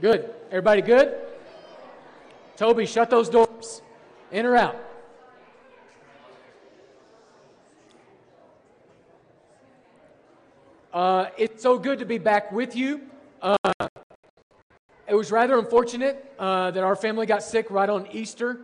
Good. 0.00 0.32
Everybody 0.48 0.80
good? 0.80 1.14
Toby, 2.56 2.86
shut 2.86 3.10
those 3.10 3.28
doors. 3.28 3.82
In 4.32 4.46
or 4.46 4.56
out? 4.56 4.76
Uh, 10.90 11.26
it's 11.36 11.62
so 11.62 11.78
good 11.78 11.98
to 11.98 12.06
be 12.06 12.16
back 12.16 12.50
with 12.50 12.74
you. 12.74 13.02
Uh, 13.42 13.56
it 15.06 15.14
was 15.14 15.30
rather 15.30 15.58
unfortunate 15.58 16.34
uh, 16.38 16.70
that 16.70 16.82
our 16.82 16.96
family 16.96 17.26
got 17.26 17.42
sick 17.42 17.70
right 17.70 17.90
on 17.90 18.06
Easter, 18.10 18.60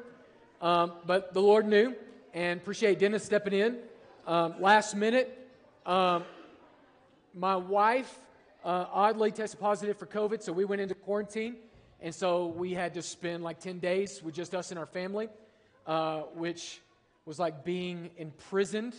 um, 0.62 0.92
but 1.04 1.34
the 1.34 1.42
Lord 1.42 1.66
knew, 1.66 1.94
and 2.32 2.58
appreciate 2.58 2.98
Dennis 2.98 3.22
stepping 3.22 3.52
in 3.52 3.76
um, 4.26 4.54
last 4.58 4.96
minute. 4.96 5.46
Um, 5.84 6.24
my 7.34 7.56
wife 7.56 8.20
uh, 8.66 8.88
oddly 8.92 9.30
tested 9.30 9.60
positive 9.60 9.96
for 9.96 10.06
COVID, 10.06 10.42
so 10.42 10.52
we 10.52 10.64
went 10.64 10.80
into 10.82 10.96
quarantine. 10.96 11.54
And 12.00 12.12
so 12.12 12.46
we 12.46 12.74
had 12.74 12.94
to 12.94 13.02
spend 13.02 13.44
like 13.44 13.60
10 13.60 13.78
days 13.78 14.22
with 14.22 14.34
just 14.34 14.56
us 14.56 14.70
and 14.70 14.78
our 14.78 14.86
family, 14.86 15.28
uh, 15.86 16.22
which 16.34 16.80
was 17.24 17.38
like 17.38 17.64
being 17.64 18.10
imprisoned 18.18 18.94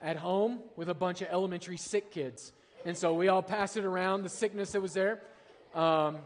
at 0.00 0.16
home 0.16 0.60
with 0.76 0.88
a 0.88 0.94
bunch 0.94 1.20
of 1.20 1.28
elementary 1.30 1.76
sick 1.76 2.10
kids. 2.10 2.52
And 2.86 2.96
so 2.96 3.12
we 3.12 3.28
all 3.28 3.42
passed 3.42 3.76
it 3.76 3.84
around, 3.84 4.22
the 4.22 4.30
sickness 4.30 4.72
that 4.72 4.80
was 4.80 4.94
there. 4.94 5.20
Um, 5.74 6.16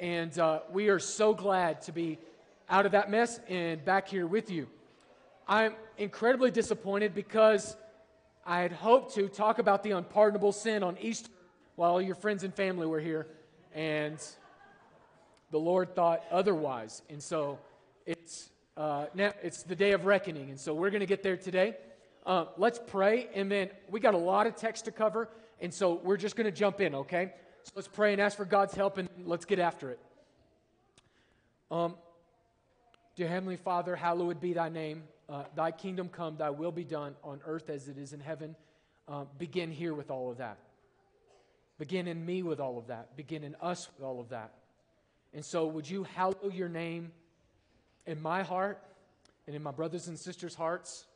and 0.00 0.36
uh, 0.38 0.60
we 0.72 0.88
are 0.88 0.98
so 0.98 1.34
glad 1.34 1.82
to 1.82 1.92
be 1.92 2.18
out 2.70 2.86
of 2.86 2.92
that 2.92 3.10
mess 3.10 3.38
and 3.48 3.84
back 3.84 4.08
here 4.08 4.26
with 4.26 4.50
you. 4.50 4.66
I'm 5.46 5.74
incredibly 5.98 6.50
disappointed 6.50 7.14
because 7.14 7.76
I 8.46 8.60
had 8.60 8.72
hoped 8.72 9.14
to 9.16 9.28
talk 9.28 9.58
about 9.58 9.82
the 9.82 9.90
unpardonable 9.90 10.52
sin 10.52 10.82
on 10.82 10.96
Easter 11.00 11.30
while 11.80 11.98
your 11.98 12.14
friends 12.14 12.44
and 12.44 12.54
family 12.54 12.86
were 12.86 13.00
here, 13.00 13.26
and 13.74 14.22
the 15.50 15.56
Lord 15.56 15.94
thought 15.94 16.22
otherwise. 16.30 17.00
And 17.08 17.22
so 17.22 17.58
it's 18.04 18.50
uh, 18.76 19.06
now 19.14 19.32
it's 19.42 19.62
the 19.62 19.74
day 19.74 19.92
of 19.92 20.04
reckoning, 20.04 20.50
and 20.50 20.60
so 20.60 20.74
we're 20.74 20.90
going 20.90 21.00
to 21.00 21.06
get 21.06 21.22
there 21.22 21.38
today. 21.38 21.74
Uh, 22.26 22.44
let's 22.58 22.78
pray, 22.86 23.30
and 23.34 23.50
then 23.50 23.70
we 23.90 23.98
got 23.98 24.12
a 24.12 24.18
lot 24.18 24.46
of 24.46 24.56
text 24.56 24.84
to 24.84 24.90
cover, 24.90 25.30
and 25.58 25.72
so 25.72 25.94
we're 26.04 26.18
just 26.18 26.36
going 26.36 26.44
to 26.44 26.52
jump 26.52 26.82
in, 26.82 26.94
okay? 26.94 27.32
So 27.62 27.72
let's 27.74 27.88
pray 27.88 28.12
and 28.12 28.20
ask 28.20 28.36
for 28.36 28.44
God's 28.44 28.74
help, 28.74 28.98
and 28.98 29.08
let's 29.24 29.46
get 29.46 29.58
after 29.58 29.88
it. 29.88 30.00
Um, 31.70 31.94
dear 33.16 33.28
Heavenly 33.28 33.56
Father, 33.56 33.96
hallowed 33.96 34.38
be 34.38 34.52
Thy 34.52 34.68
name. 34.68 35.04
Uh, 35.30 35.44
thy 35.56 35.70
kingdom 35.70 36.10
come, 36.10 36.36
Thy 36.36 36.50
will 36.50 36.72
be 36.72 36.84
done 36.84 37.14
on 37.24 37.40
earth 37.46 37.70
as 37.70 37.88
it 37.88 37.96
is 37.96 38.12
in 38.12 38.20
heaven. 38.20 38.54
Uh, 39.08 39.24
begin 39.38 39.70
here 39.70 39.94
with 39.94 40.10
all 40.10 40.30
of 40.30 40.36
that. 40.36 40.58
Begin 41.80 42.08
in 42.08 42.26
me 42.26 42.42
with 42.42 42.60
all 42.60 42.76
of 42.76 42.88
that. 42.88 43.16
Begin 43.16 43.42
in 43.42 43.56
us 43.62 43.88
with 43.96 44.04
all 44.04 44.20
of 44.20 44.28
that. 44.28 44.52
And 45.32 45.42
so, 45.42 45.66
would 45.66 45.88
you 45.88 46.04
hallow 46.04 46.50
your 46.52 46.68
name 46.68 47.10
in 48.04 48.20
my 48.20 48.42
heart 48.42 48.82
and 49.46 49.56
in 49.56 49.62
my 49.62 49.70
brothers 49.70 50.06
and 50.06 50.18
sisters' 50.18 50.54
hearts 50.54 51.06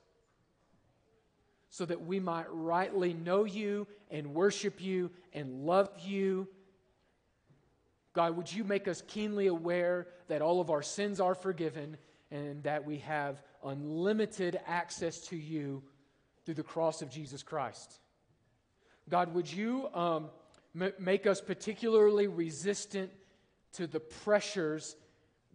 so 1.69 1.85
that 1.85 2.07
we 2.07 2.19
might 2.19 2.47
rightly 2.49 3.13
know 3.13 3.45
you 3.45 3.87
and 4.11 4.33
worship 4.33 4.81
you 4.81 5.11
and 5.35 5.67
love 5.67 5.91
you? 6.03 6.49
God, 8.15 8.35
would 8.35 8.51
you 8.51 8.65
make 8.65 8.89
us 8.89 9.03
keenly 9.07 9.49
aware 9.49 10.07
that 10.29 10.41
all 10.41 10.63
of 10.63 10.71
our 10.71 10.83
sins 10.83 11.21
are 11.21 11.35
forgiven 11.35 11.99
and 12.31 12.63
that 12.63 12.87
we 12.87 13.01
have 13.01 13.43
unlimited 13.63 14.59
access 14.67 15.19
to 15.27 15.37
you 15.37 15.83
through 16.47 16.55
the 16.55 16.63
cross 16.63 17.03
of 17.03 17.11
Jesus 17.11 17.43
Christ? 17.43 17.99
God, 19.11 19.35
would 19.35 19.53
you. 19.53 19.89
Um, 19.93 20.31
make 20.75 21.27
us 21.27 21.41
particularly 21.41 22.27
resistant 22.27 23.11
to 23.75 23.87
the 23.87 24.01
pressures 24.01 24.97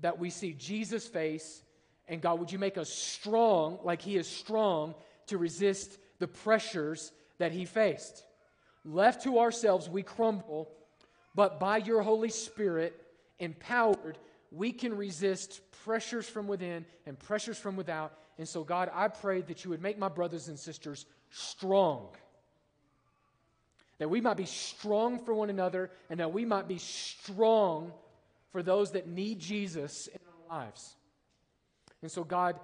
that 0.01 0.17
we 0.17 0.29
see 0.29 0.53
Jesus 0.53 1.07
face. 1.07 1.61
And 2.07 2.21
God, 2.21 2.39
would 2.39 2.51
you 2.51 2.59
make 2.59 2.77
us 2.77 2.89
strong, 2.89 3.79
like 3.83 4.01
He 4.01 4.15
is 4.15 4.27
strong, 4.27 4.95
to 5.27 5.37
resist 5.37 5.97
the 6.19 6.27
pressures 6.27 7.11
that 7.37 7.51
He 7.51 7.65
faced? 7.65 8.23
Left 8.85 9.23
to 9.23 9.39
ourselves, 9.39 9.89
we 9.89 10.03
crumble, 10.03 10.69
but 11.35 11.59
by 11.59 11.77
your 11.77 12.01
Holy 12.01 12.29
Spirit, 12.29 12.99
empowered, 13.39 14.17
we 14.51 14.71
can 14.71 14.95
resist 14.95 15.61
pressures 15.83 16.27
from 16.27 16.47
within 16.47 16.85
and 17.05 17.19
pressures 17.19 17.57
from 17.57 17.75
without. 17.75 18.13
And 18.37 18.47
so, 18.47 18.63
God, 18.63 18.89
I 18.93 19.09
pray 19.09 19.41
that 19.41 19.63
you 19.63 19.69
would 19.69 19.81
make 19.81 19.99
my 19.99 20.09
brothers 20.09 20.47
and 20.47 20.57
sisters 20.57 21.05
strong 21.29 22.09
that 23.99 24.09
we 24.09 24.21
might 24.21 24.37
be 24.37 24.45
strong 24.45 25.19
for 25.19 25.33
one 25.33 25.49
another 25.49 25.91
and 26.09 26.19
that 26.19 26.33
we 26.33 26.45
might 26.45 26.67
be 26.67 26.77
strong 26.77 27.91
for 28.51 28.63
those 28.63 28.91
that 28.91 29.07
need 29.07 29.39
Jesus 29.39 30.07
in 30.07 30.19
our 30.27 30.57
lives. 30.57 30.95
And 32.01 32.09
so, 32.09 32.23
God, 32.23 32.59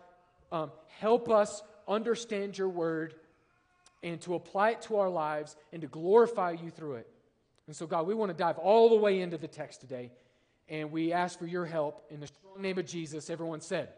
um, 0.51 0.71
help 0.99 1.29
us 1.29 1.61
understand 1.87 2.57
your 2.57 2.69
word 2.69 3.13
and 4.01 4.19
to 4.21 4.35
apply 4.35 4.71
it 4.71 4.81
to 4.83 4.97
our 4.97 5.09
lives 5.09 5.55
and 5.73 5.81
to 5.81 5.87
glorify 5.87 6.51
you 6.51 6.71
through 6.71 6.95
it. 6.95 7.09
And 7.67 7.75
so, 7.75 7.85
God, 7.85 8.07
we 8.07 8.15
want 8.15 8.31
to 8.31 8.37
dive 8.37 8.57
all 8.57 8.89
the 8.89 8.95
way 8.95 9.19
into 9.21 9.37
the 9.37 9.47
text 9.47 9.81
today, 9.81 10.11
and 10.69 10.91
we 10.91 11.11
ask 11.11 11.37
for 11.37 11.47
your 11.47 11.65
help 11.65 12.05
in 12.09 12.19
the 12.19 12.27
strong 12.27 12.61
name 12.61 12.77
of 12.77 12.85
Jesus. 12.85 13.29
Everyone 13.29 13.59
said, 13.59 13.89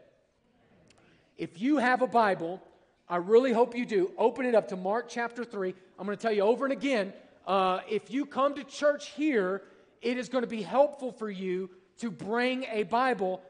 If 1.36 1.60
you 1.60 1.76
have 1.76 2.02
a 2.02 2.06
Bible, 2.06 2.62
I 3.08 3.16
really 3.16 3.52
hope 3.52 3.76
you 3.76 3.86
do. 3.86 4.10
Open 4.18 4.44
it 4.44 4.54
up 4.54 4.68
to 4.68 4.76
Mark 4.76 5.06
chapter 5.08 5.44
3. 5.44 5.74
I'm 5.98 6.06
going 6.06 6.16
to 6.16 6.22
tell 6.22 6.32
you 6.32 6.42
over 6.42 6.64
and 6.64 6.72
again 6.72 7.12
uh, 7.48 7.80
if 7.88 8.10
you 8.10 8.26
come 8.26 8.54
to 8.54 8.62
church 8.62 9.08
here, 9.08 9.62
it 10.02 10.18
is 10.18 10.28
going 10.28 10.44
to 10.44 10.48
be 10.48 10.60
helpful 10.60 11.10
for 11.10 11.30
you 11.30 11.70
to 11.96 12.10
bring 12.10 12.64
a 12.64 12.82
Bible, 12.82 13.40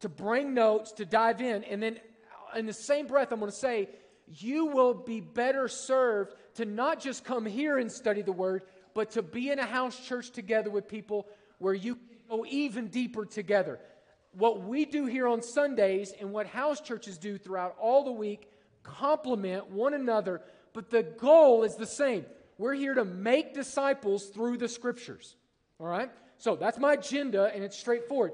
to 0.00 0.08
bring 0.08 0.54
notes, 0.54 0.92
to 0.92 1.04
dive 1.04 1.42
in. 1.42 1.62
And 1.64 1.82
then, 1.82 2.00
in 2.56 2.64
the 2.64 2.72
same 2.72 3.06
breath, 3.06 3.32
I'm 3.32 3.40
going 3.40 3.52
to 3.52 3.56
say, 3.56 3.90
you 4.26 4.66
will 4.66 4.94
be 4.94 5.20
better 5.20 5.68
served 5.68 6.34
to 6.54 6.64
not 6.64 7.00
just 7.00 7.22
come 7.22 7.44
here 7.44 7.76
and 7.76 7.92
study 7.92 8.22
the 8.22 8.32
Word, 8.32 8.62
but 8.94 9.10
to 9.10 9.22
be 9.22 9.50
in 9.50 9.58
a 9.58 9.66
house 9.66 9.98
church 10.00 10.30
together 10.30 10.70
with 10.70 10.88
people 10.88 11.26
where 11.58 11.74
you 11.74 11.98
go 12.30 12.46
even 12.48 12.88
deeper 12.88 13.26
together. 13.26 13.78
What 14.32 14.62
we 14.62 14.86
do 14.86 15.04
here 15.04 15.28
on 15.28 15.42
Sundays 15.42 16.14
and 16.18 16.32
what 16.32 16.46
house 16.46 16.80
churches 16.80 17.18
do 17.18 17.36
throughout 17.36 17.76
all 17.78 18.04
the 18.04 18.12
week 18.12 18.48
complement 18.82 19.70
one 19.70 19.92
another, 19.92 20.40
but 20.72 20.88
the 20.88 21.02
goal 21.02 21.62
is 21.62 21.76
the 21.76 21.86
same 21.86 22.24
we're 22.58 22.74
here 22.74 22.94
to 22.94 23.04
make 23.04 23.54
disciples 23.54 24.26
through 24.26 24.58
the 24.58 24.68
scriptures. 24.68 25.36
All 25.78 25.86
right? 25.86 26.10
So 26.38 26.56
that's 26.56 26.78
my 26.78 26.94
agenda, 26.94 27.50
and 27.54 27.64
it's 27.64 27.78
straightforward. 27.78 28.32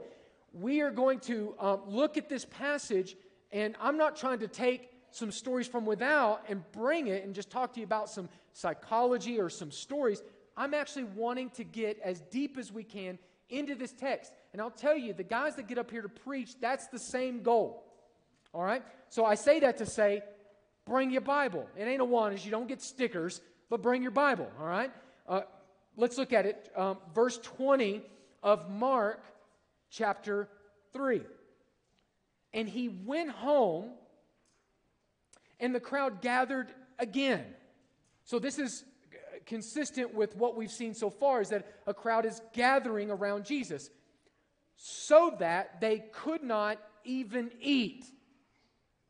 We 0.52 0.80
are 0.80 0.90
going 0.90 1.20
to 1.20 1.54
um, 1.58 1.80
look 1.86 2.16
at 2.16 2.28
this 2.28 2.44
passage, 2.44 3.16
and 3.52 3.76
I'm 3.80 3.96
not 3.96 4.16
trying 4.16 4.40
to 4.40 4.48
take 4.48 4.90
some 5.10 5.32
stories 5.32 5.66
from 5.66 5.86
without 5.86 6.44
and 6.48 6.62
bring 6.72 7.08
it 7.08 7.24
and 7.24 7.34
just 7.34 7.50
talk 7.50 7.72
to 7.74 7.80
you 7.80 7.84
about 7.84 8.08
some 8.10 8.28
psychology 8.52 9.40
or 9.40 9.48
some 9.48 9.70
stories. 9.70 10.22
I'm 10.56 10.74
actually 10.74 11.04
wanting 11.04 11.50
to 11.50 11.64
get 11.64 11.98
as 12.02 12.20
deep 12.20 12.58
as 12.58 12.72
we 12.72 12.84
can 12.84 13.18
into 13.48 13.74
this 13.74 13.92
text. 13.92 14.32
And 14.52 14.60
I'll 14.60 14.70
tell 14.70 14.96
you, 14.96 15.12
the 15.12 15.24
guys 15.24 15.56
that 15.56 15.66
get 15.66 15.78
up 15.78 15.90
here 15.90 16.02
to 16.02 16.08
preach, 16.08 16.60
that's 16.60 16.86
the 16.88 16.98
same 16.98 17.42
goal. 17.42 17.84
All 18.52 18.62
right? 18.62 18.82
So 19.08 19.24
I 19.24 19.34
say 19.34 19.60
that 19.60 19.78
to 19.78 19.86
say, 19.86 20.22
bring 20.86 21.10
your 21.10 21.20
Bible. 21.20 21.68
It 21.76 21.84
ain't 21.84 22.00
a 22.00 22.04
one, 22.04 22.32
is 22.32 22.44
you 22.44 22.50
don't 22.50 22.68
get 22.68 22.82
stickers 22.82 23.40
but 23.70 23.80
bring 23.80 24.02
your 24.02 24.10
Bible, 24.10 24.50
all 24.60 24.66
right? 24.66 24.90
Uh, 25.26 25.42
let's 25.96 26.18
look 26.18 26.32
at 26.32 26.44
it. 26.44 26.70
Um, 26.76 26.98
verse 27.14 27.38
20 27.38 28.02
of 28.42 28.68
Mark 28.68 29.22
chapter 29.90 30.48
3. 30.92 31.22
And 32.52 32.68
he 32.68 32.88
went 32.88 33.30
home, 33.30 33.90
and 35.60 35.74
the 35.74 35.80
crowd 35.80 36.20
gathered 36.20 36.68
again. 36.98 37.44
So 38.24 38.38
this 38.38 38.58
is 38.58 38.84
consistent 39.46 40.14
with 40.14 40.36
what 40.36 40.56
we've 40.56 40.70
seen 40.70 40.94
so 40.94 41.10
far 41.10 41.40
is 41.40 41.48
that 41.50 41.66
a 41.86 41.94
crowd 41.94 42.26
is 42.26 42.40
gathering 42.52 43.10
around 43.10 43.44
Jesus 43.44 43.88
so 44.76 45.34
that 45.38 45.80
they 45.80 46.04
could 46.12 46.42
not 46.42 46.78
even 47.04 47.50
eat. 47.60 48.04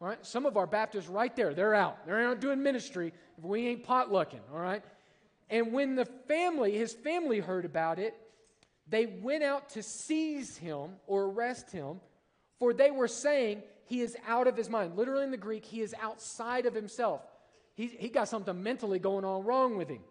All 0.00 0.08
right, 0.08 0.24
some 0.24 0.46
of 0.46 0.56
our 0.56 0.66
Baptists 0.66 1.08
right 1.08 1.34
there, 1.36 1.52
they're 1.52 1.74
out. 1.74 2.06
They're 2.06 2.26
out 2.26 2.40
doing 2.40 2.62
ministry 2.62 3.12
if 3.36 3.44
we 3.44 3.66
ain't 3.66 3.84
potlucking, 3.84 4.40
all 4.52 4.60
right? 4.60 4.82
And 5.50 5.72
when 5.72 5.94
the 5.94 6.06
family, 6.06 6.72
his 6.72 6.94
family 6.94 7.40
heard 7.40 7.66
about 7.66 7.98
it, 7.98 8.14
they 8.88 9.06
went 9.06 9.44
out 9.44 9.70
to 9.70 9.82
seize 9.82 10.56
him 10.56 10.92
or 11.06 11.24
arrest 11.24 11.70
him, 11.70 12.00
for 12.58 12.72
they 12.72 12.90
were 12.90 13.08
saying 13.08 13.62
he 13.84 14.00
is 14.00 14.16
out 14.26 14.46
of 14.46 14.56
his 14.56 14.70
mind. 14.70 14.96
Literally 14.96 15.24
in 15.24 15.30
the 15.30 15.36
Greek, 15.36 15.64
he 15.66 15.82
is 15.82 15.94
outside 16.00 16.64
of 16.64 16.74
himself. 16.74 17.20
He, 17.74 17.86
he 17.86 18.08
got 18.08 18.28
something 18.28 18.62
mentally 18.62 18.98
going 18.98 19.24
on 19.24 19.44
wrong 19.44 19.76
with 19.76 19.88
him. 19.88 20.02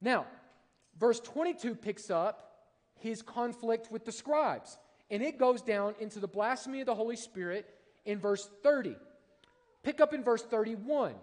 Now, 0.00 0.26
verse 0.98 1.20
22 1.20 1.76
picks 1.76 2.10
up 2.10 2.66
his 2.98 3.22
conflict 3.22 3.90
with 3.92 4.04
the 4.04 4.12
scribes, 4.12 4.76
and 5.10 5.22
it 5.22 5.38
goes 5.38 5.62
down 5.62 5.94
into 6.00 6.18
the 6.18 6.28
blasphemy 6.28 6.80
of 6.80 6.86
the 6.86 6.94
Holy 6.94 7.16
Spirit 7.16 7.66
in 8.04 8.18
verse 8.18 8.48
30. 8.62 8.96
Pick 9.82 10.00
up 10.00 10.12
in 10.12 10.22
verse 10.22 10.42
31. 10.42 11.14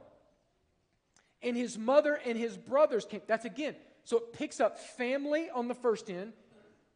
And 1.41 1.56
his 1.56 1.77
mother 1.77 2.19
and 2.25 2.38
his 2.38 2.57
brothers 2.57 3.06
came. 3.06 3.21
That's 3.27 3.45
again. 3.45 3.75
So 4.03 4.18
it 4.18 4.33
picks 4.33 4.59
up 4.59 4.79
family 4.79 5.50
on 5.53 5.68
the 5.68 5.75
first 5.75 6.09
end, 6.09 6.33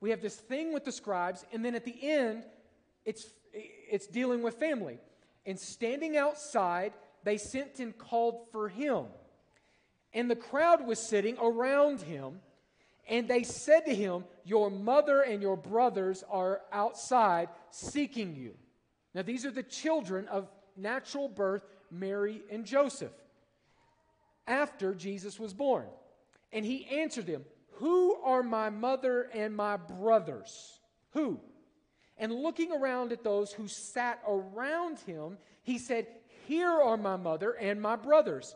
we 0.01 0.09
have 0.09 0.21
this 0.21 0.35
thing 0.35 0.73
with 0.73 0.83
the 0.83 0.91
scribes, 0.91 1.45
and 1.53 1.63
then 1.63 1.75
at 1.75 1.85
the 1.85 1.95
end, 2.01 2.43
it's, 3.05 3.27
it's 3.53 4.07
dealing 4.07 4.41
with 4.41 4.55
family. 4.55 4.97
And 5.45 5.59
standing 5.59 6.17
outside, 6.17 6.93
they 7.23 7.37
sent 7.37 7.79
and 7.79 7.95
called 7.95 8.47
for 8.51 8.67
him. 8.67 9.05
And 10.13 10.29
the 10.29 10.35
crowd 10.35 10.85
was 10.85 10.99
sitting 10.99 11.37
around 11.39 12.01
him, 12.01 12.39
and 13.07 13.27
they 13.27 13.43
said 13.43 13.85
to 13.85 13.95
him, 13.95 14.25
Your 14.43 14.71
mother 14.71 15.21
and 15.21 15.41
your 15.41 15.55
brothers 15.55 16.23
are 16.29 16.61
outside 16.71 17.49
seeking 17.69 18.35
you. 18.35 18.55
Now, 19.13 19.21
these 19.21 19.45
are 19.45 19.51
the 19.51 19.63
children 19.63 20.27
of 20.27 20.49
natural 20.77 21.27
birth, 21.27 21.63
Mary 21.89 22.41
and 22.49 22.65
Joseph, 22.65 23.11
after 24.47 24.93
Jesus 24.93 25.39
was 25.39 25.53
born. 25.53 25.85
And 26.53 26.65
he 26.65 26.87
answered 26.87 27.27
them, 27.27 27.43
Who 27.73 28.15
are 28.23 28.43
my 28.43 28.69
mother 28.69 29.29
and 29.33 29.55
my 29.55 29.77
brothers? 29.77 30.79
Who? 31.11 31.39
And 32.17 32.33
looking 32.33 32.71
around 32.71 33.11
at 33.11 33.23
those 33.23 33.51
who 33.51 33.67
sat 33.67 34.21
around 34.27 34.99
him, 34.99 35.37
he 35.63 35.77
said, 35.77 36.07
Here 36.47 36.69
are 36.69 36.97
my 36.97 37.17
mother 37.17 37.51
and 37.51 37.81
my 37.81 37.95
brothers. 37.95 38.55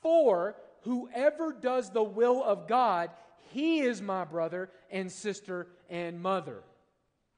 For 0.00 0.56
whoever 0.82 1.52
does 1.52 1.90
the 1.90 2.02
will 2.02 2.42
of 2.42 2.68
God, 2.68 3.10
he 3.50 3.80
is 3.80 4.02
my 4.02 4.24
brother 4.24 4.70
and 4.90 5.10
sister 5.10 5.68
and 5.88 6.20
mother. 6.20 6.62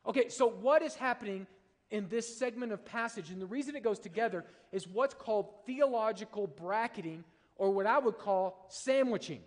Okay, 0.06 0.28
so 0.28 0.48
what 0.48 0.82
is 0.82 0.94
happening 0.94 1.46
in 1.90 2.08
this 2.08 2.38
segment 2.38 2.72
of 2.72 2.84
passage? 2.84 3.30
And 3.30 3.40
the 3.40 3.46
reason 3.46 3.76
it 3.76 3.82
goes 3.82 3.98
together 3.98 4.44
is 4.72 4.86
what's 4.86 5.14
called 5.14 5.48
theological 5.66 6.46
bracketing, 6.46 7.24
or 7.56 7.70
what 7.70 7.86
I 7.86 7.98
would 7.98 8.18
call 8.18 8.66
sandwiching. 8.68 9.40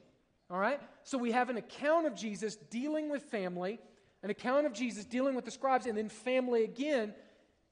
All 0.51 0.59
right? 0.59 0.79
So 1.03 1.17
we 1.17 1.31
have 1.31 1.49
an 1.49 1.57
account 1.57 2.05
of 2.05 2.15
Jesus 2.15 2.55
dealing 2.55 3.09
with 3.09 3.23
family, 3.23 3.79
an 4.21 4.29
account 4.29 4.65
of 4.65 4.73
Jesus 4.73 5.03
dealing 5.03 5.35
with 5.35 5.45
the 5.45 5.51
scribes, 5.51 5.85
and 5.87 5.97
then 5.97 6.09
family 6.09 6.63
again. 6.63 7.13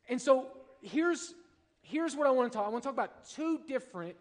And 0.10 0.20
so 0.20 0.48
here's, 0.82 1.34
here's 1.82 2.16
what 2.16 2.28
I 2.28 2.32
want 2.32 2.52
to 2.52 2.58
talk. 2.58 2.66
I 2.66 2.70
want 2.70 2.84
to 2.84 2.88
talk 2.88 2.96
about 2.96 3.30
two 3.30 3.60
different 3.68 4.16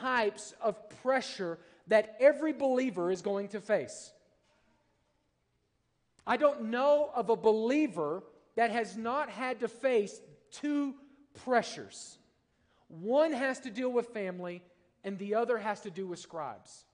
types 0.00 0.54
of 0.60 0.88
pressure 1.02 1.58
that 1.88 2.16
every 2.20 2.52
believer 2.52 3.10
is 3.10 3.22
going 3.22 3.48
to 3.48 3.60
face. 3.60 4.12
I 6.26 6.36
don't 6.36 6.70
know 6.70 7.10
of 7.14 7.30
a 7.30 7.36
believer 7.36 8.22
that 8.56 8.70
has 8.70 8.96
not 8.96 9.28
had 9.30 9.60
to 9.60 9.68
face 9.68 10.20
two 10.50 10.94
pressures. 11.44 12.18
One 12.88 13.32
has 13.32 13.60
to 13.60 13.70
deal 13.70 13.90
with 13.90 14.08
family, 14.08 14.62
and 15.04 15.18
the 15.18 15.34
other 15.34 15.58
has 15.58 15.80
to 15.82 15.90
do 15.90 16.06
with 16.06 16.18
scribes. 16.18 16.84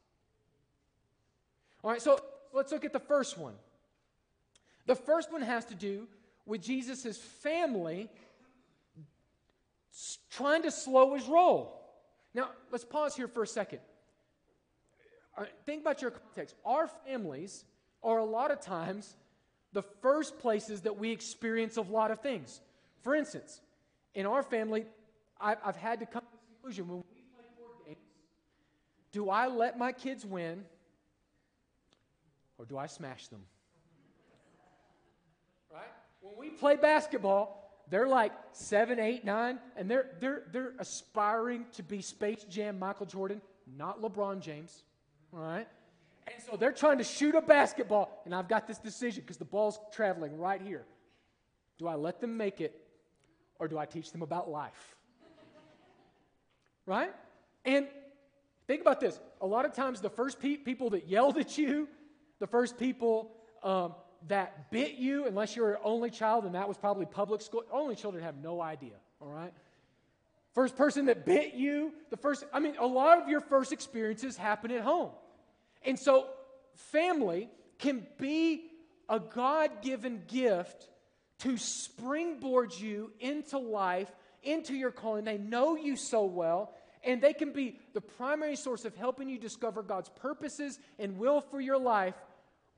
All 1.82 1.90
right, 1.90 2.00
so 2.00 2.20
let's 2.52 2.72
look 2.72 2.84
at 2.84 2.92
the 2.92 3.00
first 3.00 3.36
one. 3.36 3.54
The 4.86 4.94
first 4.94 5.32
one 5.32 5.42
has 5.42 5.64
to 5.66 5.74
do 5.74 6.06
with 6.46 6.62
Jesus' 6.62 7.18
family 7.18 8.08
trying 10.30 10.62
to 10.62 10.70
slow 10.70 11.14
his 11.14 11.26
roll. 11.26 11.74
Now, 12.34 12.50
let's 12.70 12.84
pause 12.84 13.16
here 13.16 13.28
for 13.28 13.42
a 13.42 13.46
second. 13.46 13.80
Think 15.66 15.82
about 15.82 16.02
your 16.02 16.12
context. 16.12 16.54
Our 16.64 16.88
families 17.06 17.64
are 18.02 18.18
a 18.18 18.24
lot 18.24 18.50
of 18.50 18.60
times 18.60 19.16
the 19.72 19.82
first 19.82 20.38
places 20.38 20.82
that 20.82 20.98
we 20.98 21.10
experience 21.10 21.76
a 21.76 21.82
lot 21.82 22.10
of 22.10 22.20
things. 22.20 22.60
For 23.02 23.14
instance, 23.14 23.60
in 24.14 24.26
our 24.26 24.42
family, 24.42 24.86
I've, 25.40 25.58
I've 25.64 25.76
had 25.76 26.00
to 26.00 26.06
come 26.06 26.22
to 26.22 26.28
the 26.32 26.54
conclusion 26.54 26.88
when 26.88 26.98
we 26.98 27.02
play 27.36 27.44
board 27.56 27.86
games, 27.86 27.98
do 29.12 29.30
I 29.30 29.46
let 29.46 29.78
my 29.78 29.92
kids 29.92 30.24
win 30.24 30.64
or 32.58 32.64
do 32.64 32.76
I 32.76 32.86
smash 32.86 33.28
them? 33.28 33.40
Right? 35.72 35.82
When 36.20 36.34
we 36.38 36.50
play 36.50 36.76
basketball, 36.76 37.58
they're 37.90 38.08
like 38.08 38.32
seven, 38.52 38.98
eight, 38.98 39.24
nine, 39.24 39.58
and 39.76 39.90
they're, 39.90 40.10
they're, 40.20 40.42
they're 40.52 40.72
aspiring 40.78 41.66
to 41.72 41.82
be 41.82 42.02
Space 42.02 42.44
Jam 42.44 42.78
Michael 42.78 43.06
Jordan, 43.06 43.40
not 43.76 44.02
LeBron 44.02 44.40
James. 44.40 44.82
All 45.32 45.40
right? 45.40 45.68
And 46.34 46.42
so 46.42 46.56
they're 46.56 46.72
trying 46.72 46.98
to 46.98 47.04
shoot 47.04 47.34
a 47.34 47.40
basketball, 47.40 48.22
and 48.24 48.34
I've 48.34 48.48
got 48.48 48.66
this 48.66 48.78
decision 48.78 49.22
because 49.22 49.36
the 49.36 49.44
ball's 49.44 49.78
traveling 49.92 50.38
right 50.38 50.60
here. 50.60 50.84
Do 51.78 51.86
I 51.86 51.94
let 51.94 52.20
them 52.20 52.36
make 52.36 52.60
it, 52.60 52.78
or 53.58 53.68
do 53.68 53.78
I 53.78 53.86
teach 53.86 54.12
them 54.12 54.22
about 54.22 54.50
life? 54.50 54.96
right? 56.86 57.12
And 57.64 57.86
think 58.66 58.80
about 58.80 59.00
this. 59.00 59.18
A 59.40 59.46
lot 59.46 59.64
of 59.64 59.72
times, 59.72 60.00
the 60.00 60.10
first 60.10 60.40
pe- 60.40 60.56
people 60.56 60.90
that 60.90 61.08
yelled 61.08 61.38
at 61.38 61.56
you, 61.56 61.88
the 62.40 62.46
first 62.46 62.78
people 62.78 63.30
um, 63.62 63.94
that 64.26 64.70
bit 64.70 64.94
you, 64.94 65.26
unless 65.26 65.54
you're 65.54 65.74
an 65.74 65.80
only 65.84 66.10
child, 66.10 66.44
and 66.44 66.54
that 66.54 66.68
was 66.68 66.76
probably 66.76 67.06
public 67.06 67.40
school. 67.40 67.62
Only 67.72 67.94
children 67.94 68.22
have 68.24 68.36
no 68.36 68.60
idea, 68.60 68.94
all 69.20 69.28
right? 69.28 69.52
First 70.54 70.76
person 70.76 71.06
that 71.06 71.24
bit 71.24 71.54
you, 71.54 71.92
the 72.10 72.16
first, 72.16 72.44
I 72.52 72.58
mean, 72.58 72.74
a 72.80 72.86
lot 72.86 73.22
of 73.22 73.28
your 73.28 73.40
first 73.40 73.72
experiences 73.72 74.36
happen 74.36 74.72
at 74.72 74.80
home. 74.80 75.10
And 75.84 75.98
so, 75.98 76.28
family 76.74 77.48
can 77.78 78.06
be 78.18 78.64
a 79.08 79.20
God 79.20 79.82
given 79.82 80.22
gift 80.26 80.88
to 81.40 81.56
springboard 81.56 82.74
you 82.74 83.12
into 83.20 83.58
life, 83.58 84.10
into 84.42 84.74
your 84.74 84.90
calling. 84.90 85.24
They 85.24 85.38
know 85.38 85.76
you 85.76 85.96
so 85.96 86.24
well, 86.24 86.74
and 87.04 87.22
they 87.22 87.32
can 87.32 87.52
be 87.52 87.78
the 87.94 88.00
primary 88.00 88.56
source 88.56 88.84
of 88.84 88.96
helping 88.96 89.28
you 89.28 89.38
discover 89.38 89.82
God's 89.82 90.08
purposes 90.08 90.78
and 90.98 91.16
will 91.18 91.40
for 91.40 91.60
your 91.60 91.78
life 91.78 92.14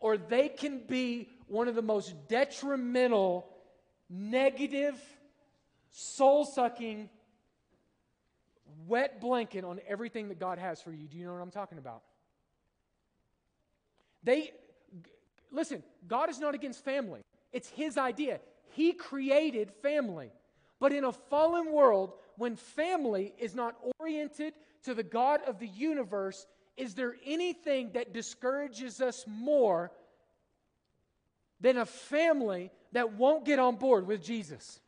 or 0.00 0.16
they 0.16 0.48
can 0.48 0.80
be 0.88 1.28
one 1.46 1.68
of 1.68 1.74
the 1.74 1.82
most 1.82 2.14
detrimental, 2.28 3.46
negative, 4.08 4.98
soul 5.90 6.44
sucking, 6.44 7.10
wet 8.88 9.20
blanket 9.20 9.64
on 9.64 9.78
everything 9.86 10.28
that 10.28 10.40
God 10.40 10.58
has 10.58 10.80
for 10.80 10.92
you. 10.92 11.06
Do 11.06 11.18
you 11.18 11.26
know 11.26 11.34
what 11.34 11.42
I'm 11.42 11.50
talking 11.50 11.78
about? 11.78 12.02
They, 14.22 14.52
listen, 15.50 15.82
God 16.06 16.30
is 16.30 16.38
not 16.38 16.54
against 16.54 16.84
family, 16.84 17.20
it's 17.52 17.68
His 17.68 17.98
idea. 17.98 18.40
He 18.72 18.92
created 18.92 19.70
family. 19.82 20.30
But 20.78 20.92
in 20.92 21.04
a 21.04 21.12
fallen 21.12 21.72
world, 21.72 22.14
when 22.36 22.56
family 22.56 23.34
is 23.38 23.54
not 23.54 23.76
oriented 23.98 24.54
to 24.84 24.94
the 24.94 25.02
God 25.02 25.40
of 25.46 25.58
the 25.58 25.66
universe, 25.66 26.46
is 26.76 26.94
there 26.94 27.16
anything 27.26 27.90
that 27.92 28.14
discourages 28.14 29.02
us 29.02 29.24
more 29.26 29.92
than 31.60 31.76
a 31.76 31.84
family 31.84 32.70
that 32.92 33.12
won't 33.12 33.44
get 33.44 33.58
on 33.58 33.76
board 33.76 34.06
with 34.06 34.24
Jesus? 34.24 34.80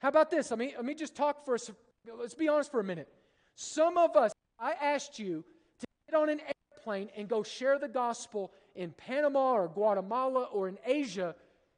How 0.00 0.08
about 0.08 0.30
this? 0.30 0.50
Let 0.50 0.58
me, 0.58 0.74
let 0.76 0.84
me 0.84 0.94
just 0.94 1.16
talk 1.16 1.44
for 1.44 1.54
us. 1.54 1.70
Let's 2.18 2.34
be 2.34 2.48
honest 2.48 2.70
for 2.70 2.80
a 2.80 2.84
minute. 2.84 3.08
Some 3.54 3.96
of 3.96 4.16
us, 4.16 4.32
I 4.60 4.72
asked 4.72 5.18
you 5.18 5.44
to 5.80 5.86
get 6.06 6.18
on 6.18 6.28
an 6.28 6.40
airplane 6.88 7.10
and 7.16 7.28
go 7.28 7.42
share 7.42 7.78
the 7.78 7.88
gospel 7.88 8.52
in 8.74 8.90
Panama 8.92 9.52
or 9.52 9.68
Guatemala 9.68 10.44
or 10.44 10.68
in 10.68 10.78
Asia. 10.84 11.34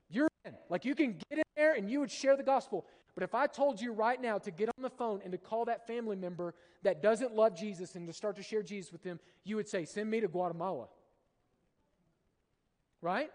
You're 0.09 0.29
in. 0.45 0.55
Like 0.69 0.85
you 0.85 0.95
can 0.95 1.19
get 1.31 1.39
in 1.39 1.45
there 1.57 1.75
and 1.75 1.91
you 1.91 2.01
would 2.01 2.11
share 2.11 2.37
the 2.37 2.43
gospel. 2.43 2.87
But 3.15 3.25
if 3.25 3.35
I 3.35 3.47
told 3.47 3.81
you 3.81 3.93
right 3.93 4.21
now 4.21 4.39
to 4.39 4.51
get 4.51 4.69
on 4.69 4.83
the 4.83 4.91
phone 4.91 5.21
and 5.23 5.33
to 5.33 5.39
call 5.39 5.65
that 5.67 5.87
family 5.87 6.17
member 6.17 6.55
that 6.83 7.03
doesn't 7.03 7.35
love 7.35 7.57
Jesus 7.57 7.95
and 7.95 8.07
to 8.07 8.13
start 8.13 8.37
to 8.37 8.43
share 8.43 8.63
Jesus 8.63 8.93
with 8.93 9.03
them, 9.03 9.19
you 9.45 9.57
would 9.57 9.69
say, 9.69 9.85
Send 9.85 10.11
me 10.11 10.21
to 10.21 10.29
Guatemala. 10.29 10.87
Right? 13.03 13.31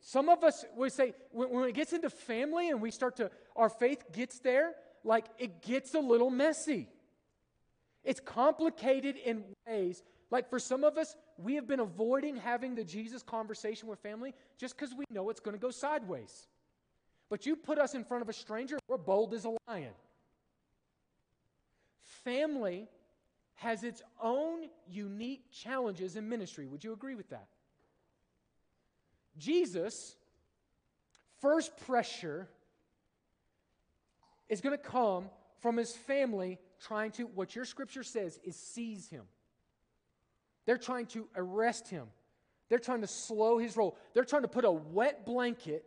Some 0.00 0.28
of 0.28 0.42
us 0.42 0.64
would 0.76 0.92
say, 0.92 1.12
when, 1.32 1.50
when 1.50 1.68
it 1.68 1.74
gets 1.74 1.92
into 1.92 2.08
family 2.08 2.70
and 2.70 2.80
we 2.80 2.90
start 2.90 3.16
to, 3.16 3.30
our 3.54 3.68
faith 3.68 4.04
gets 4.12 4.38
there, 4.38 4.72
like 5.04 5.26
it 5.38 5.62
gets 5.62 5.94
a 5.94 5.98
little 5.98 6.30
messy. 6.30 6.88
It's 8.06 8.20
complicated 8.20 9.16
in 9.16 9.44
ways. 9.66 10.02
Like 10.30 10.48
for 10.48 10.60
some 10.60 10.84
of 10.84 10.96
us, 10.96 11.16
we 11.36 11.56
have 11.56 11.66
been 11.66 11.80
avoiding 11.80 12.36
having 12.36 12.76
the 12.76 12.84
Jesus 12.84 13.22
conversation 13.22 13.88
with 13.88 13.98
family 13.98 14.32
just 14.56 14.76
because 14.76 14.94
we 14.94 15.04
know 15.10 15.28
it's 15.28 15.40
going 15.40 15.56
to 15.56 15.60
go 15.60 15.70
sideways. 15.70 16.46
But 17.28 17.44
you 17.46 17.56
put 17.56 17.78
us 17.78 17.94
in 17.94 18.04
front 18.04 18.22
of 18.22 18.28
a 18.28 18.32
stranger, 18.32 18.78
we're 18.88 18.96
bold 18.96 19.34
as 19.34 19.44
a 19.44 19.56
lion. 19.68 19.92
Family 22.24 22.86
has 23.56 23.82
its 23.82 24.02
own 24.22 24.68
unique 24.88 25.50
challenges 25.50 26.14
in 26.14 26.28
ministry. 26.28 26.66
Would 26.66 26.84
you 26.84 26.92
agree 26.92 27.16
with 27.16 27.30
that? 27.30 27.48
Jesus, 29.36 30.14
first 31.40 31.76
pressure 31.86 32.48
is 34.48 34.60
going 34.60 34.76
to 34.76 34.82
come 34.82 35.24
from 35.60 35.76
his 35.76 35.92
family 35.92 36.60
trying 36.80 37.10
to, 37.12 37.24
what 37.24 37.54
your 37.54 37.64
scripture 37.64 38.02
says, 38.02 38.38
is 38.44 38.56
seize 38.56 39.08
him. 39.08 39.24
They're 40.64 40.78
trying 40.78 41.06
to 41.06 41.28
arrest 41.36 41.88
him. 41.88 42.06
They're 42.68 42.78
trying 42.78 43.02
to 43.02 43.06
slow 43.06 43.58
his 43.58 43.76
roll. 43.76 43.96
They're 44.14 44.24
trying 44.24 44.42
to 44.42 44.48
put 44.48 44.64
a 44.64 44.70
wet 44.72 45.24
blanket 45.24 45.84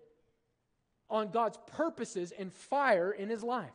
on 1.10 1.30
God's 1.32 1.58
purposes 1.68 2.32
and 2.38 2.54
fire 2.54 3.12
in 3.12 3.30
his 3.30 3.44
life. 3.44 3.70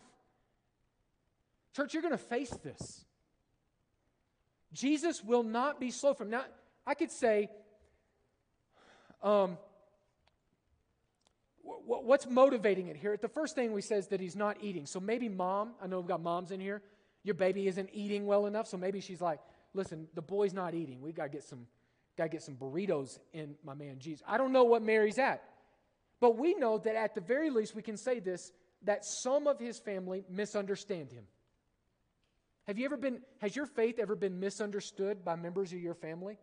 Church, 1.76 1.92
you're 1.92 2.02
going 2.02 2.12
to 2.12 2.18
face 2.18 2.50
this. 2.62 3.04
Jesus 4.73 5.23
will 5.23 5.42
not 5.42 5.78
be 5.78 5.90
slow 5.90 6.14
from 6.14 6.30
now. 6.30 6.44
I 6.87 6.94
could 6.94 7.11
say 7.11 7.49
Um, 9.25 9.56
what's 11.64 12.26
motivating 12.26 12.88
it 12.88 12.97
here? 12.97 13.16
The 13.16 13.26
first 13.26 13.54
thing 13.54 13.73
we 13.73 13.80
say 13.80 13.97
is 13.97 14.09
that 14.09 14.21
he's 14.21 14.37
not 14.37 14.59
eating. 14.61 14.85
So 14.85 15.00
maybe 15.00 15.30
mom, 15.30 15.73
I 15.83 15.87
know 15.87 15.99
we've 15.99 16.06
got 16.06 16.23
moms 16.23 16.50
in 16.50 16.61
here, 16.61 16.83
your 17.25 17.35
baby 17.35 17.66
isn't 17.66 17.88
eating 17.93 18.26
well 18.26 18.47
enough, 18.47 18.69
so 18.69 18.76
maybe 18.76 19.00
she's 19.00 19.21
like, 19.21 19.40
listen, 19.73 20.07
the 20.14 20.23
boy's 20.23 20.52
not 20.52 20.75
eating. 20.75 21.00
We 21.00 21.12
got 21.12 21.25
to 21.25 21.28
get 21.31 21.43
some 21.43 21.66
got 22.16 22.25
to 22.25 22.28
get 22.28 22.43
some 22.43 22.54
burritos 22.54 23.19
in 23.33 23.57
my 23.64 23.75
man 23.75 23.99
Jesus. 23.99 24.23
I 24.28 24.38
don't 24.38 24.52
know 24.52 24.62
what 24.62 24.83
Mary's 24.83 25.19
at. 25.19 25.43
But 26.21 26.38
we 26.38 26.54
know 26.54 26.78
that 26.78 26.95
at 26.95 27.16
the 27.16 27.21
very 27.21 27.50
least 27.50 27.75
we 27.75 27.83
can 27.83 27.97
say 27.97 28.21
this 28.21 28.52
that 28.83 29.04
some 29.04 29.47
of 29.47 29.59
his 29.59 29.78
family 29.78 30.25
misunderstand 30.28 31.11
him. 31.11 31.25
Have 32.66 32.78
you 32.78 32.85
ever 32.85 32.97
been 32.97 33.21
has 33.40 33.57
your 33.57 33.66
faith 33.66 33.99
ever 33.99 34.14
been 34.14 34.38
misunderstood 34.38 35.25
by 35.25 35.35
members 35.35 35.73
of 35.73 35.81
your 35.81 35.95
family? 35.95 36.38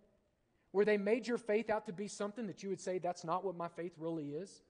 Where 0.71 0.85
they 0.85 0.97
made 0.97 1.27
your 1.27 1.38
faith 1.38 1.69
out 1.69 1.85
to 1.88 1.93
be 1.93 2.07
something 2.07 2.47
that 2.47 2.63
you 2.63 2.69
would 2.69 2.79
say 2.79 2.97
that's 2.97 3.23
not 3.23 3.43
what 3.43 3.55
my 3.55 3.67
faith 3.67 3.93
really 3.97 4.29
is? 4.29 4.61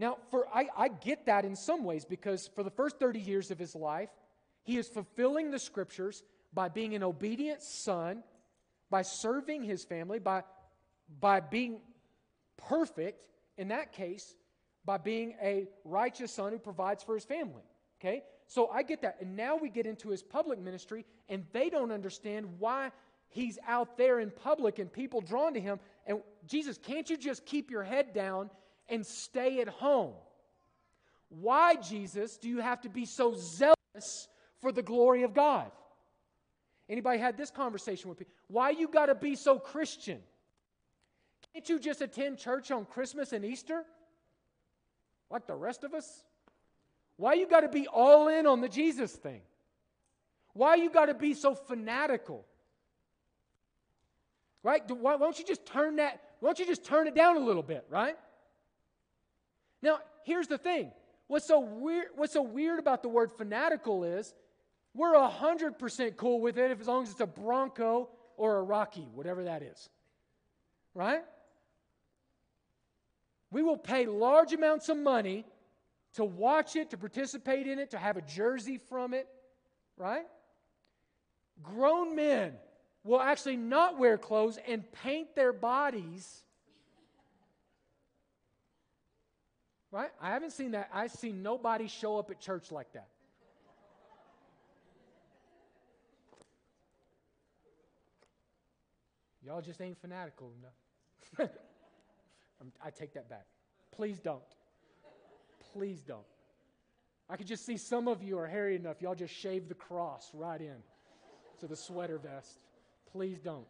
Now, 0.00 0.16
for 0.30 0.46
I, 0.48 0.66
I 0.74 0.88
get 0.88 1.26
that 1.26 1.44
in 1.44 1.54
some 1.54 1.84
ways 1.84 2.06
because 2.06 2.48
for 2.54 2.62
the 2.62 2.70
first 2.70 2.98
30 2.98 3.20
years 3.20 3.50
of 3.50 3.58
his 3.58 3.76
life, 3.76 4.08
he 4.62 4.78
is 4.78 4.88
fulfilling 4.88 5.50
the 5.50 5.58
scriptures 5.58 6.22
by 6.54 6.70
being 6.70 6.94
an 6.94 7.02
obedient 7.02 7.60
son, 7.60 8.22
by 8.88 9.02
serving 9.02 9.62
his 9.62 9.84
family, 9.84 10.18
by, 10.18 10.42
by 11.20 11.40
being 11.40 11.82
perfect, 12.56 13.28
in 13.58 13.68
that 13.68 13.92
case, 13.92 14.34
by 14.86 14.96
being 14.96 15.34
a 15.42 15.68
righteous 15.84 16.32
son 16.32 16.52
who 16.52 16.58
provides 16.58 17.02
for 17.02 17.14
his 17.14 17.26
family. 17.26 17.62
Okay? 18.00 18.22
So 18.46 18.68
I 18.68 18.82
get 18.82 19.02
that. 19.02 19.18
And 19.20 19.36
now 19.36 19.56
we 19.56 19.68
get 19.68 19.84
into 19.84 20.08
his 20.08 20.22
public 20.22 20.58
ministry, 20.58 21.04
and 21.28 21.44
they 21.52 21.68
don't 21.68 21.92
understand 21.92 22.46
why 22.58 22.90
he's 23.28 23.58
out 23.68 23.98
there 23.98 24.18
in 24.18 24.30
public 24.30 24.78
and 24.78 24.90
people 24.90 25.20
drawn 25.20 25.52
to 25.52 25.60
him. 25.60 25.78
And 26.06 26.20
Jesus, 26.46 26.78
can't 26.78 27.08
you 27.10 27.18
just 27.18 27.44
keep 27.44 27.70
your 27.70 27.82
head 27.82 28.14
down 28.14 28.48
and 28.90 29.06
stay 29.06 29.60
at 29.60 29.68
home. 29.68 30.14
Why, 31.28 31.76
Jesus, 31.76 32.36
do 32.36 32.48
you 32.48 32.58
have 32.58 32.80
to 32.82 32.88
be 32.88 33.06
so 33.06 33.34
zealous 33.34 34.28
for 34.60 34.72
the 34.72 34.82
glory 34.82 35.22
of 35.22 35.32
God? 35.32 35.70
Anybody 36.88 37.18
had 37.18 37.36
this 37.36 37.50
conversation 37.50 38.08
with 38.08 38.18
people? 38.18 38.34
Why 38.48 38.70
you 38.70 38.88
got 38.88 39.06
to 39.06 39.14
be 39.14 39.36
so 39.36 39.58
Christian? 39.58 40.18
Can't 41.52 41.68
you 41.68 41.78
just 41.78 42.00
attend 42.00 42.38
church 42.38 42.72
on 42.72 42.84
Christmas 42.84 43.32
and 43.32 43.44
Easter? 43.44 43.84
Like 45.30 45.46
the 45.46 45.54
rest 45.54 45.84
of 45.84 45.94
us? 45.94 46.24
Why 47.16 47.34
you 47.34 47.46
got 47.46 47.60
to 47.60 47.68
be 47.68 47.86
all 47.86 48.28
in 48.28 48.46
on 48.46 48.60
the 48.60 48.68
Jesus 48.68 49.12
thing? 49.12 49.42
Why 50.52 50.74
you 50.74 50.90
got 50.90 51.06
to 51.06 51.14
be 51.14 51.34
so 51.34 51.54
fanatical? 51.54 52.44
Right? 54.64 54.82
Why, 54.90 55.14
why 55.14 55.18
don't 55.18 55.38
you 55.38 55.44
just 55.44 55.64
turn 55.64 55.96
that, 55.96 56.20
why 56.40 56.48
don't 56.48 56.58
you 56.58 56.66
just 56.66 56.84
turn 56.84 57.06
it 57.06 57.14
down 57.14 57.36
a 57.36 57.40
little 57.40 57.62
bit, 57.62 57.86
right? 57.88 58.16
Now, 59.82 59.98
here's 60.24 60.46
the 60.46 60.58
thing. 60.58 60.92
What's 61.26 61.46
so 61.46 61.60
weird, 61.60 62.08
what's 62.16 62.32
so 62.32 62.42
weird 62.42 62.78
about 62.78 63.02
the 63.02 63.08
word 63.08 63.30
fanatical 63.32 64.04
is 64.04 64.34
we're 64.94 65.14
100% 65.14 66.16
cool 66.16 66.40
with 66.40 66.58
it 66.58 66.70
if, 66.70 66.80
as 66.80 66.88
long 66.88 67.04
as 67.04 67.10
it's 67.10 67.20
a 67.20 67.26
Bronco 67.26 68.08
or 68.36 68.56
a 68.56 68.62
Rocky, 68.62 69.06
whatever 69.14 69.44
that 69.44 69.62
is. 69.62 69.88
Right? 70.94 71.22
We 73.52 73.62
will 73.62 73.76
pay 73.76 74.06
large 74.06 74.52
amounts 74.52 74.88
of 74.88 74.96
money 74.96 75.44
to 76.14 76.24
watch 76.24 76.74
it, 76.76 76.90
to 76.90 76.96
participate 76.96 77.66
in 77.66 77.78
it, 77.78 77.90
to 77.90 77.98
have 77.98 78.16
a 78.16 78.22
jersey 78.22 78.78
from 78.78 79.14
it. 79.14 79.28
Right? 79.96 80.26
Grown 81.62 82.16
men 82.16 82.54
will 83.04 83.20
actually 83.20 83.56
not 83.56 83.98
wear 83.98 84.18
clothes 84.18 84.58
and 84.66 84.90
paint 84.92 85.34
their 85.34 85.52
bodies 85.52 86.42
Right? 89.92 90.10
I 90.20 90.30
haven't 90.30 90.52
seen 90.52 90.72
that. 90.72 90.88
I've 90.92 91.10
seen 91.10 91.42
nobody 91.42 91.88
show 91.88 92.18
up 92.18 92.30
at 92.30 92.40
church 92.40 92.70
like 92.70 92.92
that. 92.92 93.08
Y'all 99.44 99.60
just 99.60 99.80
ain't 99.80 100.00
fanatical 100.00 100.52
enough. 100.60 101.50
I 102.84 102.90
take 102.90 103.14
that 103.14 103.28
back. 103.28 103.46
Please 103.90 104.18
don't. 104.20 104.42
Please 105.72 106.02
don't. 106.02 106.20
I 107.28 107.36
could 107.36 107.46
just 107.46 107.64
see 107.64 107.76
some 107.76 108.06
of 108.06 108.22
you 108.22 108.38
are 108.38 108.46
hairy 108.46 108.76
enough. 108.76 109.00
Y'all 109.00 109.14
just 109.14 109.34
shave 109.34 109.68
the 109.68 109.74
cross 109.74 110.30
right 110.34 110.60
in 110.60 110.76
to 111.60 111.66
the 111.66 111.76
sweater 111.76 112.18
vest. 112.18 112.60
Please 113.12 113.38
don't. 113.38 113.66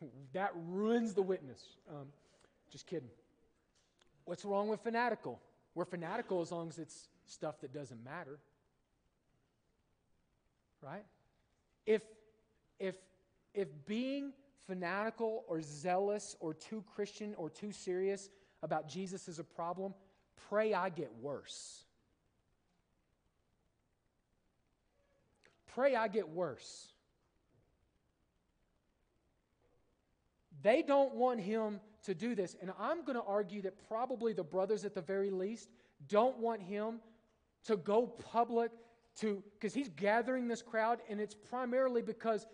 That 0.34 0.50
ruins 0.68 1.14
the 1.14 1.22
witness. 1.22 1.62
Um, 1.88 2.08
just 2.70 2.86
kidding. 2.86 3.08
What's 4.26 4.44
wrong 4.44 4.68
with 4.68 4.80
fanatical? 4.80 5.40
We're 5.74 5.84
fanatical 5.84 6.42
as 6.42 6.52
long 6.52 6.68
as 6.68 6.78
it's 6.78 7.08
stuff 7.26 7.60
that 7.60 7.72
doesn't 7.72 8.04
matter. 8.04 8.38
Right? 10.82 11.04
If 11.86 12.02
if 12.78 12.96
if 13.54 13.68
being 13.86 14.32
fanatical 14.66 15.44
or 15.48 15.62
zealous 15.62 16.36
or 16.40 16.52
too 16.52 16.84
Christian 16.94 17.34
or 17.36 17.48
too 17.48 17.72
serious 17.72 18.28
about 18.62 18.88
Jesus 18.88 19.28
is 19.28 19.38
a 19.38 19.44
problem, 19.44 19.94
pray 20.48 20.74
I 20.74 20.88
get 20.88 21.12
worse. 21.22 21.84
Pray 25.74 25.94
I 25.94 26.08
get 26.08 26.28
worse. 26.28 26.88
They 30.62 30.82
don't 30.82 31.14
want 31.14 31.38
him 31.40 31.80
to 32.06 32.14
do 32.14 32.34
this. 32.34 32.56
And 32.60 32.72
I'm 32.78 33.04
going 33.04 33.16
to 33.16 33.24
argue 33.24 33.62
that 33.62 33.74
probably 33.88 34.32
the 34.32 34.42
brothers, 34.42 34.84
at 34.84 34.94
the 34.94 35.02
very 35.02 35.30
least, 35.30 35.68
don't 36.08 36.38
want 36.38 36.62
him 36.62 37.00
to 37.64 37.76
go 37.76 38.06
public 38.06 38.70
to, 39.20 39.42
because 39.54 39.74
he's 39.74 39.88
gathering 39.88 40.48
this 40.48 40.62
crowd, 40.62 40.98
and 41.08 41.20
it's 41.20 41.34
primarily 41.34 42.02
because 42.02 42.46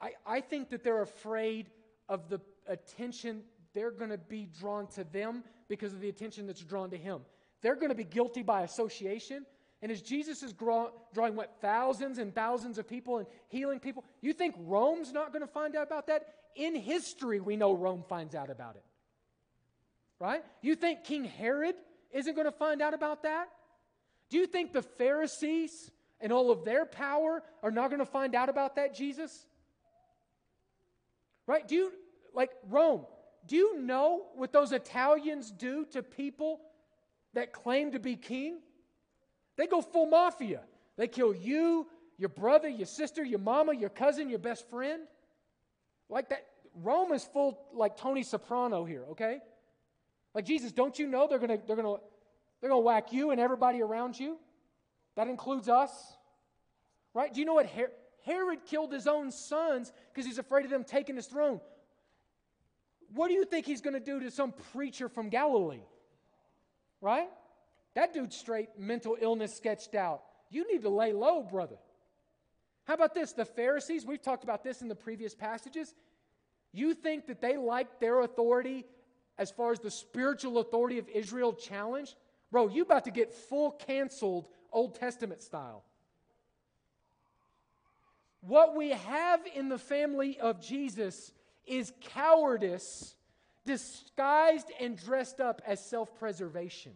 I, 0.00 0.10
I 0.26 0.40
think 0.40 0.70
that 0.70 0.82
they're 0.82 1.02
afraid 1.02 1.70
of 2.08 2.28
the 2.28 2.40
attention 2.66 3.42
they're 3.74 3.90
going 3.90 4.10
to 4.10 4.18
be 4.18 4.48
drawn 4.58 4.86
to 4.88 5.04
them 5.04 5.44
because 5.68 5.92
of 5.92 6.00
the 6.00 6.08
attention 6.08 6.46
that's 6.46 6.62
drawn 6.62 6.90
to 6.90 6.96
him. 6.96 7.20
They're 7.60 7.74
going 7.74 7.90
to 7.90 7.94
be 7.94 8.04
guilty 8.04 8.42
by 8.42 8.62
association. 8.62 9.44
And 9.82 9.92
as 9.92 10.00
Jesus 10.00 10.42
is 10.42 10.54
drawing, 10.54 11.36
what, 11.36 11.56
thousands 11.60 12.18
and 12.18 12.34
thousands 12.34 12.78
of 12.78 12.88
people 12.88 13.18
and 13.18 13.26
healing 13.48 13.78
people, 13.78 14.04
you 14.22 14.32
think 14.32 14.54
Rome's 14.58 15.12
not 15.12 15.32
going 15.32 15.42
to 15.42 15.52
find 15.52 15.76
out 15.76 15.86
about 15.86 16.06
that? 16.06 16.26
In 16.56 16.74
history, 16.74 17.40
we 17.40 17.56
know 17.56 17.72
Rome 17.72 18.04
finds 18.08 18.34
out 18.34 18.50
about 18.50 18.76
it. 18.76 18.84
Right? 20.18 20.42
You 20.62 20.74
think 20.74 21.04
King 21.04 21.24
Herod 21.24 21.74
isn't 22.12 22.34
going 22.34 22.46
to 22.46 22.52
find 22.52 22.80
out 22.80 22.94
about 22.94 23.22
that? 23.24 23.48
Do 24.30 24.38
you 24.38 24.46
think 24.46 24.72
the 24.72 24.82
Pharisees 24.82 25.90
and 26.20 26.32
all 26.32 26.50
of 26.50 26.64
their 26.64 26.86
power 26.86 27.42
are 27.62 27.70
not 27.70 27.90
going 27.90 28.00
to 28.00 28.06
find 28.06 28.34
out 28.34 28.48
about 28.48 28.76
that, 28.76 28.94
Jesus? 28.94 29.46
Right? 31.46 31.66
Do 31.68 31.74
you, 31.74 31.92
like 32.34 32.50
Rome, 32.68 33.04
do 33.46 33.56
you 33.56 33.80
know 33.80 34.26
what 34.34 34.52
those 34.52 34.72
Italians 34.72 35.50
do 35.50 35.84
to 35.92 36.02
people 36.02 36.60
that 37.34 37.52
claim 37.52 37.92
to 37.92 37.98
be 37.98 38.16
king? 38.16 38.58
They 39.56 39.66
go 39.66 39.80
full 39.80 40.06
mafia. 40.06 40.62
They 40.96 41.08
kill 41.08 41.34
you, 41.34 41.86
your 42.18 42.30
brother, 42.30 42.68
your 42.68 42.86
sister, 42.86 43.22
your 43.22 43.38
mama, 43.38 43.74
your 43.74 43.90
cousin, 43.90 44.28
your 44.30 44.38
best 44.38 44.68
friend. 44.70 45.02
Like 46.08 46.28
that, 46.28 46.46
Rome 46.82 47.12
is 47.12 47.24
full 47.24 47.58
like 47.72 47.96
Tony 47.96 48.22
Soprano 48.22 48.84
here, 48.84 49.04
okay? 49.10 49.40
Like 50.34 50.44
Jesus, 50.44 50.72
don't 50.72 50.98
you 50.98 51.06
know 51.06 51.26
they're 51.28 51.38
gonna 51.38 51.58
they're 51.66 51.76
gonna 51.76 51.96
they're 52.60 52.70
gonna 52.70 52.82
whack 52.82 53.12
you 53.12 53.30
and 53.30 53.40
everybody 53.40 53.82
around 53.82 54.18
you? 54.18 54.36
That 55.16 55.28
includes 55.28 55.68
us, 55.68 55.90
right? 57.14 57.32
Do 57.32 57.40
you 57.40 57.46
know 57.46 57.54
what 57.54 57.66
Her- 57.70 57.92
Herod 58.24 58.60
killed 58.66 58.92
his 58.92 59.06
own 59.06 59.30
sons 59.30 59.92
because 60.12 60.26
he's 60.26 60.38
afraid 60.38 60.64
of 60.64 60.70
them 60.70 60.84
taking 60.84 61.16
his 61.16 61.26
throne? 61.26 61.60
What 63.14 63.28
do 63.28 63.34
you 63.34 63.44
think 63.44 63.66
he's 63.66 63.80
to 63.94 64.00
do 64.00 64.20
to 64.20 64.30
some 64.30 64.52
preacher 64.72 65.08
from 65.08 65.28
Galilee? 65.28 65.84
Right? 67.00 67.28
That 67.94 68.12
dude's 68.12 68.36
straight 68.36 68.68
mental 68.78 69.16
illness 69.20 69.56
sketched 69.56 69.94
out. 69.94 70.22
You 70.50 70.70
need 70.70 70.82
to 70.82 70.90
lay 70.90 71.12
low, 71.12 71.42
brother. 71.42 71.76
How 72.86 72.94
about 72.94 73.14
this? 73.14 73.32
The 73.32 73.44
Pharisees, 73.44 74.06
we've 74.06 74.22
talked 74.22 74.44
about 74.44 74.62
this 74.62 74.80
in 74.80 74.88
the 74.88 74.94
previous 74.94 75.34
passages. 75.34 75.94
You 76.72 76.94
think 76.94 77.26
that 77.26 77.40
they 77.40 77.56
like 77.56 78.00
their 78.00 78.20
authority 78.20 78.86
as 79.38 79.50
far 79.50 79.72
as 79.72 79.80
the 79.80 79.90
spiritual 79.90 80.58
authority 80.58 80.98
of 80.98 81.08
Israel 81.08 81.52
challenged? 81.52 82.14
Bro, 82.50 82.68
you 82.68 82.82
about 82.82 83.04
to 83.04 83.10
get 83.10 83.34
full 83.34 83.72
canceled 83.72 84.46
Old 84.72 84.94
Testament 84.94 85.42
style. 85.42 85.82
What 88.40 88.76
we 88.76 88.90
have 88.90 89.40
in 89.54 89.68
the 89.68 89.78
family 89.78 90.38
of 90.38 90.60
Jesus 90.60 91.32
is 91.66 91.92
cowardice 92.00 93.16
disguised 93.64 94.70
and 94.80 94.96
dressed 94.96 95.40
up 95.40 95.60
as 95.66 95.84
self 95.84 96.14
preservation. 96.14 96.92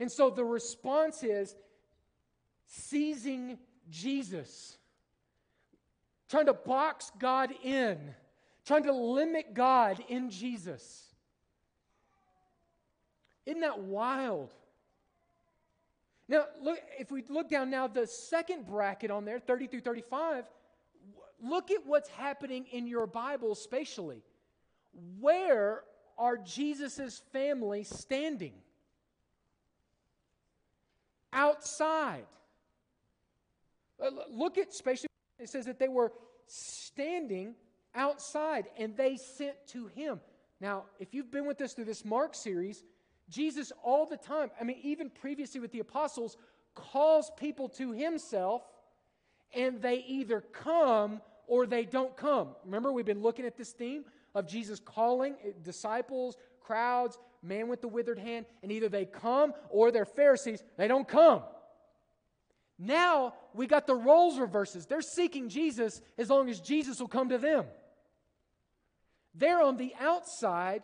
And 0.00 0.10
so 0.10 0.30
the 0.30 0.44
response 0.44 1.22
is 1.22 1.54
seizing 2.70 3.58
Jesus. 3.90 4.78
trying 6.30 6.46
to 6.46 6.54
box 6.54 7.10
God 7.18 7.52
in, 7.64 7.98
trying 8.64 8.84
to 8.84 8.92
limit 8.92 9.52
God 9.52 10.02
in 10.08 10.30
Jesus. 10.30 11.12
Isn't 13.44 13.62
that 13.62 13.80
wild? 13.80 14.54
Now, 16.28 16.44
look, 16.62 16.78
if 16.98 17.10
we 17.10 17.24
look 17.28 17.48
down 17.48 17.68
now, 17.68 17.88
the 17.88 18.06
second 18.06 18.66
bracket 18.66 19.10
on 19.10 19.24
there, 19.24 19.40
30 19.40 19.66
through 19.66 19.80
35, 19.80 20.44
look 21.42 21.72
at 21.72 21.84
what's 21.84 22.08
happening 22.10 22.66
in 22.70 22.86
your 22.86 23.08
Bible 23.08 23.56
spatially. 23.56 24.22
Where 25.18 25.82
are 26.16 26.36
Jesus' 26.36 27.20
family 27.32 27.82
standing? 27.82 28.52
Outside. 31.32 32.26
Uh, 34.00 34.10
look 34.30 34.58
at 34.58 34.72
spatially. 34.72 35.08
It 35.38 35.48
says 35.48 35.66
that 35.66 35.78
they 35.78 35.88
were 35.88 36.12
standing 36.46 37.54
outside 37.94 38.66
and 38.78 38.96
they 38.96 39.16
sent 39.16 39.54
to 39.68 39.86
him. 39.88 40.20
Now, 40.60 40.84
if 40.98 41.14
you've 41.14 41.30
been 41.30 41.46
with 41.46 41.60
us 41.60 41.72
through 41.72 41.86
this 41.86 42.04
Mark 42.04 42.34
series, 42.34 42.82
Jesus 43.28 43.72
all 43.82 44.06
the 44.06 44.16
time, 44.16 44.50
I 44.60 44.64
mean, 44.64 44.78
even 44.82 45.08
previously 45.10 45.60
with 45.60 45.72
the 45.72 45.80
apostles, 45.80 46.36
calls 46.74 47.30
people 47.36 47.68
to 47.70 47.92
himself 47.92 48.62
and 49.54 49.80
they 49.80 50.04
either 50.06 50.40
come 50.40 51.20
or 51.46 51.66
they 51.66 51.84
don't 51.84 52.16
come. 52.16 52.48
Remember, 52.64 52.92
we've 52.92 53.06
been 53.06 53.22
looking 53.22 53.44
at 53.44 53.56
this 53.56 53.72
theme 53.72 54.04
of 54.34 54.46
Jesus 54.46 54.78
calling 54.78 55.34
disciples, 55.62 56.36
crowds, 56.60 57.18
man 57.42 57.68
with 57.68 57.80
the 57.80 57.88
withered 57.88 58.18
hand, 58.18 58.46
and 58.62 58.70
either 58.70 58.88
they 58.88 59.04
come 59.04 59.52
or 59.70 59.90
they're 59.90 60.04
Pharisees, 60.04 60.62
they 60.76 60.86
don't 60.86 61.08
come. 61.08 61.42
Now 62.82 63.34
we 63.52 63.66
got 63.66 63.86
the 63.86 63.94
roles 63.94 64.38
reverses. 64.38 64.86
They're 64.86 65.02
seeking 65.02 65.50
Jesus 65.50 66.00
as 66.16 66.30
long 66.30 66.48
as 66.48 66.60
Jesus 66.60 66.98
will 66.98 67.08
come 67.08 67.28
to 67.28 67.36
them. 67.36 67.66
They're 69.34 69.60
on 69.60 69.76
the 69.76 69.92
outside 70.00 70.82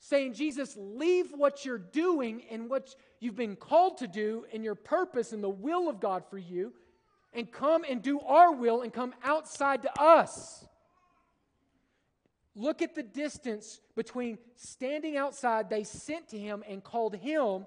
saying, 0.00 0.34
Jesus, 0.34 0.76
leave 0.76 1.30
what 1.30 1.64
you're 1.64 1.78
doing 1.78 2.42
and 2.50 2.68
what 2.68 2.94
you've 3.20 3.36
been 3.36 3.54
called 3.54 3.98
to 3.98 4.08
do 4.08 4.44
and 4.52 4.64
your 4.64 4.74
purpose 4.74 5.32
and 5.32 5.44
the 5.44 5.48
will 5.48 5.88
of 5.88 6.00
God 6.00 6.24
for 6.30 6.38
you, 6.38 6.72
and 7.32 7.50
come 7.52 7.84
and 7.88 8.02
do 8.02 8.18
our 8.20 8.52
will 8.52 8.80
and 8.82 8.92
come 8.92 9.14
outside 9.22 9.82
to 9.82 10.00
us. 10.00 10.66
Look 12.56 12.82
at 12.82 12.94
the 12.94 13.02
distance 13.02 13.78
between 13.94 14.38
standing 14.56 15.16
outside, 15.16 15.70
they 15.70 15.84
sent 15.84 16.28
to 16.30 16.38
him 16.38 16.64
and 16.66 16.82
called 16.82 17.14
him, 17.14 17.66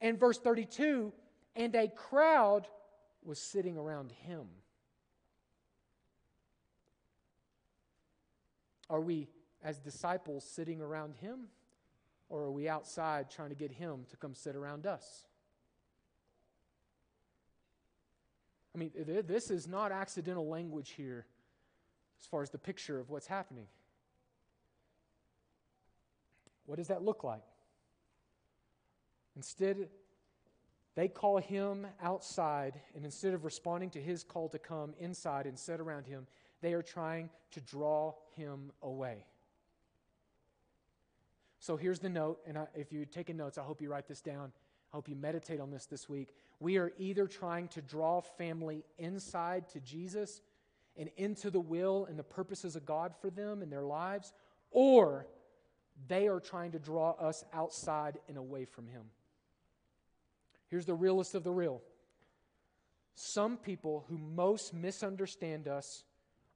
and 0.00 0.20
verse 0.20 0.38
32, 0.38 1.12
and 1.54 1.74
a 1.74 1.88
crowd 1.88 2.66
was 3.24 3.38
sitting 3.38 3.76
around 3.76 4.10
him. 4.10 4.46
Are 8.88 9.00
we, 9.00 9.28
as 9.62 9.78
disciples, 9.78 10.44
sitting 10.44 10.80
around 10.80 11.14
him? 11.16 11.48
Or 12.28 12.42
are 12.44 12.50
we 12.50 12.68
outside 12.68 13.30
trying 13.30 13.50
to 13.50 13.54
get 13.54 13.70
him 13.70 14.06
to 14.10 14.16
come 14.16 14.34
sit 14.34 14.56
around 14.56 14.86
us? 14.86 15.26
I 18.74 18.78
mean, 18.78 18.90
this 19.26 19.50
is 19.50 19.68
not 19.68 19.92
accidental 19.92 20.48
language 20.48 20.90
here 20.90 21.26
as 22.18 22.26
far 22.26 22.42
as 22.42 22.50
the 22.50 22.58
picture 22.58 22.98
of 22.98 23.10
what's 23.10 23.26
happening. 23.26 23.66
What 26.64 26.76
does 26.76 26.88
that 26.88 27.02
look 27.02 27.22
like? 27.22 27.42
Instead, 29.36 29.88
they 30.94 31.08
call 31.08 31.38
him 31.38 31.86
outside, 32.02 32.80
and 32.94 33.04
instead 33.04 33.32
of 33.32 33.44
responding 33.44 33.90
to 33.90 34.00
his 34.00 34.24
call 34.24 34.48
to 34.50 34.58
come 34.58 34.94
inside 34.98 35.46
and 35.46 35.58
sit 35.58 35.80
around 35.80 36.06
him, 36.06 36.26
they 36.60 36.74
are 36.74 36.82
trying 36.82 37.30
to 37.52 37.60
draw 37.60 38.14
him 38.36 38.72
away. 38.82 39.24
So 41.58 41.76
here's 41.76 42.00
the 42.00 42.08
note, 42.08 42.40
and 42.46 42.58
I, 42.58 42.66
if 42.74 42.92
you're 42.92 43.04
taking 43.04 43.36
notes, 43.36 43.56
I 43.56 43.62
hope 43.62 43.80
you 43.80 43.88
write 43.88 44.08
this 44.08 44.20
down. 44.20 44.52
I 44.92 44.96
hope 44.96 45.08
you 45.08 45.14
meditate 45.14 45.60
on 45.60 45.70
this 45.70 45.86
this 45.86 46.08
week. 46.08 46.34
We 46.60 46.76
are 46.76 46.92
either 46.98 47.26
trying 47.26 47.68
to 47.68 47.80
draw 47.80 48.20
family 48.20 48.84
inside 48.98 49.68
to 49.70 49.80
Jesus 49.80 50.42
and 50.96 51.08
into 51.16 51.50
the 51.50 51.60
will 51.60 52.04
and 52.06 52.18
the 52.18 52.24
purposes 52.24 52.76
of 52.76 52.84
God 52.84 53.14
for 53.20 53.30
them 53.30 53.62
and 53.62 53.72
their 53.72 53.84
lives, 53.84 54.32
or 54.70 55.26
they 56.08 56.28
are 56.28 56.40
trying 56.40 56.72
to 56.72 56.78
draw 56.78 57.12
us 57.12 57.44
outside 57.52 58.18
and 58.28 58.36
away 58.36 58.64
from 58.64 58.86
Him. 58.86 59.04
Here's 60.72 60.86
the 60.86 60.94
realest 60.94 61.34
of 61.34 61.44
the 61.44 61.50
real 61.50 61.82
some 63.14 63.58
people 63.58 64.06
who 64.08 64.16
most 64.16 64.72
misunderstand 64.72 65.68
us 65.68 66.02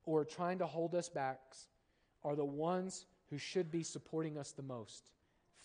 or 0.06 0.20
are 0.20 0.24
trying 0.24 0.60
to 0.60 0.66
hold 0.66 0.94
us 0.94 1.10
back 1.10 1.38
are 2.24 2.34
the 2.34 2.42
ones 2.42 3.04
who 3.28 3.36
should 3.36 3.70
be 3.70 3.82
supporting 3.82 4.38
us 4.38 4.52
the 4.52 4.62
most 4.62 5.10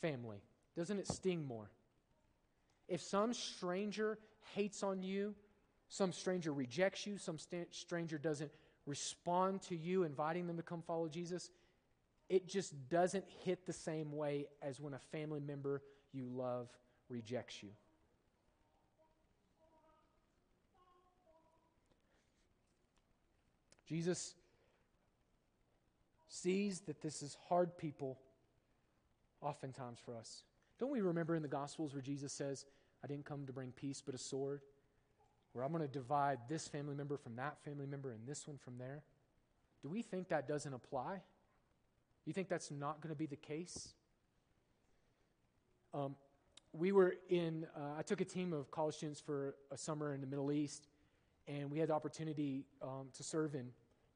family. 0.02 0.44
Doesn't 0.76 1.00
it 1.00 1.08
sting 1.08 1.48
more? 1.48 1.72
If 2.90 3.00
some 3.00 3.34
stranger 3.34 4.20
hates 4.54 4.84
on 4.84 5.02
you, 5.02 5.34
some 5.88 6.12
stranger 6.12 6.52
rejects 6.52 7.08
you, 7.08 7.18
some 7.18 7.40
st- 7.40 7.74
stranger 7.74 8.18
doesn't 8.18 8.52
respond 8.86 9.62
to 9.62 9.78
you, 9.78 10.04
inviting 10.04 10.46
them 10.46 10.58
to 10.58 10.64
come 10.64 10.82
follow 10.82 11.08
Jesus, 11.08 11.52
it 12.28 12.50
just 12.50 12.90
doesn't 12.90 13.24
hit 13.46 13.66
the 13.66 13.72
same 13.72 14.12
way 14.12 14.48
as 14.62 14.78
when 14.82 14.94
a 14.94 15.00
family 15.00 15.40
member 15.40 15.82
you 16.12 16.26
love 16.26 16.68
rejects 17.08 17.64
you. 17.64 17.70
Jesus 23.91 24.36
sees 26.30 26.80
that 26.82 27.01
this 27.01 27.21
is 27.21 27.36
hard 27.49 27.77
people 27.77 28.17
oftentimes 29.41 29.99
for 29.99 30.15
us. 30.15 30.43
Don't 30.80 30.93
we 30.93 31.01
remember 31.01 31.36
in 31.36 31.41
the 31.41 31.49
Gospels 31.49 31.91
where 31.91 32.01
Jesus 32.01 32.32
says, 32.32 32.65
I 33.04 33.08
didn't 33.08 33.25
come 33.25 33.45
to 33.47 33.51
bring 33.51 33.73
peace 33.73 34.01
but 34.04 34.15
a 34.15 34.17
sword? 34.17 34.62
Where 35.51 35.65
I'm 35.65 35.73
going 35.73 35.82
to 35.82 35.89
divide 35.89 36.39
this 36.47 36.69
family 36.69 36.95
member 36.95 37.17
from 37.17 37.36
that 37.36 37.58
family 37.65 37.86
member 37.86 38.12
and 38.12 38.25
this 38.25 38.47
one 38.47 38.58
from 38.58 38.77
there? 38.77 39.04
Do 39.84 39.89
we 39.89 40.01
think 40.01 40.30
that 40.30 40.47
doesn't 40.47 40.73
apply? 40.73 41.15
Do 41.15 42.27
you 42.27 42.34
think 42.34 42.47
that's 42.47 42.71
not 42.71 43.01
going 43.01 43.13
to 43.13 43.19
be 43.19 43.25
the 43.25 43.36
case? 43.36 43.89
Um, 45.93 46.15
we 46.71 46.93
were 46.93 47.15
in, 47.27 47.67
uh, 47.75 47.97
I 47.99 48.04
took 48.04 48.21
a 48.21 48.25
team 48.25 48.54
of 48.54 48.71
college 48.71 48.95
students 48.95 49.19
for 49.19 49.56
a 49.69 49.77
summer 49.77 50.13
in 50.13 50.21
the 50.21 50.27
Middle 50.27 50.49
East, 50.49 50.88
and 51.45 51.69
we 51.69 51.80
had 51.80 51.89
the 51.89 51.93
opportunity 51.93 52.63
um, 52.82 53.08
to 53.17 53.23
serve 53.23 53.54
in 53.54 53.71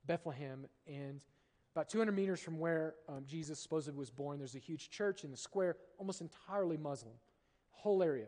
Bethlehem. 0.08 0.66
And 0.88 1.22
about 1.76 1.90
200 1.90 2.12
meters 2.12 2.40
from 2.40 2.58
where 2.58 2.96
um, 3.10 3.24
Jesus 3.28 3.60
supposedly 3.60 3.98
was 3.98 4.10
born, 4.10 4.38
there's 4.38 4.56
a 4.56 4.60
huge 4.60 4.90
church 4.90 5.24
in 5.24 5.32
the 5.32 5.38
square, 5.38 5.76
almost 5.98 6.22
entirely 6.22 6.78
Muslim, 6.78 7.14
whole 7.72 8.02
area. 8.02 8.28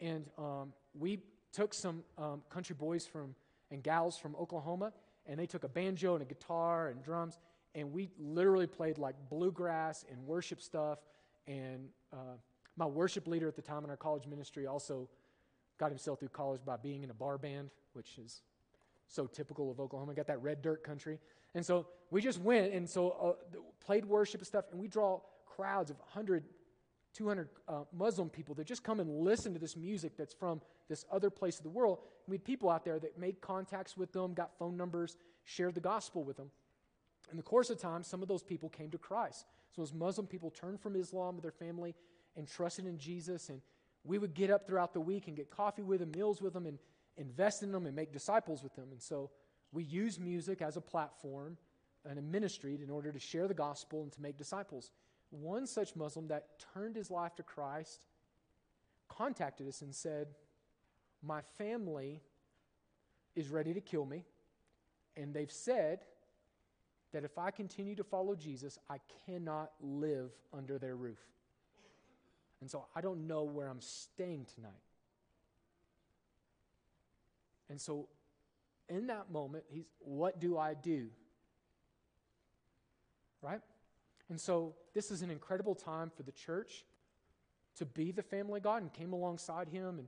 And 0.00 0.26
um, 0.36 0.72
we 0.92 1.20
took 1.52 1.72
some 1.72 2.02
um, 2.18 2.42
country 2.50 2.76
boys 2.78 3.06
from 3.06 3.34
and 3.70 3.82
gals 3.82 4.16
from 4.16 4.36
Oklahoma, 4.36 4.92
and 5.26 5.38
they 5.38 5.46
took 5.46 5.64
a 5.64 5.68
banjo 5.68 6.14
and 6.14 6.22
a 6.22 6.26
guitar 6.26 6.88
and 6.88 7.02
drums, 7.02 7.38
and 7.74 7.92
we 7.92 8.10
literally 8.18 8.66
played 8.66 8.98
like 8.98 9.14
bluegrass 9.28 10.04
and 10.10 10.24
worship 10.26 10.60
stuff. 10.60 10.98
And 11.46 11.88
uh, 12.12 12.36
my 12.76 12.86
worship 12.86 13.26
leader 13.26 13.48
at 13.48 13.56
the 13.56 13.62
time 13.62 13.84
in 13.84 13.90
our 13.90 13.96
college 13.96 14.26
ministry 14.26 14.66
also 14.66 15.08
got 15.78 15.90
himself 15.90 16.20
through 16.20 16.28
college 16.28 16.60
by 16.64 16.76
being 16.76 17.02
in 17.02 17.10
a 17.10 17.14
bar 17.14 17.38
band, 17.38 17.70
which 17.94 18.18
is 18.18 18.42
so 19.08 19.26
typical 19.26 19.70
of 19.70 19.80
Oklahoma. 19.80 20.14
Got 20.14 20.26
that 20.28 20.42
red 20.42 20.62
dirt 20.62 20.82
country. 20.82 21.18
And 21.54 21.64
so 21.64 21.86
we 22.10 22.20
just 22.20 22.40
went 22.40 22.72
and 22.72 22.88
so 22.88 23.10
uh, 23.10 23.58
played 23.84 24.04
worship 24.04 24.40
and 24.40 24.46
stuff, 24.46 24.66
and 24.72 24.80
we 24.80 24.88
draw 24.88 25.20
crowds 25.46 25.90
of 25.90 25.98
100, 25.98 26.44
200 27.14 27.48
uh, 27.68 27.82
Muslim 27.92 28.28
people 28.28 28.54
that 28.56 28.66
just 28.66 28.82
come 28.82 29.00
and 29.00 29.08
listen 29.20 29.52
to 29.52 29.58
this 29.58 29.76
music 29.76 30.16
that's 30.16 30.34
from 30.34 30.60
this 30.88 31.04
other 31.12 31.30
place 31.30 31.58
of 31.58 31.62
the 31.62 31.70
world. 31.70 31.98
And 32.26 32.32
we 32.32 32.36
had 32.36 32.44
people 32.44 32.70
out 32.70 32.84
there 32.84 32.98
that 32.98 33.18
made 33.18 33.40
contacts 33.40 33.96
with 33.96 34.12
them, 34.12 34.34
got 34.34 34.58
phone 34.58 34.76
numbers, 34.76 35.16
shared 35.44 35.74
the 35.74 35.80
gospel 35.80 36.24
with 36.24 36.36
them. 36.36 36.50
In 37.30 37.36
the 37.36 37.42
course 37.42 37.70
of 37.70 37.78
time, 37.78 38.02
some 38.02 38.22
of 38.22 38.28
those 38.28 38.42
people 38.42 38.68
came 38.68 38.90
to 38.90 38.98
Christ. 38.98 39.46
So 39.74 39.82
those 39.82 39.92
Muslim 39.92 40.26
people 40.26 40.50
turned 40.50 40.80
from 40.80 40.96
Islam 40.96 41.36
with 41.36 41.42
their 41.42 41.52
family 41.52 41.94
and 42.36 42.46
trusted 42.46 42.86
in 42.86 42.98
Jesus. 42.98 43.48
And 43.48 43.60
we 44.04 44.18
would 44.18 44.34
get 44.34 44.50
up 44.50 44.66
throughout 44.66 44.92
the 44.92 45.00
week 45.00 45.28
and 45.28 45.36
get 45.36 45.50
coffee 45.50 45.82
with 45.82 46.00
them, 46.00 46.10
meals 46.10 46.42
with 46.42 46.52
them, 46.52 46.66
and 46.66 46.78
invest 47.16 47.62
in 47.62 47.72
them 47.72 47.86
and 47.86 47.94
make 47.94 48.12
disciples 48.12 48.62
with 48.62 48.74
them. 48.74 48.88
And 48.90 49.02
so 49.02 49.30
we 49.72 49.84
use 49.84 50.18
music 50.18 50.62
as 50.62 50.76
a 50.76 50.80
platform 50.80 51.56
and 52.08 52.18
a 52.18 52.22
ministry 52.22 52.78
in 52.82 52.90
order 52.90 53.12
to 53.12 53.18
share 53.18 53.48
the 53.48 53.54
gospel 53.54 54.02
and 54.02 54.12
to 54.12 54.22
make 54.22 54.36
disciples. 54.36 54.90
One 55.30 55.66
such 55.66 55.96
Muslim 55.96 56.28
that 56.28 56.64
turned 56.74 56.96
his 56.96 57.10
life 57.10 57.34
to 57.36 57.42
Christ 57.42 58.00
contacted 59.08 59.68
us 59.68 59.82
and 59.82 59.94
said, 59.94 60.28
My 61.22 61.40
family 61.58 62.20
is 63.34 63.48
ready 63.48 63.74
to 63.74 63.80
kill 63.80 64.06
me, 64.06 64.24
and 65.16 65.34
they've 65.34 65.50
said 65.50 66.00
that 67.12 67.24
if 67.24 67.38
I 67.38 67.50
continue 67.50 67.94
to 67.96 68.04
follow 68.04 68.34
Jesus, 68.34 68.78
I 68.90 68.98
cannot 69.26 69.72
live 69.80 70.30
under 70.52 70.78
their 70.78 70.96
roof. 70.96 71.20
And 72.60 72.70
so 72.70 72.86
I 72.94 73.00
don't 73.00 73.26
know 73.26 73.44
where 73.44 73.68
I'm 73.68 73.80
staying 73.80 74.46
tonight. 74.54 74.72
And 77.74 77.80
so 77.80 78.06
in 78.88 79.08
that 79.08 79.32
moment, 79.32 79.64
he's, 79.66 79.86
what 79.98 80.38
do 80.38 80.56
I 80.56 80.74
do? 80.74 81.08
Right? 83.42 83.58
And 84.28 84.40
so 84.40 84.76
this 84.94 85.10
is 85.10 85.22
an 85.22 85.30
incredible 85.32 85.74
time 85.74 86.12
for 86.16 86.22
the 86.22 86.30
church 86.30 86.84
to 87.78 87.84
be 87.84 88.12
the 88.12 88.22
family 88.22 88.60
God 88.60 88.82
and 88.82 88.92
came 88.92 89.12
alongside 89.12 89.66
him 89.66 89.98
and 89.98 90.06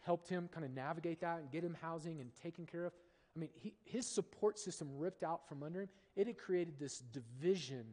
helped 0.00 0.28
him 0.28 0.48
kind 0.52 0.66
of 0.66 0.72
navigate 0.72 1.20
that 1.20 1.38
and 1.38 1.52
get 1.52 1.62
him 1.62 1.76
housing 1.80 2.20
and 2.20 2.34
taken 2.42 2.66
care 2.66 2.86
of. 2.86 2.92
I 3.36 3.38
mean, 3.38 3.50
he, 3.54 3.72
his 3.84 4.04
support 4.04 4.58
system 4.58 4.88
ripped 4.98 5.22
out 5.22 5.48
from 5.48 5.62
under 5.62 5.82
him. 5.82 5.88
It 6.16 6.26
had 6.26 6.38
created 6.38 6.80
this 6.80 6.98
division 6.98 7.84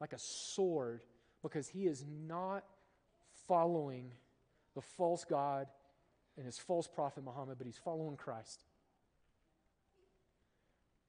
like 0.00 0.14
a 0.14 0.18
sword 0.18 1.02
because 1.44 1.68
he 1.68 1.86
is 1.86 2.04
not 2.26 2.64
following 3.46 4.10
the 4.74 4.82
false 4.82 5.24
God 5.24 5.68
and 6.36 6.46
his 6.46 6.58
false 6.58 6.88
prophet 6.88 7.24
Muhammad, 7.24 7.58
but 7.58 7.66
he's 7.66 7.78
following 7.78 8.16
Christ. 8.16 8.64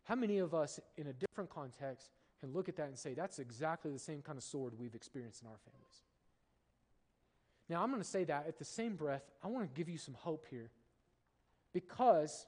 How 0.06 0.16
many 0.16 0.40
of 0.40 0.54
us, 0.54 0.80
in 0.98 1.08
a 1.08 1.14
different 1.14 1.50
context, 1.50 2.10
can 2.40 2.52
look 2.52 2.68
at 2.68 2.76
that 2.76 2.88
and 2.88 2.98
say, 2.98 3.14
that's 3.14 3.40
exactly 3.40 3.92
the 3.92 4.00
same 4.00 4.22
kind 4.22 4.38
of 4.38 4.44
sword 4.44 4.74
we've 4.78 4.96
experienced 4.96 5.42
in 5.42 5.48
our 5.48 5.58
families? 5.64 6.02
Now, 7.70 7.82
I'm 7.82 7.90
going 7.90 8.02
to 8.02 8.08
say 8.08 8.26
that 8.26 8.48
at 8.48 8.60
the 8.60 8.66
same 8.66 8.96
breath, 8.96 9.24
I 9.42 9.48
want 9.48 9.64
to 9.74 9.78
give 9.78 9.88
you 9.88 9.98
some 9.98 10.14
hope 10.14 10.46
here. 10.50 10.70
Because 11.72 12.46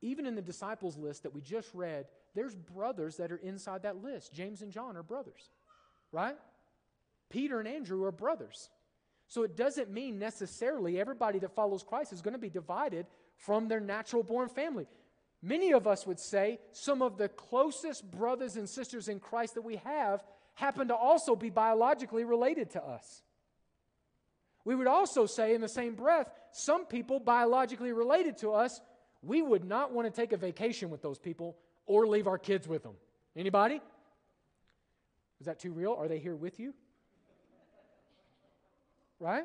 even 0.00 0.26
in 0.26 0.34
the 0.34 0.42
disciples 0.42 0.96
list 0.96 1.24
that 1.24 1.34
we 1.34 1.42
just 1.42 1.68
read, 1.74 2.06
there's 2.34 2.54
brothers 2.54 3.16
that 3.16 3.30
are 3.30 3.36
inside 3.36 3.82
that 3.82 4.02
list. 4.02 4.32
James 4.32 4.62
and 4.62 4.72
John 4.72 4.96
are 4.96 5.02
brothers, 5.02 5.50
right? 6.10 6.36
Peter 7.28 7.58
and 7.58 7.68
Andrew 7.68 8.02
are 8.04 8.12
brothers. 8.12 8.70
So 9.28 9.42
it 9.42 9.56
doesn't 9.56 9.90
mean 9.90 10.18
necessarily 10.18 10.98
everybody 10.98 11.38
that 11.40 11.54
follows 11.54 11.82
Christ 11.82 12.12
is 12.12 12.22
going 12.22 12.32
to 12.32 12.38
be 12.38 12.48
divided 12.48 13.06
from 13.36 13.68
their 13.68 13.80
natural 13.80 14.22
born 14.22 14.48
family. 14.48 14.86
Many 15.42 15.72
of 15.72 15.86
us 15.86 16.06
would 16.06 16.18
say 16.18 16.58
some 16.72 17.02
of 17.02 17.18
the 17.18 17.28
closest 17.28 18.10
brothers 18.10 18.56
and 18.56 18.68
sisters 18.68 19.08
in 19.08 19.20
Christ 19.20 19.54
that 19.54 19.62
we 19.62 19.76
have 19.76 20.24
happen 20.54 20.88
to 20.88 20.96
also 20.96 21.36
be 21.36 21.50
biologically 21.50 22.24
related 22.24 22.70
to 22.70 22.82
us. 22.82 23.22
We 24.64 24.74
would 24.74 24.88
also 24.88 25.26
say, 25.26 25.54
in 25.54 25.60
the 25.60 25.68
same 25.68 25.94
breath, 25.94 26.30
some 26.50 26.84
people 26.84 27.20
biologically 27.20 27.92
related 27.92 28.38
to 28.38 28.52
us, 28.52 28.80
we 29.22 29.40
would 29.40 29.64
not 29.64 29.92
want 29.92 30.12
to 30.12 30.20
take 30.20 30.32
a 30.32 30.36
vacation 30.36 30.90
with 30.90 31.00
those 31.00 31.18
people 31.18 31.56
or 31.86 32.06
leave 32.06 32.26
our 32.26 32.38
kids 32.38 32.66
with 32.66 32.82
them. 32.82 32.94
Anybody? 33.36 33.80
Is 35.40 35.46
that 35.46 35.60
too 35.60 35.72
real? 35.72 35.94
Are 35.94 36.08
they 36.08 36.18
here 36.18 36.34
with 36.34 36.58
you? 36.58 36.74
Right? 39.20 39.44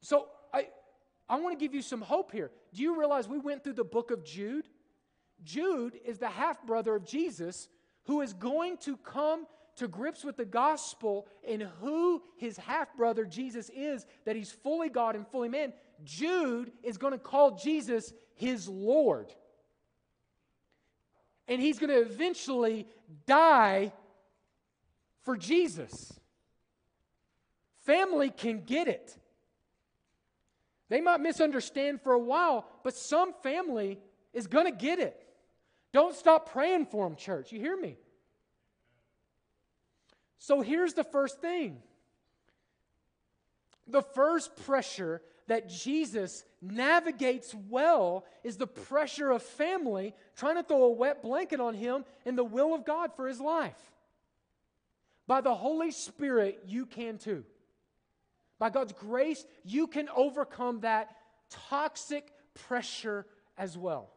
So 0.00 0.26
I, 0.52 0.68
I 1.28 1.40
want 1.40 1.58
to 1.58 1.64
give 1.64 1.74
you 1.74 1.82
some 1.82 2.02
hope 2.02 2.30
here. 2.30 2.50
Do 2.72 2.82
you 2.82 2.98
realize 2.98 3.28
we 3.28 3.38
went 3.38 3.64
through 3.64 3.74
the 3.74 3.84
book 3.84 4.10
of 4.10 4.24
Jude? 4.24 4.68
Jude 5.42 5.98
is 6.04 6.18
the 6.18 6.28
half 6.28 6.64
brother 6.66 6.94
of 6.94 7.04
Jesus 7.04 7.68
who 8.04 8.20
is 8.20 8.32
going 8.32 8.76
to 8.78 8.96
come 8.98 9.46
to 9.76 9.88
grips 9.88 10.24
with 10.24 10.36
the 10.36 10.44
gospel 10.44 11.26
and 11.46 11.62
who 11.80 12.22
his 12.36 12.56
half 12.56 12.94
brother 12.96 13.24
Jesus 13.24 13.70
is, 13.70 14.06
that 14.24 14.36
he's 14.36 14.52
fully 14.52 14.88
God 14.88 15.16
and 15.16 15.26
fully 15.26 15.48
man. 15.48 15.72
Jude 16.04 16.70
is 16.82 16.96
going 16.96 17.12
to 17.12 17.18
call 17.18 17.56
Jesus 17.56 18.12
his 18.34 18.68
Lord. 18.68 19.32
And 21.48 21.60
he's 21.60 21.78
going 21.78 21.90
to 21.90 22.02
eventually 22.02 22.86
die 23.26 23.92
for 25.22 25.36
Jesus. 25.36 26.12
Family 27.84 28.30
can 28.30 28.60
get 28.64 28.88
it. 28.88 29.16
They 30.88 31.00
might 31.00 31.20
misunderstand 31.20 32.02
for 32.02 32.12
a 32.12 32.18
while, 32.18 32.66
but 32.82 32.94
some 32.94 33.32
family 33.42 33.98
is 34.32 34.46
going 34.46 34.66
to 34.66 34.76
get 34.76 34.98
it. 34.98 35.20
Don't 35.92 36.14
stop 36.14 36.50
praying 36.50 36.86
for 36.86 37.08
them, 37.08 37.16
church. 37.16 37.52
You 37.52 37.60
hear 37.60 37.76
me? 37.76 37.96
So 40.38 40.60
here's 40.60 40.94
the 40.94 41.04
first 41.04 41.40
thing 41.40 41.80
the 43.86 44.02
first 44.02 44.56
pressure 44.64 45.22
that 45.46 45.68
Jesus 45.68 46.44
navigates 46.62 47.54
well 47.68 48.24
is 48.42 48.56
the 48.56 48.66
pressure 48.66 49.30
of 49.30 49.42
family 49.42 50.14
trying 50.36 50.56
to 50.56 50.62
throw 50.62 50.84
a 50.84 50.92
wet 50.92 51.22
blanket 51.22 51.60
on 51.60 51.74
him 51.74 52.04
in 52.24 52.34
the 52.34 52.44
will 52.44 52.74
of 52.74 52.84
God 52.84 53.10
for 53.14 53.28
his 53.28 53.40
life. 53.40 53.76
By 55.26 55.42
the 55.42 55.54
Holy 55.54 55.90
Spirit, 55.90 56.64
you 56.66 56.86
can 56.86 57.18
too. 57.18 57.44
By 58.64 58.70
God's 58.70 58.94
grace, 58.94 59.44
you 59.62 59.86
can 59.86 60.08
overcome 60.16 60.80
that 60.80 61.14
toxic 61.68 62.32
pressure 62.54 63.26
as 63.58 63.76
well. 63.76 64.08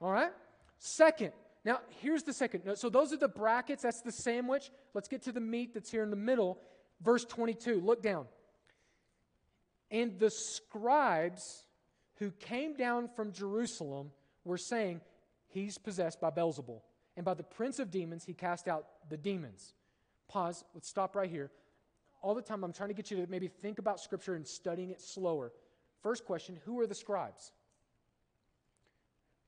All 0.00 0.10
right? 0.10 0.32
Second, 0.80 1.30
now 1.64 1.78
here's 2.00 2.24
the 2.24 2.32
second. 2.32 2.74
So 2.74 2.90
those 2.90 3.12
are 3.12 3.16
the 3.16 3.28
brackets, 3.28 3.84
that's 3.84 4.02
the 4.02 4.10
sandwich. 4.10 4.72
Let's 4.92 5.06
get 5.06 5.22
to 5.22 5.30
the 5.30 5.38
meat 5.38 5.72
that's 5.72 5.88
here 5.88 6.02
in 6.02 6.10
the 6.10 6.16
middle. 6.16 6.58
Verse 7.00 7.24
22, 7.24 7.80
look 7.80 8.02
down. 8.02 8.26
And 9.92 10.18
the 10.18 10.28
scribes 10.28 11.68
who 12.16 12.32
came 12.32 12.74
down 12.74 13.06
from 13.06 13.30
Jerusalem 13.30 14.10
were 14.44 14.58
saying, 14.58 15.00
He's 15.46 15.78
possessed 15.78 16.20
by 16.20 16.30
Beelzebul. 16.30 16.80
And 17.16 17.24
by 17.24 17.34
the 17.34 17.44
prince 17.44 17.78
of 17.78 17.92
demons, 17.92 18.24
he 18.24 18.34
cast 18.34 18.66
out 18.66 18.84
the 19.08 19.16
demons. 19.16 19.74
Pause. 20.26 20.64
Let's 20.74 20.88
stop 20.88 21.14
right 21.14 21.30
here 21.30 21.52
all 22.22 22.34
the 22.34 22.42
time 22.42 22.64
I'm 22.64 22.72
trying 22.72 22.88
to 22.88 22.94
get 22.94 23.10
you 23.10 23.18
to 23.18 23.30
maybe 23.30 23.48
think 23.48 23.78
about 23.78 24.00
Scripture 24.00 24.34
and 24.34 24.46
studying 24.46 24.90
it 24.90 25.00
slower. 25.00 25.52
First 26.02 26.24
question 26.24 26.58
Who 26.64 26.80
are 26.80 26.86
the 26.86 26.94
scribes? 26.94 27.52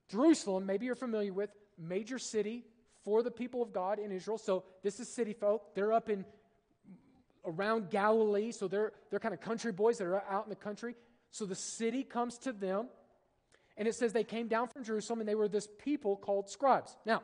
Jerusalem, 0.09 0.65
maybe 0.65 0.85
you're 0.85 0.95
familiar 0.95 1.33
with, 1.33 1.49
major 1.79 2.19
city 2.19 2.63
for 3.03 3.23
the 3.23 3.31
people 3.31 3.61
of 3.61 3.73
God 3.73 3.97
in 3.99 4.11
Israel. 4.11 4.37
So 4.37 4.63
this 4.83 4.99
is 4.99 5.07
city 5.07 5.33
folk. 5.33 5.73
They're 5.73 5.93
up 5.93 6.09
in 6.09 6.25
around 7.45 7.89
Galilee, 7.89 8.51
so 8.51 8.67
they're, 8.67 8.91
they're 9.09 9.19
kind 9.19 9.33
of 9.33 9.41
country 9.41 9.71
boys 9.71 9.97
that 9.97 10.05
are 10.05 10.23
out 10.29 10.45
in 10.45 10.49
the 10.49 10.55
country. 10.55 10.95
So 11.31 11.45
the 11.45 11.55
city 11.55 12.03
comes 12.03 12.37
to 12.39 12.51
them, 12.51 12.87
and 13.77 13.87
it 13.87 13.95
says 13.95 14.13
they 14.13 14.23
came 14.23 14.47
down 14.47 14.67
from 14.67 14.83
Jerusalem, 14.83 15.19
and 15.19 15.29
they 15.29 15.35
were 15.35 15.47
this 15.47 15.67
people 15.83 16.15
called 16.15 16.49
scribes. 16.49 16.95
Now, 17.05 17.23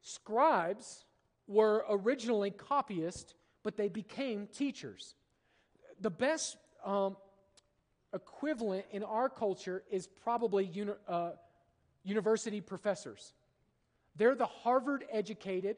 scribes 0.00 1.04
were 1.46 1.84
originally 1.88 2.50
copyists 2.50 3.34
but 3.62 3.76
they 3.76 3.88
became 3.88 4.46
teachers. 4.46 5.14
The 6.00 6.10
best 6.10 6.56
um, 6.84 7.16
equivalent 8.12 8.84
in 8.90 9.02
our 9.02 9.28
culture 9.28 9.82
is 9.90 10.06
probably 10.06 10.66
uni- 10.66 10.92
uh, 11.08 11.30
university 12.04 12.60
professors. 12.60 13.32
They're 14.16 14.34
the 14.34 14.46
Harvard 14.46 15.04
educated 15.10 15.76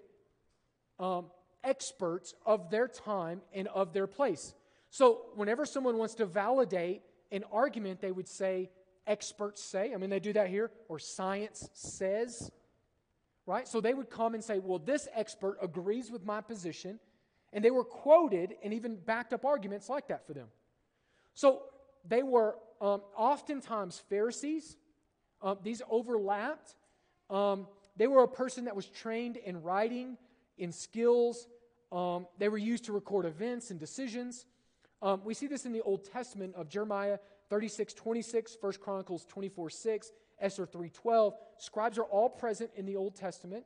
um, 0.98 1.26
experts 1.62 2.34
of 2.44 2.70
their 2.70 2.88
time 2.88 3.40
and 3.52 3.68
of 3.68 3.92
their 3.92 4.06
place. 4.06 4.54
So, 4.90 5.22
whenever 5.34 5.66
someone 5.66 5.98
wants 5.98 6.14
to 6.14 6.26
validate 6.26 7.02
an 7.32 7.44
argument, 7.52 8.00
they 8.00 8.12
would 8.12 8.28
say, 8.28 8.70
experts 9.06 9.62
say. 9.62 9.92
I 9.92 9.96
mean, 9.96 10.10
they 10.10 10.20
do 10.20 10.32
that 10.34 10.48
here, 10.48 10.70
or 10.88 10.98
science 10.98 11.68
says, 11.72 12.50
right? 13.46 13.66
So, 13.66 13.80
they 13.80 13.92
would 13.92 14.08
come 14.08 14.34
and 14.34 14.44
say, 14.44 14.58
well, 14.58 14.78
this 14.78 15.08
expert 15.14 15.58
agrees 15.60 16.10
with 16.10 16.24
my 16.24 16.40
position 16.40 17.00
and 17.54 17.64
they 17.64 17.70
were 17.70 17.84
quoted 17.84 18.56
and 18.62 18.74
even 18.74 18.96
backed 18.96 19.32
up 19.32 19.44
arguments 19.44 19.88
like 19.88 20.08
that 20.08 20.26
for 20.26 20.34
them. 20.34 20.48
So 21.34 21.62
they 22.06 22.22
were 22.22 22.56
um, 22.80 23.00
oftentimes 23.16 24.02
Pharisees. 24.10 24.76
Um, 25.40 25.58
these 25.62 25.80
overlapped. 25.88 26.74
Um, 27.30 27.68
they 27.96 28.08
were 28.08 28.24
a 28.24 28.28
person 28.28 28.64
that 28.64 28.74
was 28.74 28.86
trained 28.86 29.36
in 29.36 29.62
writing, 29.62 30.18
in 30.58 30.72
skills. 30.72 31.46
Um, 31.92 32.26
they 32.38 32.48
were 32.48 32.58
used 32.58 32.86
to 32.86 32.92
record 32.92 33.24
events 33.24 33.70
and 33.70 33.78
decisions. 33.78 34.46
Um, 35.00 35.22
we 35.24 35.32
see 35.32 35.46
this 35.46 35.64
in 35.64 35.72
the 35.72 35.82
Old 35.82 36.10
Testament 36.10 36.54
of 36.56 36.68
Jeremiah 36.68 37.18
36 37.50 37.94
26, 37.94 38.56
1 38.60 38.72
Chronicles 38.80 39.26
24 39.26 39.70
6, 39.70 40.12
Esther 40.40 40.66
3 40.66 40.90
12. 40.90 41.34
Scribes 41.58 41.98
are 41.98 42.04
all 42.04 42.28
present 42.28 42.70
in 42.74 42.84
the 42.84 42.96
Old 42.96 43.14
Testament. 43.14 43.64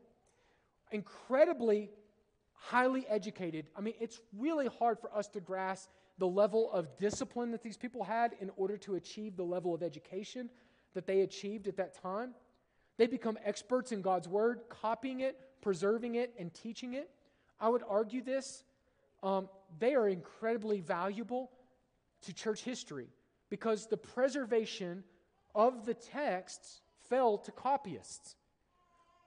Incredibly 0.91 1.91
highly 2.59 3.07
educated. 3.09 3.67
I 3.77 3.81
mean, 3.81 3.95
it's 4.01 4.21
really 4.37 4.67
hard 4.67 4.99
for 4.99 5.15
us 5.17 5.29
to 5.29 5.41
grasp 5.41 5.91
the 6.19 6.27
level 6.27 6.71
of 6.73 6.97
discipline 6.99 7.53
that 7.53 7.63
these 7.63 7.77
people 7.77 8.03
had 8.03 8.35
in 8.41 8.51
order 8.57 8.77
to 8.79 8.97
achieve 8.97 9.37
the 9.37 9.45
level 9.45 9.75
of 9.75 9.83
education 9.83 10.51
that 10.95 11.07
they 11.07 11.21
achieved 11.21 11.69
at 11.69 11.77
that 11.77 12.01
time. 12.03 12.35
They 12.97 13.07
become 13.07 13.39
experts 13.45 13.93
in 13.93 14.03
God's 14.03 14.27
word, 14.27 14.63
copying 14.69 15.21
it, 15.21 15.39
preserving 15.63 16.17
it, 16.17 16.35
and 16.39 16.53
teaching 16.53 16.95
it. 16.95 17.09
I 17.61 17.69
would 17.69 17.83
argue 17.89 18.23
this. 18.23 18.65
Um, 19.23 19.49
they 19.79 19.95
are 19.95 20.09
incredibly 20.09 20.81
valuable 20.81 21.51
to 22.23 22.33
church 22.33 22.63
history 22.63 23.09
because 23.51 23.87
the 23.87 23.97
preservation 23.97 25.05
of 25.55 25.87
the 25.87 25.95
texts 25.95 26.81
fell 27.09 27.39
to 27.39 27.53
copyists. 27.53 28.35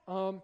Um, 0.06 0.42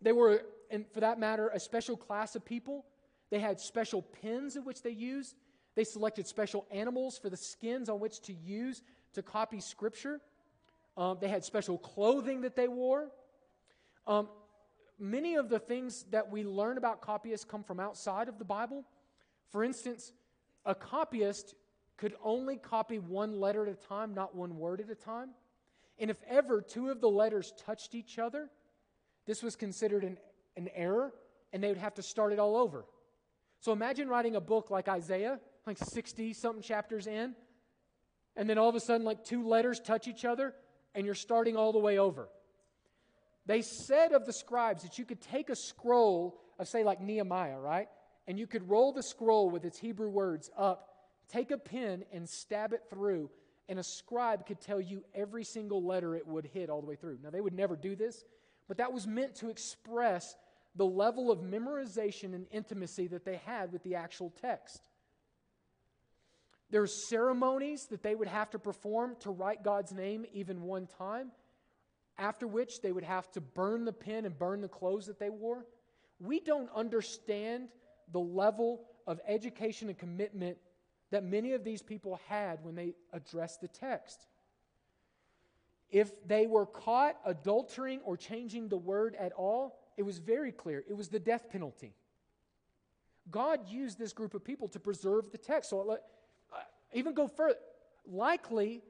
they 0.00 0.12
were 0.12 0.42
and 0.70 0.86
for 0.92 1.00
that 1.00 1.18
matter, 1.18 1.48
a 1.48 1.60
special 1.60 1.96
class 1.96 2.36
of 2.36 2.44
people. 2.44 2.84
They 3.30 3.40
had 3.40 3.60
special 3.60 4.02
pens 4.02 4.56
in 4.56 4.64
which 4.64 4.82
they 4.82 4.90
used. 4.90 5.34
They 5.74 5.84
selected 5.84 6.26
special 6.26 6.66
animals 6.70 7.18
for 7.18 7.28
the 7.28 7.36
skins 7.36 7.88
on 7.88 8.00
which 8.00 8.20
to 8.22 8.32
use 8.32 8.82
to 9.14 9.22
copy 9.22 9.60
Scripture. 9.60 10.20
Um, 10.96 11.18
they 11.20 11.28
had 11.28 11.44
special 11.44 11.78
clothing 11.78 12.42
that 12.42 12.56
they 12.56 12.68
wore. 12.68 13.08
Um, 14.06 14.28
many 14.98 15.34
of 15.34 15.48
the 15.48 15.58
things 15.58 16.04
that 16.10 16.30
we 16.30 16.44
learn 16.44 16.78
about 16.78 17.00
copyists 17.00 17.44
come 17.44 17.62
from 17.62 17.80
outside 17.80 18.28
of 18.28 18.38
the 18.38 18.44
Bible. 18.44 18.84
For 19.50 19.64
instance, 19.64 20.12
a 20.64 20.74
copyist 20.74 21.54
could 21.96 22.14
only 22.22 22.56
copy 22.56 22.98
one 22.98 23.40
letter 23.40 23.66
at 23.66 23.72
a 23.72 23.86
time, 23.88 24.14
not 24.14 24.34
one 24.34 24.58
word 24.58 24.80
at 24.80 24.90
a 24.90 24.94
time. 24.94 25.30
And 25.98 26.10
if 26.10 26.18
ever 26.28 26.60
two 26.60 26.90
of 26.90 27.00
the 27.00 27.08
letters 27.08 27.52
touched 27.64 27.94
each 27.94 28.18
other, 28.18 28.50
this 29.26 29.42
was 29.42 29.56
considered 29.56 30.04
an, 30.04 30.18
an 30.56 30.68
error, 30.74 31.12
and 31.52 31.62
they 31.62 31.68
would 31.68 31.78
have 31.78 31.94
to 31.94 32.02
start 32.02 32.32
it 32.32 32.38
all 32.38 32.56
over. 32.56 32.84
So 33.60 33.72
imagine 33.72 34.08
writing 34.08 34.36
a 34.36 34.40
book 34.40 34.70
like 34.70 34.88
Isaiah, 34.88 35.40
like 35.66 35.78
60 35.78 36.32
something 36.34 36.62
chapters 36.62 37.06
in, 37.06 37.34
and 38.36 38.48
then 38.48 38.58
all 38.58 38.68
of 38.68 38.74
a 38.74 38.80
sudden, 38.80 39.04
like 39.04 39.24
two 39.24 39.46
letters 39.46 39.80
touch 39.80 40.06
each 40.08 40.24
other, 40.24 40.54
and 40.94 41.06
you're 41.06 41.14
starting 41.14 41.56
all 41.56 41.72
the 41.72 41.78
way 41.78 41.98
over. 41.98 42.28
They 43.46 43.62
said 43.62 44.12
of 44.12 44.26
the 44.26 44.32
scribes 44.32 44.82
that 44.82 44.98
you 44.98 45.04
could 45.04 45.20
take 45.20 45.50
a 45.50 45.56
scroll 45.56 46.40
of, 46.58 46.68
say, 46.68 46.84
like 46.84 47.00
Nehemiah, 47.00 47.58
right? 47.58 47.88
And 48.26 48.38
you 48.38 48.46
could 48.46 48.68
roll 48.68 48.92
the 48.92 49.02
scroll 49.02 49.50
with 49.50 49.64
its 49.64 49.78
Hebrew 49.78 50.10
words 50.10 50.50
up, 50.56 50.88
take 51.30 51.50
a 51.50 51.58
pen 51.58 52.04
and 52.12 52.28
stab 52.28 52.72
it 52.72 52.82
through, 52.90 53.30
and 53.68 53.78
a 53.78 53.84
scribe 53.84 54.46
could 54.46 54.60
tell 54.60 54.80
you 54.80 55.04
every 55.14 55.44
single 55.44 55.84
letter 55.84 56.14
it 56.14 56.26
would 56.26 56.46
hit 56.46 56.70
all 56.70 56.80
the 56.80 56.86
way 56.86 56.96
through. 56.96 57.18
Now, 57.22 57.30
they 57.30 57.40
would 57.40 57.54
never 57.54 57.76
do 57.76 57.94
this, 57.94 58.24
but 58.68 58.78
that 58.78 58.92
was 58.92 59.06
meant 59.06 59.36
to 59.36 59.48
express 59.48 60.34
the 60.76 60.86
level 60.86 61.30
of 61.30 61.40
memorization 61.40 62.34
and 62.34 62.46
intimacy 62.50 63.06
that 63.08 63.24
they 63.24 63.40
had 63.46 63.72
with 63.72 63.82
the 63.82 63.94
actual 63.94 64.32
text. 64.40 64.88
There's 66.70 67.08
ceremonies 67.08 67.86
that 67.86 68.02
they 68.02 68.14
would 68.14 68.28
have 68.28 68.50
to 68.50 68.58
perform 68.58 69.16
to 69.20 69.30
write 69.30 69.62
God's 69.62 69.92
name 69.92 70.26
even 70.32 70.62
one 70.62 70.86
time, 70.98 71.30
after 72.18 72.46
which 72.46 72.80
they 72.82 72.92
would 72.92 73.04
have 73.04 73.30
to 73.32 73.40
burn 73.40 73.84
the 73.84 73.92
pen 73.92 74.24
and 74.24 74.38
burn 74.38 74.60
the 74.60 74.68
clothes 74.68 75.06
that 75.06 75.18
they 75.18 75.30
wore. 75.30 75.64
We 76.18 76.40
don't 76.40 76.68
understand 76.74 77.68
the 78.12 78.20
level 78.20 78.84
of 79.06 79.20
education 79.26 79.88
and 79.88 79.98
commitment 79.98 80.58
that 81.10 81.22
many 81.22 81.52
of 81.52 81.62
these 81.62 81.82
people 81.82 82.20
had 82.28 82.64
when 82.64 82.74
they 82.74 82.94
addressed 83.12 83.60
the 83.60 83.68
text. 83.68 84.26
If 85.90 86.10
they 86.26 86.46
were 86.48 86.66
caught 86.66 87.24
adultering 87.24 88.00
or 88.04 88.16
changing 88.16 88.68
the 88.68 88.76
word 88.76 89.14
at 89.14 89.32
all, 89.32 89.78
it 89.96 90.02
was 90.02 90.18
very 90.18 90.52
clear. 90.52 90.84
It 90.88 90.96
was 90.96 91.08
the 91.08 91.18
death 91.18 91.50
penalty. 91.50 91.94
God 93.30 93.68
used 93.68 93.98
this 93.98 94.12
group 94.12 94.34
of 94.34 94.44
people 94.44 94.68
to 94.68 94.80
preserve 94.80 95.30
the 95.32 95.38
text. 95.38 95.70
So 95.70 95.82
let, 95.82 96.02
uh, 96.52 96.58
even 96.92 97.14
go 97.14 97.26
further. 97.26 97.56
Likely, 98.06 98.82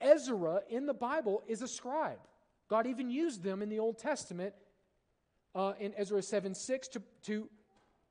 Ezra 0.00 0.60
in 0.68 0.86
the 0.86 0.94
Bible 0.94 1.42
is 1.48 1.62
a 1.62 1.68
scribe. 1.68 2.20
God 2.68 2.86
even 2.86 3.10
used 3.10 3.42
them 3.42 3.62
in 3.62 3.68
the 3.68 3.80
Old 3.80 3.98
Testament 3.98 4.54
uh, 5.54 5.72
in 5.80 5.92
Ezra 5.96 6.22
7 6.22 6.54
6 6.54 6.88
to, 6.88 7.02
to 7.24 7.48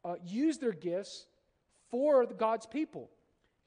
uh, 0.04 0.16
use 0.26 0.58
their 0.58 0.74
gifts 0.74 1.28
for 1.90 2.26
God's 2.26 2.66
people. 2.66 3.10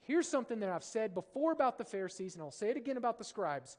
Here's 0.01 0.27
something 0.27 0.59
that 0.59 0.69
I've 0.69 0.83
said 0.83 1.13
before 1.13 1.51
about 1.51 1.77
the 1.77 1.85
Pharisees, 1.85 2.35
and 2.35 2.43
I'll 2.43 2.51
say 2.51 2.69
it 2.69 2.77
again 2.77 2.97
about 2.97 3.17
the 3.17 3.23
scribes. 3.23 3.77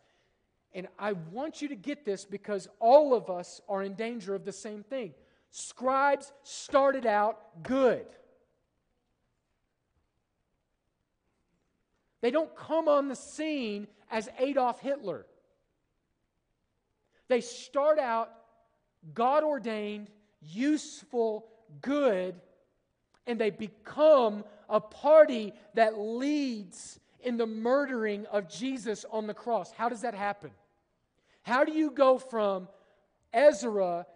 And 0.75 0.89
I 0.99 1.13
want 1.13 1.63
you 1.63 1.69
to 1.69 1.77
get 1.77 2.05
this 2.05 2.25
because 2.25 2.69
all 2.81 3.15
of 3.15 3.31
us 3.31 3.61
are 3.69 3.83
in 3.83 3.95
danger 3.95 4.35
of 4.35 4.45
the 4.45 4.53
same 4.53 4.83
thing. 4.83 5.15
Scribes 5.51 6.33
started 6.43 7.07
out 7.07 7.63
good. 7.63 8.07
They 12.23 12.33
don't 12.33 12.55
come 12.57 12.89
on 12.89 13.09
the 13.09 13.15
scene 13.15 13.87
as 14.11 14.29
Adolf 14.39 14.81
Hitler. 14.81 15.27
They 17.29 17.41
start 17.41 17.99
out 17.99 18.31
God 19.13 19.45
ordained, 19.45 20.09
useful, 20.41 21.47
good, 21.83 22.35
and 23.27 23.39
they 23.39 23.51
become 23.51 24.45
a 24.69 24.81
party 24.81 25.53
that 25.75 25.99
leads 25.99 26.99
in 27.21 27.37
the 27.37 27.47
murdering 27.47 28.27
of 28.27 28.49
Jesus 28.49 29.05
on 29.11 29.27
the 29.27 29.35
cross. 29.35 29.73
How 29.73 29.89
does 29.89 30.01
that 30.03 30.15
happen? 30.15 30.51
How 31.45 31.65
do 31.65 31.73
you 31.73 31.91
go 31.91 32.19
from 32.19 32.69
Ezra 33.33 34.07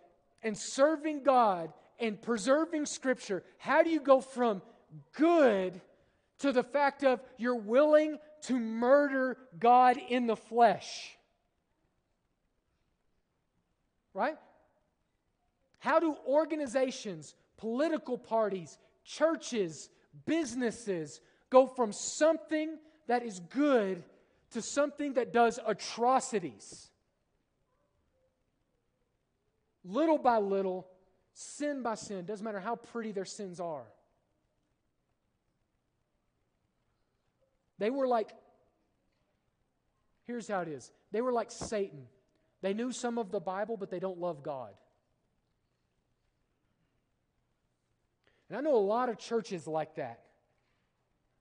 and 0.43 0.57
serving 0.57 1.23
God 1.23 1.73
and 2.01 2.21
preserving 2.21 2.87
Scripture? 2.87 3.45
How 3.59 3.83
do 3.83 3.91
you 3.91 4.01
go 4.01 4.21
from 4.21 4.62
good 5.12 5.81
to 6.38 6.53
the 6.53 6.62
fact 6.62 7.05
of 7.05 7.21
you're 7.37 7.55
willing 7.55 8.19
to 8.43 8.59
murder 8.59 9.37
God 9.59 9.99
in 10.09 10.27
the 10.27 10.37
flesh? 10.37 11.19
Right? 14.14 14.38
How 15.81 16.01
do 16.01 16.17
organizations, 16.27 17.35
political 17.59 18.17
parties, 18.17 18.79
churches, 19.05 19.91
businesses 20.25 21.21
go 21.51 21.67
from 21.67 21.93
something 21.93 22.79
that 23.07 23.23
is 23.23 23.41
good 23.51 24.03
to 24.53 24.62
something 24.62 25.12
that 25.14 25.35
does 25.35 25.61
atrocities? 25.67 26.88
Little 29.88 30.18
by 30.18 30.38
little, 30.38 30.87
sin 31.33 31.83
by 31.83 31.94
sin, 31.94 32.24
doesn't 32.24 32.44
matter 32.44 32.61
how 32.61 32.77
pretty 32.77 33.12
their 33.12 33.24
sins 33.24 33.59
are. 33.59 33.87
They 37.79 37.90
were 37.90 38.07
like, 38.07 38.31
here's 40.27 40.48
how 40.48 40.61
it 40.61 40.68
is 40.68 40.90
they 41.11 41.20
were 41.20 41.33
like 41.33 41.51
Satan. 41.51 42.07
They 42.61 42.74
knew 42.74 42.90
some 42.90 43.18
of 43.18 43.31
the 43.31 43.38
Bible, 43.38 43.77
but 43.77 43.88
they 43.88 44.01
don't 44.01 44.18
love 44.18 44.42
God. 44.42 44.74
And 48.48 48.59
I 48.59 48.61
know 48.61 48.74
a 48.74 48.79
lot 48.79 49.09
of 49.09 49.18
churches 49.18 49.68
like 49.68 49.94
that, 49.94 50.20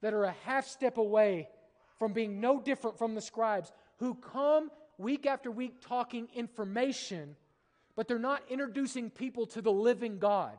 that 0.02 0.14
are 0.14 0.26
a 0.26 0.36
half 0.46 0.68
step 0.68 0.98
away 0.98 1.50
from 1.98 2.14
being 2.14 2.40
no 2.40 2.62
different 2.62 3.00
from 3.00 3.16
the 3.16 3.22
scribes, 3.22 3.72
who 3.98 4.14
come 4.14 4.70
week 5.00 5.26
after 5.26 5.50
week 5.50 5.82
talking 5.82 6.28
information 6.36 7.36
but 7.98 8.08
they're 8.08 8.20
not 8.20 8.44
introducing 8.48 9.10
people 9.10 9.48
to 9.48 9.62
the 9.62 9.72
living 9.72 10.20
God. 10.20 10.56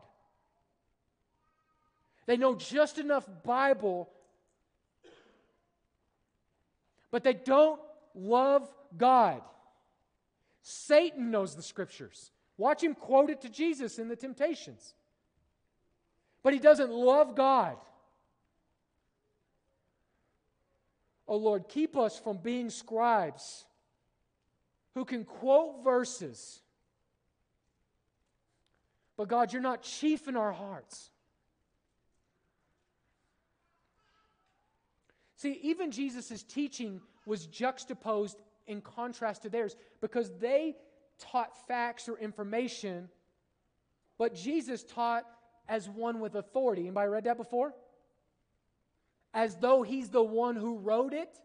They 2.26 2.36
know 2.36 2.56
just 2.56 2.98
enough 2.98 3.24
Bible, 3.44 4.10
but 7.12 7.22
they 7.22 7.34
don't 7.34 7.80
love 8.14 8.68
God. 8.98 9.40
Satan 10.62 11.30
knows 11.30 11.54
the 11.54 11.62
scriptures. 11.62 12.32
Watch 12.56 12.82
him 12.82 12.94
quote 12.94 13.30
it 13.30 13.40
to 13.42 13.48
Jesus 13.48 14.00
in 14.00 14.08
the 14.08 14.16
temptations. 14.16 14.94
But 16.42 16.54
he 16.54 16.58
doesn't 16.58 16.90
love 16.90 17.36
God. 17.36 17.76
Oh 21.28 21.36
Lord, 21.36 21.68
keep 21.68 21.96
us 21.96 22.18
from 22.18 22.38
being 22.38 22.68
scribes 22.68 23.64
who 24.94 25.04
can 25.04 25.24
quote 25.24 25.84
verses 25.84 26.62
but 29.18 29.26
God, 29.26 29.52
you're 29.52 29.60
not 29.60 29.82
chief 29.82 30.28
in 30.28 30.36
our 30.36 30.52
hearts. 30.52 31.10
See, 35.34 35.58
even 35.62 35.90
Jesus' 35.90 36.44
teaching 36.44 37.00
was 37.26 37.46
juxtaposed 37.46 38.40
in 38.68 38.80
contrast 38.80 39.42
to 39.42 39.50
theirs 39.50 39.76
because 40.00 40.30
they 40.38 40.76
taught 41.18 41.66
facts 41.66 42.08
or 42.08 42.16
information, 42.18 43.08
but 44.18 44.34
Jesus 44.34 44.84
taught 44.84 45.24
as 45.68 45.88
one 45.88 46.20
with 46.20 46.36
authority. 46.36 46.82
Anybody 46.82 47.08
read 47.08 47.24
that 47.24 47.36
before? 47.36 47.74
As 49.34 49.56
though 49.56 49.82
he's 49.82 50.10
the 50.10 50.22
one 50.22 50.54
who 50.54 50.78
wrote 50.78 51.12
it. 51.12 51.40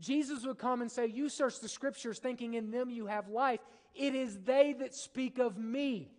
Jesus 0.00 0.44
would 0.44 0.58
come 0.58 0.82
and 0.82 0.90
say, 0.90 1.06
You 1.06 1.28
search 1.28 1.60
the 1.60 1.68
scriptures 1.68 2.18
thinking 2.18 2.54
in 2.54 2.70
them 2.70 2.90
you 2.90 3.06
have 3.06 3.28
life. 3.28 3.60
It 3.98 4.14
is 4.14 4.38
they 4.44 4.74
that 4.80 4.94
speak 4.94 5.38
of 5.38 5.56
me. 5.56 6.10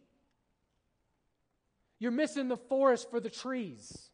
You're 1.99 2.11
missing 2.11 2.47
the 2.47 2.57
forest 2.57 3.09
for 3.09 3.19
the 3.19 3.29
trees. 3.29 4.09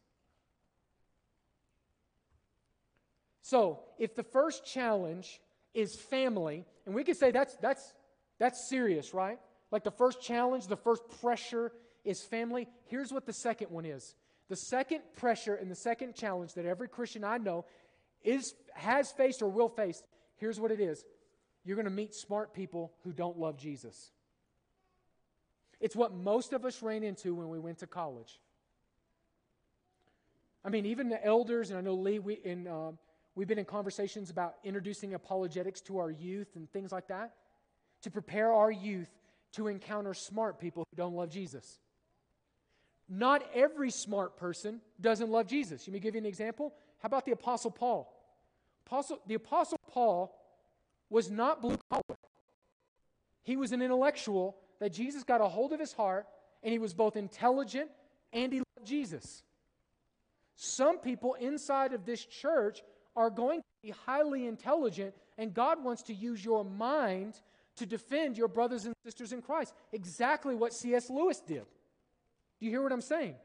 So, 3.42 3.80
if 3.98 4.14
the 4.14 4.22
first 4.22 4.64
challenge 4.64 5.40
is 5.74 5.96
family, 5.96 6.64
and 6.86 6.94
we 6.94 7.04
could 7.04 7.16
say 7.16 7.30
that's, 7.30 7.56
that's, 7.56 7.92
that's 8.38 8.68
serious, 8.68 9.12
right? 9.12 9.38
Like 9.70 9.84
the 9.84 9.90
first 9.90 10.22
challenge, 10.22 10.66
the 10.66 10.76
first 10.76 11.02
pressure 11.20 11.72
is 12.04 12.22
family. 12.22 12.68
Here's 12.86 13.12
what 13.12 13.26
the 13.26 13.32
second 13.32 13.70
one 13.70 13.84
is 13.84 14.14
the 14.48 14.56
second 14.56 15.00
pressure 15.16 15.54
and 15.54 15.70
the 15.70 15.76
second 15.76 16.14
challenge 16.14 16.54
that 16.54 16.66
every 16.66 16.88
Christian 16.88 17.24
I 17.24 17.38
know 17.38 17.64
is, 18.22 18.54
has 18.74 19.10
faced 19.12 19.42
or 19.42 19.48
will 19.48 19.68
face. 19.68 20.02
Here's 20.36 20.60
what 20.60 20.70
it 20.70 20.80
is 20.80 21.04
you're 21.64 21.76
going 21.76 21.84
to 21.86 21.90
meet 21.90 22.14
smart 22.14 22.52
people 22.52 22.92
who 23.02 23.12
don't 23.12 23.38
love 23.38 23.56
Jesus. 23.56 24.10
It's 25.80 25.96
what 25.96 26.14
most 26.14 26.52
of 26.52 26.64
us 26.64 26.82
ran 26.82 27.02
into 27.02 27.34
when 27.34 27.48
we 27.48 27.58
went 27.58 27.78
to 27.78 27.86
college. 27.86 28.40
I 30.64 30.70
mean, 30.70 30.86
even 30.86 31.08
the 31.08 31.24
elders, 31.24 31.70
and 31.70 31.78
I 31.78 31.82
know 31.82 31.94
Lee, 31.94 32.18
we, 32.18 32.40
and, 32.44 32.66
um, 32.68 32.98
we've 33.34 33.48
been 33.48 33.58
in 33.58 33.64
conversations 33.64 34.30
about 34.30 34.54
introducing 34.64 35.14
apologetics 35.14 35.80
to 35.82 35.98
our 35.98 36.10
youth 36.10 36.48
and 36.56 36.70
things 36.72 36.92
like 36.92 37.08
that 37.08 37.34
to 38.02 38.10
prepare 38.10 38.52
our 38.52 38.70
youth 38.70 39.10
to 39.52 39.68
encounter 39.68 40.14
smart 40.14 40.58
people 40.58 40.86
who 40.90 40.96
don't 40.96 41.14
love 41.14 41.30
Jesus. 41.30 41.78
Not 43.08 43.44
every 43.54 43.90
smart 43.90 44.36
person 44.36 44.80
doesn't 45.00 45.30
love 45.30 45.46
Jesus. 45.46 45.86
Let 45.86 45.92
me 45.92 46.00
give 46.00 46.14
you 46.14 46.20
an 46.20 46.26
example. 46.26 46.72
How 46.98 47.06
about 47.06 47.26
the 47.26 47.32
Apostle 47.32 47.70
Paul? 47.70 48.10
Apostle, 48.86 49.20
the 49.26 49.34
Apostle 49.34 49.78
Paul 49.90 50.34
was 51.14 51.30
not 51.30 51.62
blue 51.62 51.78
collar. 51.88 52.18
He 53.44 53.56
was 53.56 53.70
an 53.70 53.80
intellectual 53.80 54.56
that 54.80 54.92
Jesus 54.92 55.22
got 55.22 55.40
a 55.40 55.46
hold 55.46 55.72
of 55.72 55.78
his 55.78 55.92
heart, 55.92 56.26
and 56.64 56.72
he 56.72 56.78
was 56.80 56.92
both 56.92 57.14
intelligent 57.14 57.88
and 58.32 58.52
he 58.52 58.58
loved 58.58 58.86
Jesus. 58.86 59.44
Some 60.56 60.98
people 60.98 61.34
inside 61.34 61.92
of 61.92 62.04
this 62.04 62.24
church 62.24 62.82
are 63.14 63.30
going 63.30 63.60
to 63.60 63.66
be 63.80 63.90
highly 64.06 64.48
intelligent, 64.48 65.14
and 65.38 65.54
God 65.54 65.84
wants 65.84 66.02
to 66.04 66.14
use 66.14 66.44
your 66.44 66.64
mind 66.64 67.40
to 67.76 67.86
defend 67.86 68.36
your 68.36 68.48
brothers 68.48 68.84
and 68.84 68.94
sisters 69.04 69.32
in 69.32 69.40
Christ. 69.40 69.72
Exactly 69.92 70.56
what 70.56 70.72
C.S. 70.72 71.10
Lewis 71.10 71.38
did. 71.38 71.62
Do 72.58 72.66
you 72.66 72.70
hear 72.70 72.82
what 72.82 72.92
I'm 72.92 73.00
saying? 73.00 73.36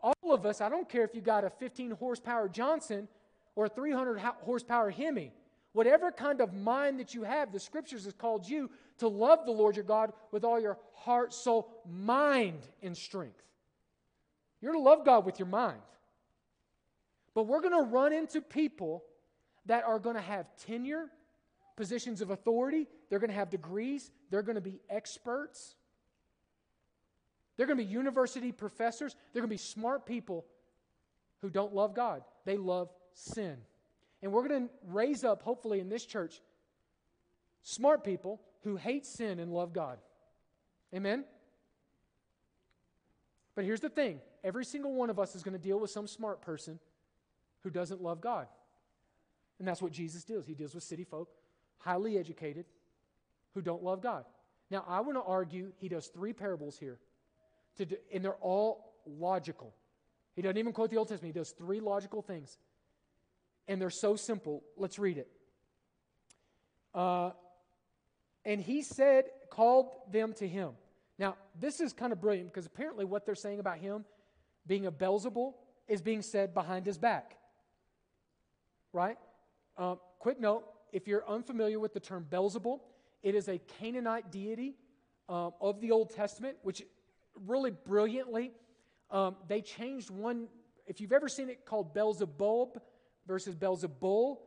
All 0.00 0.32
of 0.32 0.46
us, 0.46 0.62
I 0.62 0.70
don't 0.70 0.88
care 0.88 1.04
if 1.04 1.14
you 1.14 1.20
got 1.20 1.44
a 1.44 1.50
15 1.50 1.90
horsepower 1.90 2.48
Johnson 2.48 3.08
or 3.56 3.66
a 3.66 3.68
300 3.68 4.18
horsepower 4.20 4.90
Hemi, 4.90 5.32
whatever 5.78 6.10
kind 6.10 6.40
of 6.40 6.52
mind 6.52 6.98
that 6.98 7.14
you 7.14 7.22
have, 7.22 7.52
the 7.52 7.60
scriptures 7.60 8.02
has 8.02 8.12
called 8.12 8.48
you 8.48 8.68
to 8.98 9.06
love 9.06 9.46
the 9.46 9.52
Lord 9.52 9.76
your 9.76 9.84
God 9.84 10.12
with 10.32 10.42
all 10.42 10.58
your 10.58 10.76
heart, 10.92 11.32
soul, 11.32 11.70
mind, 11.88 12.58
and 12.82 12.96
strength. 12.96 13.40
You're 14.60 14.72
to 14.72 14.80
love 14.80 15.04
God 15.04 15.24
with 15.24 15.38
your 15.38 15.46
mind. 15.46 15.78
But 17.32 17.44
we're 17.44 17.60
going 17.60 17.80
to 17.80 17.88
run 17.88 18.12
into 18.12 18.40
people 18.40 19.04
that 19.66 19.84
are 19.84 20.00
going 20.00 20.16
to 20.16 20.20
have 20.20 20.46
tenure, 20.66 21.10
positions 21.76 22.22
of 22.22 22.30
authority, 22.30 22.88
they're 23.08 23.20
going 23.20 23.30
to 23.30 23.36
have 23.36 23.48
degrees, 23.48 24.10
they're 24.32 24.42
going 24.42 24.56
to 24.56 24.60
be 24.60 24.80
experts. 24.90 25.76
They're 27.56 27.66
going 27.66 27.78
to 27.78 27.84
be 27.84 27.90
university 27.90 28.50
professors. 28.50 29.14
They're 29.32 29.42
going 29.42 29.50
to 29.50 29.54
be 29.54 29.58
smart 29.58 30.06
people 30.06 30.44
who 31.40 31.50
don't 31.50 31.72
love 31.72 31.94
God. 31.94 32.22
They 32.44 32.56
love 32.56 32.88
sin. 33.12 33.58
And 34.22 34.32
we're 34.32 34.46
going 34.48 34.68
to 34.68 34.74
raise 34.86 35.24
up, 35.24 35.42
hopefully, 35.42 35.80
in 35.80 35.88
this 35.88 36.04
church, 36.04 36.40
smart 37.62 38.04
people 38.04 38.40
who 38.64 38.76
hate 38.76 39.06
sin 39.06 39.38
and 39.38 39.52
love 39.52 39.72
God. 39.72 39.98
Amen? 40.94 41.24
But 43.54 43.64
here's 43.64 43.80
the 43.80 43.88
thing 43.88 44.20
every 44.42 44.64
single 44.64 44.94
one 44.94 45.10
of 45.10 45.18
us 45.18 45.34
is 45.34 45.42
going 45.42 45.56
to 45.56 45.62
deal 45.62 45.78
with 45.78 45.90
some 45.90 46.06
smart 46.06 46.40
person 46.40 46.78
who 47.62 47.70
doesn't 47.70 48.02
love 48.02 48.20
God. 48.20 48.46
And 49.58 49.66
that's 49.66 49.82
what 49.82 49.92
Jesus 49.92 50.24
deals. 50.24 50.46
He 50.46 50.54
deals 50.54 50.74
with 50.74 50.84
city 50.84 51.04
folk, 51.04 51.28
highly 51.78 52.16
educated, 52.16 52.66
who 53.54 53.60
don't 53.60 53.82
love 53.82 54.00
God. 54.00 54.24
Now, 54.70 54.84
I 54.86 55.00
want 55.00 55.16
to 55.16 55.22
argue 55.22 55.72
he 55.78 55.88
does 55.88 56.06
three 56.08 56.32
parables 56.32 56.78
here 56.78 56.98
do, 57.76 57.96
and 58.12 58.24
they're 58.24 58.34
all 58.34 58.94
logical. 59.06 59.74
He 60.34 60.42
doesn't 60.42 60.58
even 60.58 60.72
quote 60.72 60.90
the 60.90 60.96
Old 60.96 61.08
Testament. 61.08 61.34
He 61.34 61.38
does 61.38 61.50
three 61.50 61.80
logical 61.80 62.22
things, 62.22 62.58
and 63.68 63.80
they're 63.80 63.90
so 63.90 64.16
simple. 64.16 64.62
Let's 64.76 64.98
read 64.98 65.18
it. 65.18 65.28
Uh, 66.94 67.30
and 68.44 68.60
he 68.60 68.82
said, 68.82 69.24
called 69.50 69.92
them 70.10 70.32
to 70.34 70.48
him. 70.48 70.70
Now, 71.18 71.36
this 71.58 71.80
is 71.80 71.92
kind 71.92 72.12
of 72.12 72.20
brilliant 72.20 72.52
because 72.52 72.66
apparently 72.66 73.04
what 73.04 73.26
they're 73.26 73.34
saying 73.34 73.60
about 73.60 73.78
him 73.78 74.04
being 74.66 74.86
a 74.86 74.92
Beelzebul 74.92 75.54
is 75.86 76.00
being 76.00 76.22
said 76.22 76.54
behind 76.54 76.86
his 76.86 76.98
back. 76.98 77.36
Right? 78.92 79.18
Uh, 79.76 79.96
quick 80.18 80.40
note 80.40 80.64
if 80.92 81.06
you're 81.06 81.28
unfamiliar 81.28 81.78
with 81.78 81.92
the 81.92 82.00
term 82.00 82.26
Beelzebul, 82.30 82.80
it 83.22 83.34
is 83.34 83.48
a 83.48 83.58
Canaanite 83.78 84.30
deity 84.30 84.76
um, 85.28 85.52
of 85.60 85.80
the 85.80 85.90
Old 85.90 86.14
Testament, 86.14 86.56
which 86.62 86.82
really 87.46 87.70
brilliantly, 87.70 88.52
um, 89.10 89.36
they 89.46 89.60
changed 89.60 90.10
one. 90.10 90.48
If 90.86 91.00
you've 91.00 91.12
ever 91.12 91.28
seen 91.28 91.50
it 91.50 91.66
called 91.66 91.94
Beelzebub 91.94 92.80
versus 93.28 93.54
Beelzebul, 93.54 94.38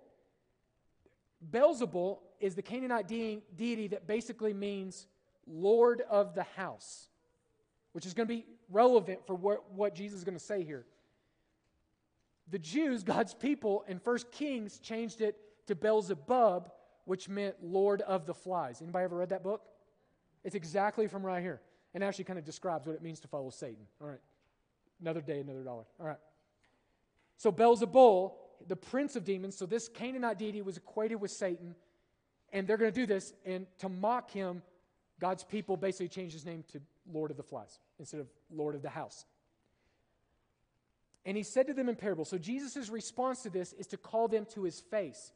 Beelzebul 1.50 2.20
is 2.39 2.56
the 2.56 2.62
Canaanite 2.62 3.08
de- 3.08 3.44
deity 3.56 3.88
that 3.89 4.08
basically 4.08 4.54
means 4.54 5.08
Lord 5.48 6.02
of 6.10 6.36
the 6.36 6.44
house, 6.44 7.08
which 7.94 8.06
is 8.06 8.13
going 8.13 8.28
to 8.28 8.34
be 8.34 8.46
relevant 8.70 9.26
for 9.26 9.36
what, 9.36 9.72
what 9.72 9.96
Jesus 9.96 10.20
is 10.20 10.24
going 10.24 10.38
to 10.38 10.44
say 10.44 10.63
here. 10.63 10.86
The 12.50 12.60
Jews, 12.60 13.04
God's 13.06 13.34
people, 13.34 13.86
in 13.88 14.00
First 14.00 14.32
Kings 14.32 14.80
changed 14.80 15.22
it 15.22 15.38
to 15.67 15.76
Beelzebub, 15.76 16.72
which 17.06 17.30
meant 17.30 17.56
Lord 17.62 18.02
of 18.02 18.26
the 18.26 18.34
flies. 18.34 18.82
Anybody 18.82 19.06
ever 19.06 19.17
read 19.17 19.30
that 19.30 19.44
book? 19.44 19.62
It's 20.44 20.56
exactly 20.56 21.08
from 21.08 21.24
right 21.24 21.41
here 21.41 21.62
and 21.94 22.04
actually 22.04 22.24
kind 22.24 22.39
of 22.39 22.46
describes 22.46 22.88
what 22.88 22.96
it 22.96 23.02
means 23.02 23.20
to 23.22 23.28
follow 23.28 23.50
Satan. 23.50 23.86
All 24.02 24.08
right. 24.08 24.20
Another 25.00 25.22
day, 25.22 25.39
another 25.39 25.63
dollar. 25.63 25.84
All 26.00 26.08
right. 26.08 26.17
So 27.38 27.52
Beelzebul, 27.52 28.34
the 28.67 28.76
prince 28.76 29.15
of 29.15 29.24
demons, 29.24 29.58
so 29.58 29.65
this 29.65 29.88
Canaanite 29.88 30.38
deity 30.38 30.62
was 30.62 30.78
equated 30.78 31.19
with 31.19 31.32
Satan, 31.32 31.76
and 32.52 32.67
they're 32.67 32.78
going 32.78 32.91
to 32.91 33.00
do 33.00 33.06
this, 33.06 33.34
and 33.45 33.65
to 33.80 33.89
mock 33.89 34.32
him, 34.32 34.62
God's 35.19 35.43
people 35.43 35.78
basically 35.78 36.10
changed 36.10 36.34
his 36.34 36.45
name 36.45 36.63
to 36.71 36.82
Lord 37.12 37.32
of 37.32 37.38
the 37.38 37.43
Flies 37.43 37.80
instead 38.00 38.19
of 38.19 38.28
Lord 38.52 38.76
of 38.76 38.82
the 38.82 38.89
House. 38.89 39.26
And 41.26 41.38
he 41.38 41.43
said 41.43 41.67
to 41.67 41.74
them 41.74 41.88
in 41.88 41.95
parable. 41.95 42.26
So 42.26 42.38
Jesus' 42.38 42.89
response 42.89 43.43
to 43.43 43.50
this 43.50 43.74
is 43.74 43.88
to 43.88 43.97
call 43.97 44.28
them 44.28 44.45
to 44.54 44.63
his 44.63 44.80
face. 44.80 45.32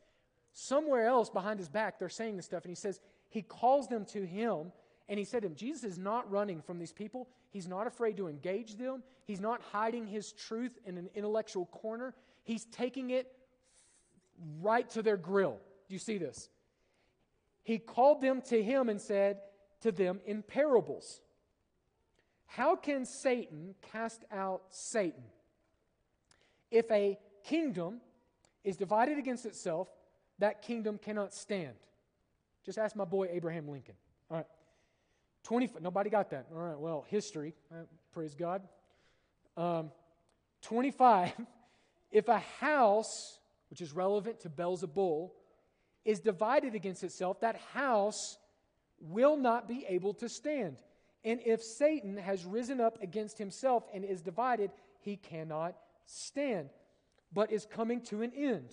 Somewhere 0.53 1.05
else 1.05 1.29
behind 1.29 1.59
his 1.59 1.69
back, 1.69 1.99
they're 1.99 2.09
saying 2.09 2.37
this 2.37 2.45
stuff, 2.45 2.63
and 2.63 2.71
he 2.71 2.75
says, 2.75 2.99
He 3.29 3.43
calls 3.43 3.87
them 3.87 4.05
to 4.05 4.25
him 4.25 4.71
and 5.07 5.19
he 5.19 5.25
said 5.25 5.43
to 5.43 5.47
him, 5.47 5.55
Jesus 5.55 5.83
is 5.83 5.97
not 5.97 6.29
running 6.31 6.61
from 6.61 6.79
these 6.79 6.91
people. 6.91 7.27
He's 7.51 7.67
not 7.67 7.85
afraid 7.85 8.17
to 8.17 8.27
engage 8.27 8.75
them. 8.75 9.03
He's 9.25 9.39
not 9.39 9.61
hiding 9.71 10.07
his 10.07 10.31
truth 10.31 10.77
in 10.85 10.97
an 10.97 11.09
intellectual 11.13 11.67
corner. 11.67 12.15
He's 12.45 12.63
taking 12.65 13.09
it 13.09 13.31
right 14.61 14.89
to 14.91 15.01
their 15.01 15.17
grill. 15.17 15.57
Do 15.89 15.93
you 15.93 15.99
see 15.99 16.17
this? 16.17 16.49
He 17.63 17.79
called 17.79 18.21
them 18.21 18.41
to 18.43 18.63
him 18.63 18.87
and 18.87 19.01
said 19.01 19.39
to 19.81 19.91
them 19.91 20.21
in 20.25 20.43
parables 20.43 21.19
How 22.45 22.75
can 22.75 23.05
Satan 23.05 23.75
cast 23.91 24.23
out 24.31 24.61
Satan? 24.69 25.23
If 26.71 26.89
a 26.91 27.17
kingdom 27.43 27.99
is 28.63 28.77
divided 28.77 29.17
against 29.17 29.45
itself, 29.45 29.89
that 30.39 30.61
kingdom 30.61 30.99
cannot 30.99 31.33
stand. 31.33 31.73
Just 32.63 32.77
ask 32.77 32.95
my 32.95 33.05
boy 33.05 33.27
Abraham 33.31 33.67
Lincoln. 33.67 33.95
All 34.29 34.37
right. 34.37 34.47
20, 35.43 35.69
nobody 35.81 36.09
got 36.09 36.31
that. 36.31 36.47
All 36.53 36.61
right, 36.61 36.79
well, 36.79 37.05
history. 37.07 37.53
Uh, 37.71 37.83
praise 38.11 38.33
God. 38.33 38.63
Um, 39.55 39.91
25, 40.63 41.33
if 42.15 42.29
a 42.29 42.39
house, 42.61 43.39
which 43.69 43.81
is 43.81 43.91
relevant 43.91 44.39
to 44.39 44.49
Beelzebul, 44.49 45.31
is 46.05 46.21
divided 46.21 46.73
against 46.73 47.03
itself, 47.03 47.41
that 47.41 47.57
house 47.73 48.37
will 49.01 49.35
not 49.35 49.67
be 49.67 49.85
able 49.89 50.13
to 50.13 50.29
stand. 50.29 50.77
And 51.25 51.41
if 51.45 51.61
Satan 51.61 52.15
has 52.15 52.45
risen 52.45 52.79
up 52.79 53.03
against 53.03 53.37
himself 53.37 53.83
and 53.93 54.05
is 54.05 54.21
divided, 54.21 54.71
he 55.01 55.17
cannot 55.17 55.75
stand, 56.05 56.69
but 57.33 57.51
is 57.51 57.65
coming 57.65 57.99
to 58.03 58.21
an 58.21 58.31
end. 58.33 58.69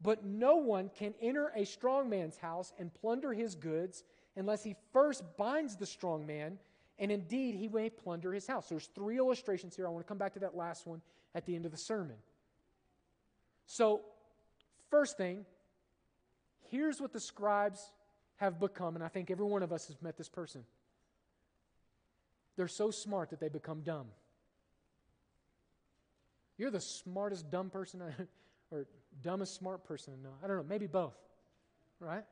But 0.00 0.24
no 0.24 0.56
one 0.56 0.90
can 0.96 1.12
enter 1.20 1.52
a 1.54 1.66
strong 1.66 2.08
man's 2.08 2.38
house 2.38 2.72
and 2.78 2.94
plunder 2.94 3.34
his 3.34 3.54
goods 3.56 4.04
unless 4.36 4.64
he 4.64 4.74
first 4.94 5.22
binds 5.36 5.76
the 5.76 5.84
strong 5.84 6.26
man, 6.26 6.58
and 6.98 7.12
indeed 7.12 7.56
he 7.56 7.68
may 7.68 7.90
plunder 7.90 8.32
his 8.32 8.46
house. 8.46 8.70
There's 8.70 8.88
three 8.94 9.18
illustrations 9.18 9.76
here. 9.76 9.86
I 9.86 9.90
want 9.90 10.06
to 10.06 10.08
come 10.08 10.16
back 10.16 10.32
to 10.32 10.38
that 10.38 10.56
last 10.56 10.86
one 10.86 11.02
at 11.34 11.44
the 11.44 11.54
end 11.54 11.66
of 11.66 11.72
the 11.72 11.76
sermon. 11.76 12.16
So, 13.72 14.00
first 14.90 15.16
thing, 15.16 15.46
here's 16.72 17.00
what 17.00 17.12
the 17.12 17.20
scribes 17.20 17.80
have 18.38 18.58
become, 18.58 18.96
and 18.96 19.04
I 19.04 19.06
think 19.06 19.30
every 19.30 19.46
one 19.46 19.62
of 19.62 19.72
us 19.72 19.86
has 19.86 20.02
met 20.02 20.16
this 20.18 20.28
person. 20.28 20.64
They're 22.56 22.66
so 22.66 22.90
smart 22.90 23.30
that 23.30 23.38
they 23.38 23.48
become 23.48 23.82
dumb. 23.82 24.06
You're 26.58 26.72
the 26.72 26.80
smartest 26.80 27.48
dumb 27.48 27.70
person, 27.70 28.02
or 28.72 28.86
dumbest 29.22 29.54
smart 29.54 29.84
person 29.84 30.14
I 30.18 30.22
know. 30.24 30.34
I 30.42 30.48
don't 30.48 30.56
know, 30.56 30.66
maybe 30.68 30.88
both, 30.88 31.14
right? 32.00 32.24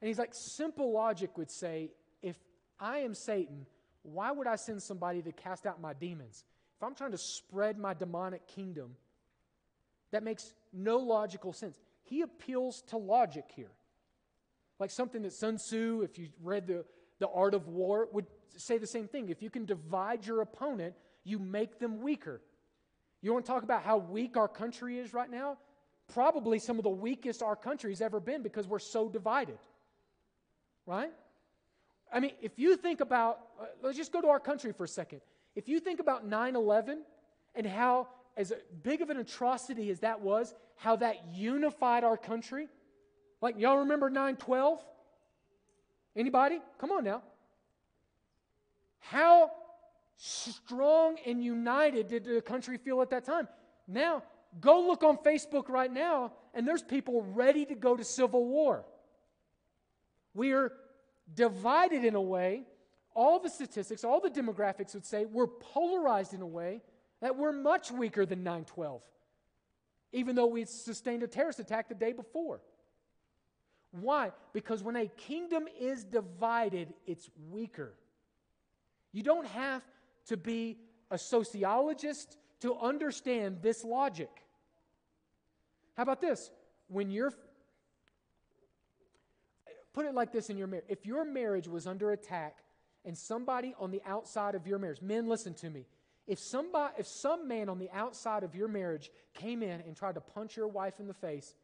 And 0.00 0.08
he's 0.08 0.18
like, 0.18 0.30
simple 0.32 0.94
logic 0.94 1.36
would 1.36 1.50
say, 1.50 1.90
if 2.22 2.38
I 2.80 3.00
am 3.00 3.14
Satan, 3.14 3.66
why 4.02 4.32
would 4.32 4.46
I 4.46 4.56
send 4.56 4.82
somebody 4.82 5.20
to 5.20 5.30
cast 5.30 5.66
out 5.66 5.78
my 5.78 5.92
demons? 5.92 6.42
If 6.78 6.82
I'm 6.82 6.94
trying 6.94 7.12
to 7.12 7.18
spread 7.18 7.76
my 7.76 7.92
demonic 7.92 8.46
kingdom, 8.46 8.96
that 10.10 10.22
makes 10.22 10.54
no 10.72 10.98
logical 10.98 11.52
sense. 11.52 11.78
He 12.02 12.22
appeals 12.22 12.82
to 12.88 12.96
logic 12.96 13.44
here. 13.54 13.70
Like 14.78 14.90
something 14.90 15.22
that 15.22 15.32
Sun 15.32 15.56
Tzu, 15.56 16.02
if 16.02 16.18
you 16.18 16.28
read 16.42 16.66
the, 16.66 16.84
the 17.18 17.28
Art 17.28 17.54
of 17.54 17.68
War, 17.68 18.08
would 18.12 18.26
say 18.56 18.78
the 18.78 18.86
same 18.86 19.08
thing. 19.08 19.28
If 19.28 19.42
you 19.42 19.50
can 19.50 19.64
divide 19.64 20.26
your 20.26 20.40
opponent, 20.40 20.94
you 21.24 21.38
make 21.38 21.78
them 21.78 22.00
weaker. 22.00 22.40
You 23.20 23.32
want 23.32 23.44
to 23.44 23.50
talk 23.50 23.64
about 23.64 23.82
how 23.82 23.98
weak 23.98 24.36
our 24.36 24.48
country 24.48 24.98
is 24.98 25.12
right 25.12 25.30
now? 25.30 25.58
probably 26.08 26.58
some 26.58 26.78
of 26.78 26.84
the 26.84 26.90
weakest 26.90 27.42
our 27.42 27.56
country's 27.56 28.00
ever 28.00 28.18
been 28.18 28.42
because 28.42 28.66
we're 28.66 28.78
so 28.78 29.08
divided. 29.08 29.58
Right? 30.86 31.12
I 32.12 32.20
mean, 32.20 32.32
if 32.40 32.58
you 32.58 32.76
think 32.76 33.00
about, 33.00 33.40
uh, 33.60 33.66
let's 33.82 33.96
just 33.96 34.12
go 34.12 34.20
to 34.22 34.28
our 34.28 34.40
country 34.40 34.72
for 34.72 34.84
a 34.84 34.88
second. 34.88 35.20
If 35.54 35.68
you 35.68 35.80
think 35.80 36.00
about 36.00 36.26
9 36.26 36.56
11 36.56 37.02
and 37.54 37.66
how, 37.66 38.08
as 38.38 38.52
big 38.84 39.02
of 39.02 39.10
an 39.10 39.18
atrocity 39.18 39.90
as 39.90 40.00
that 40.00 40.20
was, 40.20 40.54
how 40.76 40.96
that 40.96 41.16
unified 41.34 42.04
our 42.04 42.16
country, 42.16 42.68
like 43.42 43.58
y'all 43.58 43.78
remember 43.78 44.08
9 44.08 44.36
12? 44.36 44.80
Anybody? 46.16 46.60
Come 46.78 46.92
on 46.92 47.04
now. 47.04 47.22
How 49.00 49.50
strong 50.16 51.16
and 51.26 51.42
united 51.42 52.08
did 52.08 52.24
the 52.24 52.40
country 52.40 52.78
feel 52.78 53.02
at 53.02 53.10
that 53.10 53.24
time? 53.24 53.48
Now, 53.86 54.22
go 54.60 54.86
look 54.86 55.02
on 55.02 55.18
Facebook 55.18 55.68
right 55.68 55.92
now, 55.92 56.32
and 56.54 56.66
there's 56.66 56.82
people 56.82 57.22
ready 57.22 57.64
to 57.66 57.74
go 57.74 57.96
to 57.96 58.04
civil 58.04 58.46
war. 58.46 58.84
We 60.34 60.52
are 60.52 60.72
divided 61.34 62.04
in 62.04 62.14
a 62.14 62.20
way, 62.20 62.64
all 63.14 63.40
the 63.40 63.50
statistics, 63.50 64.04
all 64.04 64.20
the 64.20 64.30
demographics 64.30 64.94
would 64.94 65.06
say 65.06 65.24
we're 65.24 65.48
polarized 65.48 66.34
in 66.34 66.42
a 66.42 66.46
way 66.46 66.82
that 67.20 67.36
we're 67.36 67.52
much 67.52 67.90
weaker 67.90 68.24
than 68.24 68.42
912, 68.42 69.02
even 70.12 70.36
though 70.36 70.46
we 70.46 70.64
sustained 70.64 71.22
a 71.22 71.26
terrorist 71.26 71.60
attack 71.60 71.88
the 71.88 71.94
day 71.94 72.12
before. 72.12 72.60
Why? 73.90 74.32
Because 74.52 74.82
when 74.82 74.96
a 74.96 75.06
kingdom 75.06 75.66
is 75.80 76.04
divided, 76.04 76.92
it's 77.06 77.28
weaker. 77.50 77.94
You 79.12 79.22
don't 79.22 79.46
have 79.46 79.82
to 80.26 80.36
be 80.36 80.78
a 81.10 81.18
sociologist 81.18 82.36
to 82.60 82.76
understand 82.76 83.58
this 83.62 83.82
logic. 83.84 84.30
How 85.96 86.02
about 86.02 86.20
this? 86.20 86.50
When 86.88 87.10
you're 87.10 87.32
put 89.98 90.06
it 90.06 90.14
like 90.14 90.32
this 90.32 90.48
in 90.48 90.56
your 90.56 90.68
marriage. 90.68 90.84
If 90.88 91.04
your 91.06 91.24
marriage 91.24 91.66
was 91.66 91.84
under 91.84 92.12
attack 92.12 92.58
and 93.04 93.18
somebody 93.18 93.74
on 93.80 93.90
the 93.90 94.00
outside 94.06 94.54
of 94.54 94.64
your 94.64 94.78
marriage, 94.78 95.02
men 95.02 95.26
listen 95.26 95.54
to 95.54 95.70
me. 95.70 95.86
If 96.28 96.38
somebody 96.38 96.94
if 96.98 97.06
some 97.08 97.48
man 97.48 97.68
on 97.68 97.80
the 97.80 97.90
outside 97.90 98.44
of 98.44 98.54
your 98.54 98.68
marriage 98.68 99.10
came 99.34 99.62
in 99.62 99.80
and 99.80 99.96
tried 99.96 100.14
to 100.14 100.20
punch 100.20 100.56
your 100.56 100.68
wife 100.68 101.00
in 101.00 101.08
the 101.08 101.14
face, 101.14 101.54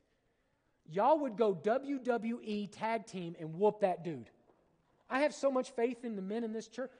y'all 0.91 1.21
would 1.21 1.37
go 1.37 1.55
WWE 1.55 2.69
tag 2.73 3.07
team 3.07 3.37
and 3.39 3.55
whoop 3.55 3.81
that 3.81 4.03
dude. 4.03 4.31
I 5.09 5.21
have 5.21 5.35
so 5.35 5.51
much 5.51 5.71
faith 5.73 6.05
in 6.05 6.17
the 6.17 6.23
men 6.23 6.45
in 6.45 6.53
this 6.53 6.67
church 6.67 6.91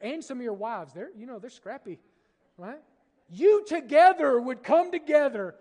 and 0.00 0.22
some 0.22 0.38
of 0.38 0.44
your 0.44 0.52
wives. 0.52 0.92
They're, 0.92 1.10
you 1.16 1.26
know, 1.26 1.38
they're 1.38 1.50
scrappy, 1.50 1.98
right? 2.58 2.80
You 3.30 3.64
together 3.66 4.38
would 4.40 4.62
come 4.62 4.92
together 4.92 5.54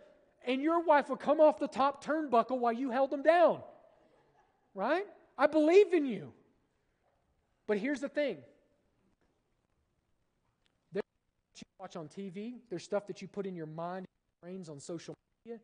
and 0.46 0.62
your 0.62 0.84
wife 0.84 1.10
would 1.10 1.20
come 1.20 1.40
off 1.40 1.60
the 1.60 1.68
top 1.68 2.04
turnbuckle 2.04 2.60
while 2.60 2.74
you 2.74 2.92
held 2.92 3.10
them 3.10 3.24
down, 3.24 3.62
right? 4.76 5.06
I 5.38 5.48
believe 5.48 5.94
in 5.94 6.06
you. 6.06 6.34
But 7.68 7.78
here's 7.78 8.02
the 8.02 8.10
thing 8.10 8.38
there's 10.92 11.04
stuff 11.53 11.53
you 11.64 11.76
watch 11.80 11.96
on 11.96 12.08
TV, 12.08 12.56
there's 12.70 12.84
stuff 12.84 13.08
that 13.08 13.22
you 13.22 13.28
put 13.28 13.46
in 13.46 13.56
your 13.56 13.66
mind, 13.66 14.06
brains 14.42 14.70
on 14.70 14.80
social 14.80 15.16
media. 15.46 15.60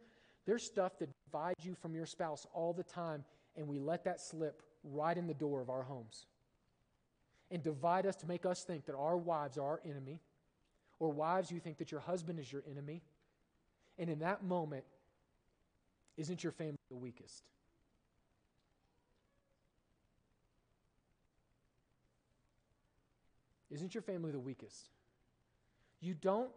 There's 0.45 0.63
stuff 0.63 0.97
that 0.99 1.09
divides 1.25 1.63
you 1.63 1.75
from 1.75 1.93
your 1.93 2.05
spouse 2.05 2.47
all 2.53 2.73
the 2.73 2.83
time, 2.83 3.23
and 3.55 3.67
we 3.67 3.79
let 3.79 4.03
that 4.05 4.19
slip 4.19 4.63
right 4.83 5.17
in 5.17 5.27
the 5.27 5.33
door 5.33 5.61
of 5.61 5.69
our 5.69 5.83
homes 5.83 6.25
and 7.51 7.63
divide 7.63 8.05
us 8.05 8.15
to 8.17 8.27
make 8.27 8.45
us 8.45 8.63
think 8.63 8.85
that 8.85 8.95
our 8.95 9.17
wives 9.17 9.57
are 9.57 9.65
our 9.65 9.81
enemy, 9.85 10.21
or 10.99 11.11
wives, 11.11 11.49
you 11.49 11.59
think 11.59 11.77
that 11.77 11.91
your 11.91 12.01
husband 12.01 12.39
is 12.39 12.51
your 12.51 12.63
enemy. 12.69 13.01
And 13.97 14.09
in 14.09 14.19
that 14.19 14.43
moment, 14.43 14.83
isn't 16.17 16.43
your 16.43 16.51
family 16.51 16.77
the 16.89 16.97
weakest? 16.97 17.43
Isn't 23.71 23.93
your 23.93 24.01
family 24.01 24.31
the 24.31 24.39
weakest? 24.39 24.89
You 26.01 26.13
don't 26.13 26.51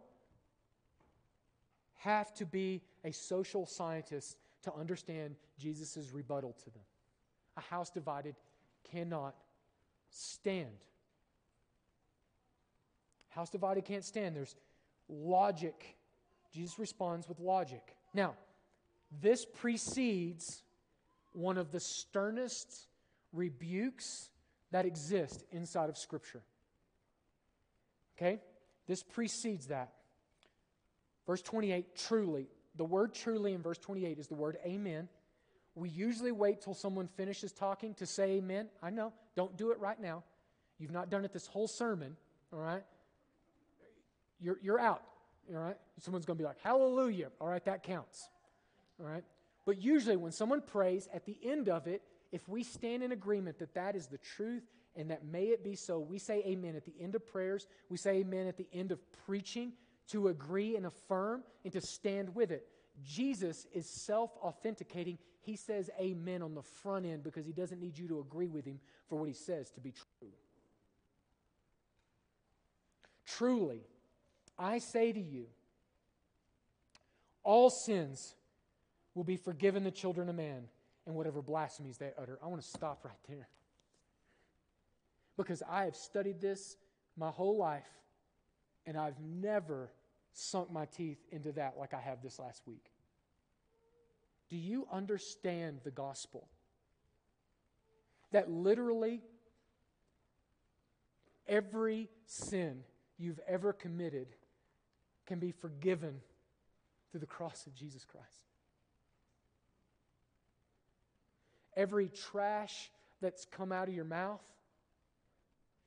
have 1.99 2.33
to 2.35 2.45
be 2.45 2.81
a 3.03 3.11
social 3.11 3.65
scientist 3.65 4.37
to 4.63 4.73
understand 4.73 5.35
Jesus' 5.57 6.11
rebuttal 6.13 6.55
to 6.63 6.69
them. 6.69 6.83
A 7.57 7.61
house 7.61 7.89
divided 7.89 8.35
cannot 8.89 9.35
stand. 10.09 10.69
House 13.29 13.49
divided 13.49 13.85
can't 13.85 14.03
stand. 14.03 14.35
There's 14.35 14.55
logic. 15.09 15.95
Jesus 16.51 16.77
responds 16.79 17.27
with 17.27 17.39
logic. 17.39 17.95
Now, 18.13 18.35
this 19.21 19.45
precedes 19.45 20.61
one 21.33 21.57
of 21.57 21.71
the 21.71 21.79
sternest 21.79 22.87
rebukes 23.31 24.29
that 24.71 24.85
exist 24.85 25.43
inside 25.51 25.89
of 25.89 25.97
Scripture. 25.97 26.41
Okay? 28.17 28.39
This 28.87 29.03
precedes 29.03 29.67
that. 29.67 29.93
Verse 31.25 31.41
28, 31.41 31.95
truly. 31.95 32.47
The 32.75 32.83
word 32.83 33.13
truly 33.13 33.53
in 33.53 33.61
verse 33.61 33.77
28 33.77 34.19
is 34.19 34.27
the 34.27 34.35
word 34.35 34.57
amen. 34.65 35.07
We 35.75 35.89
usually 35.89 36.31
wait 36.31 36.61
till 36.61 36.73
someone 36.73 37.07
finishes 37.07 37.51
talking 37.51 37.93
to 37.95 38.05
say 38.05 38.33
amen. 38.33 38.67
I 38.81 38.89
know. 38.89 39.13
Don't 39.35 39.55
do 39.57 39.71
it 39.71 39.79
right 39.79 39.99
now. 39.99 40.23
You've 40.77 40.91
not 40.91 41.09
done 41.09 41.23
it 41.23 41.33
this 41.33 41.47
whole 41.47 41.67
sermon, 41.67 42.15
all 42.51 42.59
right? 42.59 42.83
You're, 44.39 44.59
you're 44.61 44.79
out, 44.79 45.03
all 45.53 45.61
right? 45.61 45.77
Someone's 45.99 46.25
going 46.25 46.37
to 46.37 46.43
be 46.43 46.47
like, 46.47 46.59
hallelujah. 46.61 47.29
All 47.39 47.47
right, 47.47 47.63
that 47.65 47.83
counts, 47.83 48.29
all 48.99 49.05
right? 49.05 49.23
But 49.65 49.81
usually 49.81 50.17
when 50.17 50.31
someone 50.31 50.61
prays, 50.61 51.07
at 51.13 51.25
the 51.25 51.37
end 51.43 51.69
of 51.69 51.87
it, 51.87 52.01
if 52.31 52.47
we 52.49 52.63
stand 52.63 53.03
in 53.03 53.11
agreement 53.11 53.59
that 53.59 53.73
that 53.75 53.95
is 53.95 54.07
the 54.07 54.17
truth 54.17 54.63
and 54.95 55.09
that 55.09 55.25
may 55.25 55.45
it 55.45 55.63
be 55.63 55.75
so. 55.75 55.99
We 55.99 56.19
say 56.19 56.43
amen 56.45 56.75
at 56.75 56.85
the 56.85 56.93
end 56.99 57.15
of 57.15 57.25
prayers, 57.25 57.67
we 57.89 57.97
say 57.97 58.17
amen 58.17 58.47
at 58.47 58.57
the 58.57 58.67
end 58.73 58.91
of 58.91 58.99
preaching 59.25 59.73
to 60.09 60.27
agree 60.27 60.75
and 60.75 60.85
affirm 60.85 61.43
and 61.63 61.73
to 61.73 61.81
stand 61.81 62.35
with 62.35 62.51
it. 62.51 62.67
Jesus 63.03 63.65
is 63.73 63.89
self 64.05 64.31
authenticating. 64.37 65.17
He 65.41 65.55
says 65.55 65.89
amen 65.99 66.41
on 66.41 66.53
the 66.53 66.61
front 66.61 67.05
end 67.05 67.23
because 67.23 67.45
he 67.45 67.51
doesn't 67.51 67.79
need 67.79 67.97
you 67.97 68.07
to 68.07 68.19
agree 68.19 68.47
with 68.47 68.65
him 68.65 68.79
for 69.09 69.17
what 69.17 69.27
he 69.27 69.33
says 69.33 69.71
to 69.71 69.81
be 69.81 69.91
true. 69.91 70.29
Truly, 73.25 73.81
I 74.57 74.77
say 74.77 75.11
to 75.11 75.19
you, 75.19 75.47
all 77.43 77.69
sins 77.69 78.35
will 79.15 79.23
be 79.23 79.37
forgiven 79.37 79.83
the 79.83 79.91
children 79.91 80.29
of 80.29 80.35
man 80.35 80.63
and 81.05 81.15
whatever 81.15 81.41
blasphemies 81.41 81.97
they 81.97 82.11
utter. 82.21 82.37
I 82.43 82.47
want 82.47 82.61
to 82.61 82.67
stop 82.67 83.03
right 83.03 83.17
there 83.27 83.47
because 85.37 85.63
I 85.69 85.85
have 85.85 85.95
studied 85.95 86.41
this 86.41 86.77
my 87.17 87.29
whole 87.29 87.57
life 87.57 87.89
and 88.85 88.97
I've 88.97 89.19
never 89.19 89.91
sunk 90.33 90.71
my 90.71 90.85
teeth 90.85 91.19
into 91.31 91.51
that 91.53 91.75
like 91.77 91.93
I 91.93 91.99
have 91.99 92.21
this 92.21 92.39
last 92.39 92.61
week. 92.65 92.91
Do 94.49 94.57
you 94.57 94.87
understand 94.91 95.79
the 95.83 95.91
gospel? 95.91 96.47
That 98.31 98.49
literally 98.49 99.21
every 101.47 102.09
sin 102.25 102.83
you've 103.17 103.39
ever 103.47 103.73
committed 103.73 104.27
can 105.25 105.39
be 105.39 105.51
forgiven 105.51 106.19
through 107.11 107.21
the 107.21 107.25
cross 107.25 107.67
of 107.67 107.75
Jesus 107.75 108.05
Christ. 108.05 108.27
Every 111.75 112.09
trash 112.09 112.91
that's 113.21 113.45
come 113.45 113.71
out 113.71 113.87
of 113.87 113.93
your 113.93 114.05
mouth, 114.05 114.41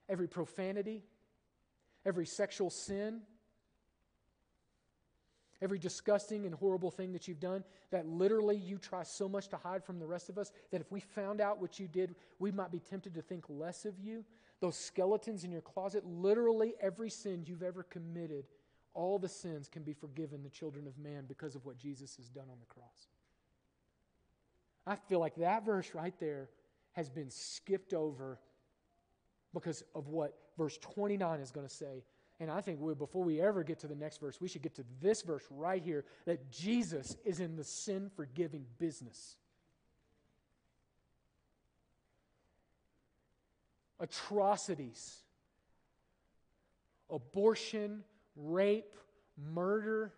every 0.09 0.29
profanity, 0.29 1.05
every 2.05 2.27
sexual 2.27 2.71
sin, 2.71 3.21
every 5.63 5.79
disgusting 5.79 6.45
and 6.47 6.55
horrible 6.55 6.91
thing 6.91 7.13
that 7.13 7.27
you've 7.27 7.41
done 7.41 7.65
that 7.91 8.07
literally 8.07 8.57
you 8.57 8.79
try 8.79 9.03
so 9.03 9.29
much 9.29 9.49
to 9.49 9.57
hide 9.57 9.85
from 9.85 9.99
the 9.99 10.07
rest 10.07 10.29
of 10.29 10.39
us 10.39 10.53
that 10.71 10.81
if 10.81 10.93
we 10.93 11.01
found 11.01 11.41
out 11.41 11.61
what 11.61 11.79
you 11.79 11.89
did, 11.89 12.15
we 12.39 12.53
might 12.53 12.71
be 12.71 12.81
tempted 12.81 13.15
to 13.15 13.23
think 13.23 13.45
less 13.49 13.85
of 13.85 13.99
you. 13.99 14.25
Those 14.61 14.77
skeletons 14.77 15.45
in 15.45 15.53
your 15.53 15.61
closet, 15.61 16.05
literally 16.07 16.75
every 16.81 17.11
sin 17.11 17.45
you've 17.47 17.63
ever 17.63 17.83
committed, 17.83 18.47
all 18.95 19.19
the 19.19 19.29
sins 19.29 19.69
can 19.69 19.83
be 19.83 19.93
forgiven 19.93 20.43
the 20.43 20.51
children 20.51 20.87
of 20.87 20.99
man 20.99 21.25
because 21.27 21.55
of 21.55 21.65
what 21.67 21.79
Jesus 21.79 22.17
has 22.17 22.29
done 22.29 22.47
on 22.51 22.59
the 22.59 22.67
cross. 22.67 23.09
I 24.87 24.97
feel 24.97 25.21
like 25.21 25.35
that 25.37 25.67
verse 25.67 25.95
right 25.95 26.15
there 26.21 26.49
has 26.93 27.11
been 27.11 27.29
skipped 27.29 27.93
over 27.93 28.39
because 29.57 29.83
of 29.95 30.09
what 30.09 30.35
verse 30.59 30.77
29 30.77 31.41
is 31.41 31.51
going 31.51 31.67
to 31.67 31.75
say. 31.75 32.05
And 32.39 32.51
I 32.51 32.61
think 32.61 32.79
we, 32.79 32.93
before 32.93 33.25
we 33.25 33.41
ever 33.41 33.65
get 33.65 33.79
to 33.79 33.87
the 33.87 33.95
next 33.95 34.21
verse, 34.21 34.39
we 34.39 34.49
should 34.49 34.61
get 34.61 34.75
to 34.75 34.85
this 35.01 35.23
verse 35.23 35.45
right 35.51 35.83
here 35.83 36.05
that 36.27 36.53
Jesus 36.53 37.17
is 37.25 37.41
in 37.41 37.57
the 37.57 37.65
sin 37.65 38.11
forgiving 38.15 38.67
business. 38.79 39.37
Atrocities, 43.99 45.23
abortion, 47.09 48.05
rape, 48.37 48.95
murder, 49.55 50.13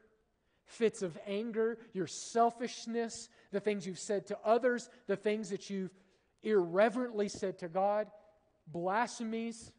fits 0.64 1.02
of 1.02 1.16
anger, 1.28 1.78
your 1.92 2.08
selfishness, 2.08 3.28
the 3.52 3.60
things 3.60 3.86
you've 3.86 4.00
said 4.00 4.26
to 4.26 4.38
others, 4.44 4.90
the 5.06 5.14
things 5.14 5.50
that 5.50 5.70
you've 5.70 5.94
irreverently 6.42 7.28
said 7.28 7.60
to 7.60 7.68
God, 7.68 8.08
blasphemies, 8.72 9.72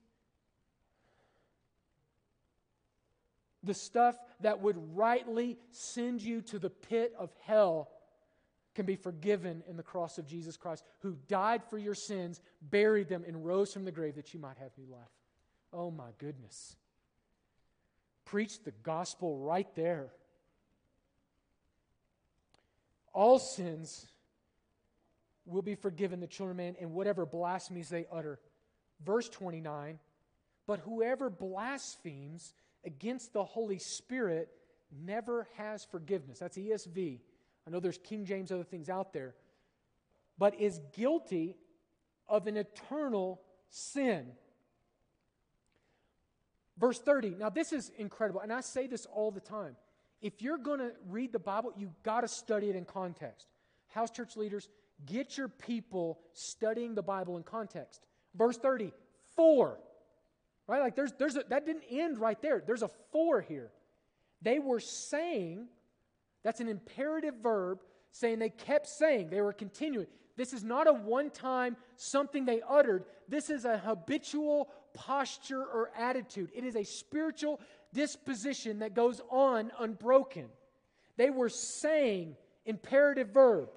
the 3.63 3.73
stuff 3.73 4.15
that 4.41 4.61
would 4.61 4.77
rightly 4.95 5.57
send 5.71 6.21
you 6.21 6.41
to 6.41 6.59
the 6.59 6.69
pit 6.69 7.13
of 7.17 7.31
hell 7.41 7.89
can 8.75 8.85
be 8.85 8.95
forgiven 8.95 9.63
in 9.67 9.75
the 9.75 9.83
cross 9.83 10.17
of 10.17 10.25
Jesus 10.25 10.55
Christ, 10.55 10.83
who 10.99 11.17
died 11.27 11.61
for 11.69 11.77
your 11.77 11.95
sins, 11.95 12.39
buried 12.61 13.09
them, 13.09 13.23
and 13.27 13.45
rose 13.45 13.73
from 13.73 13.83
the 13.83 13.91
grave 13.91 14.15
that 14.15 14.33
you 14.33 14.39
might 14.39 14.57
have 14.57 14.71
new 14.77 14.89
life. 14.91 15.09
Oh 15.73 15.91
my 15.91 16.09
goodness. 16.17 16.75
Preach 18.25 18.63
the 18.63 18.71
gospel 18.83 19.37
right 19.37 19.67
there. 19.75 20.13
All 23.11 23.39
sins 23.39 24.07
will 25.45 25.63
be 25.63 25.75
forgiven 25.75 26.19
the 26.19 26.27
children 26.27 26.59
of 26.59 26.65
man 26.65 26.75
and 26.79 26.93
whatever 26.93 27.25
blasphemies 27.25 27.89
they 27.89 28.05
utter. 28.11 28.39
Verse 29.06 29.30
29 29.30 30.00
But 30.68 30.80
whoever 30.80 31.30
blasphemes 31.30 32.54
against 32.86 33.34
the 33.34 33.43
Holy 33.43 33.80
Spirit 33.80 34.50
never 35.06 35.47
has 35.58 35.86
forgiveness. 35.86 36.39
That's 36.39 36.58
ESV. 36.58 37.20
I 37.68 37.70
know 37.70 37.80
there's 37.80 38.00
King 38.00 38.26
James, 38.26 38.52
other 38.52 38.64
things 38.64 38.89
out 38.89 39.14
there. 39.14 39.36
But 40.38 40.60
is 40.60 40.80
guilty 40.93 41.58
of 42.28 42.47
an 42.47 42.58
eternal 42.58 43.41
sin. 43.70 44.28
Verse 46.78 47.00
30. 47.00 47.32
Now, 47.32 47.50
this 47.50 47.74
is 47.74 47.91
incredible, 47.97 48.39
and 48.39 48.54
I 48.54 48.62
say 48.62 48.88
this 48.88 49.06
all 49.06 49.32
the 49.32 49.41
time. 49.41 49.76
If 50.22 50.41
you're 50.41 50.58
going 50.58 50.80
to 50.80 50.91
read 51.10 51.32
the 51.34 51.39
Bible, 51.39 51.74
you've 51.78 52.02
got 52.04 52.22
to 52.22 52.28
study 52.28 52.70
it 52.70 52.76
in 52.76 52.86
context. 52.86 53.47
House 53.89 54.12
church 54.12 54.38
leaders, 54.38 54.70
get 55.06 55.38
your 55.38 55.47
people 55.47 56.20
studying 56.34 56.95
the 56.95 57.02
Bible 57.02 57.38
in 57.38 57.43
context. 57.43 58.06
Verse 58.39 58.57
30, 58.57 58.93
for. 59.35 59.77
Right? 60.65 60.79
Like 60.79 60.95
there's, 60.95 61.11
there's 61.19 61.35
a, 61.35 61.43
that 61.49 61.65
didn't 61.65 61.83
end 61.91 62.17
right 62.17 62.41
there. 62.41 62.63
There's 62.65 62.83
a 62.83 62.89
for 63.11 63.41
here. 63.41 63.69
They 64.41 64.59
were 64.59 64.79
saying, 64.79 65.67
that's 66.43 66.61
an 66.61 66.69
imperative 66.69 67.35
verb, 67.43 67.81
saying 68.11 68.39
they 68.39 68.49
kept 68.49 68.87
saying, 68.87 69.29
they 69.29 69.41
were 69.41 69.51
continuing. 69.51 70.07
This 70.37 70.53
is 70.53 70.63
not 70.63 70.87
a 70.87 70.93
one 70.93 71.31
time 71.31 71.75
something 71.97 72.45
they 72.45 72.61
uttered. 72.67 73.03
This 73.27 73.49
is 73.49 73.65
a 73.65 73.77
habitual 73.77 74.69
posture 74.93 75.61
or 75.61 75.91
attitude. 75.97 76.49
It 76.55 76.63
is 76.63 76.77
a 76.77 76.85
spiritual 76.85 77.59
disposition 77.93 78.79
that 78.79 78.93
goes 78.93 79.19
on 79.29 79.69
unbroken. 79.77 80.45
They 81.17 81.29
were 81.29 81.49
saying, 81.49 82.37
imperative 82.65 83.31
verb, 83.31 83.69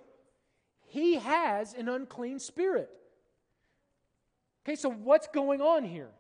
He 0.87 1.17
has 1.17 1.75
an 1.75 1.89
unclean 1.89 2.39
spirit. 2.39 2.89
Okay, 4.65 4.77
so 4.77 4.91
what's 4.91 5.27
going 5.29 5.61
on 5.61 5.85
here? 5.85 6.11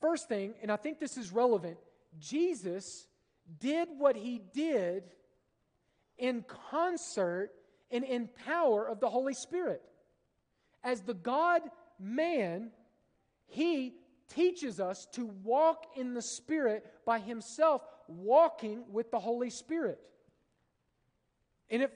First 0.00 0.28
thing, 0.28 0.54
and 0.62 0.70
I 0.70 0.76
think 0.76 1.00
this 1.00 1.16
is 1.16 1.32
relevant, 1.32 1.78
Jesus 2.18 3.06
did 3.58 3.88
what 3.98 4.16
he 4.16 4.40
did 4.54 5.04
in 6.18 6.44
concert 6.70 7.50
and 7.90 8.04
in 8.04 8.28
power 8.46 8.86
of 8.86 9.00
the 9.00 9.08
Holy 9.08 9.34
Spirit. 9.34 9.82
As 10.84 11.00
the 11.02 11.14
God 11.14 11.62
man, 11.98 12.70
he 13.46 13.94
teaches 14.34 14.80
us 14.80 15.06
to 15.12 15.26
walk 15.44 15.84
in 15.96 16.14
the 16.14 16.22
Spirit 16.22 16.84
by 17.04 17.18
himself, 17.18 17.82
walking 18.08 18.84
with 18.90 19.10
the 19.10 19.18
Holy 19.18 19.50
Spirit. 19.50 19.98
And 21.70 21.82
if 21.82 21.90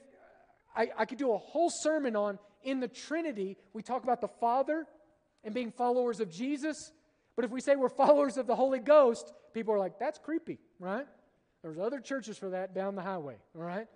I, 0.75 0.89
I 0.97 1.05
could 1.05 1.17
do 1.17 1.33
a 1.33 1.37
whole 1.37 1.69
sermon 1.69 2.15
on 2.15 2.39
in 2.63 2.79
the 2.79 2.87
Trinity, 2.87 3.57
we 3.73 3.81
talk 3.81 4.03
about 4.03 4.21
the 4.21 4.27
Father 4.27 4.85
and 5.43 5.53
being 5.53 5.71
followers 5.71 6.19
of 6.19 6.29
Jesus. 6.29 6.91
But 7.35 7.45
if 7.45 7.51
we 7.51 7.61
say 7.61 7.75
we're 7.75 7.89
followers 7.89 8.37
of 8.37 8.47
the 8.47 8.55
Holy 8.55 8.79
Ghost, 8.79 9.33
people 9.53 9.73
are 9.73 9.79
like, 9.79 9.99
that's 9.99 10.19
creepy, 10.19 10.59
right? 10.79 11.07
There's 11.61 11.79
other 11.79 11.99
churches 11.99 12.37
for 12.37 12.51
that 12.51 12.73
down 12.73 12.95
the 12.95 13.01
highway, 13.01 13.35
all 13.55 13.63
right? 13.63 13.87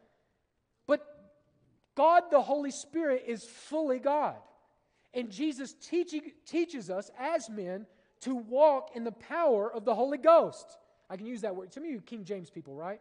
But 0.87 1.05
God, 1.95 2.23
the 2.31 2.41
Holy 2.41 2.71
Spirit, 2.71 3.23
is 3.27 3.43
fully 3.43 3.99
God. 3.99 4.35
And 5.13 5.31
Jesus 5.31 5.73
teaching, 5.73 6.31
teaches 6.45 6.89
us 6.89 7.09
as 7.19 7.49
men 7.49 7.85
to 8.21 8.35
walk 8.35 8.91
in 8.95 9.03
the 9.03 9.11
power 9.11 9.71
of 9.71 9.85
the 9.85 9.95
Holy 9.95 10.17
Ghost. 10.17 10.77
I 11.09 11.17
can 11.17 11.25
use 11.25 11.41
that 11.41 11.55
word. 11.55 11.73
Some 11.73 11.83
of 11.83 11.89
you 11.89 12.01
King 12.01 12.23
James 12.23 12.49
people, 12.49 12.75
right? 12.75 12.99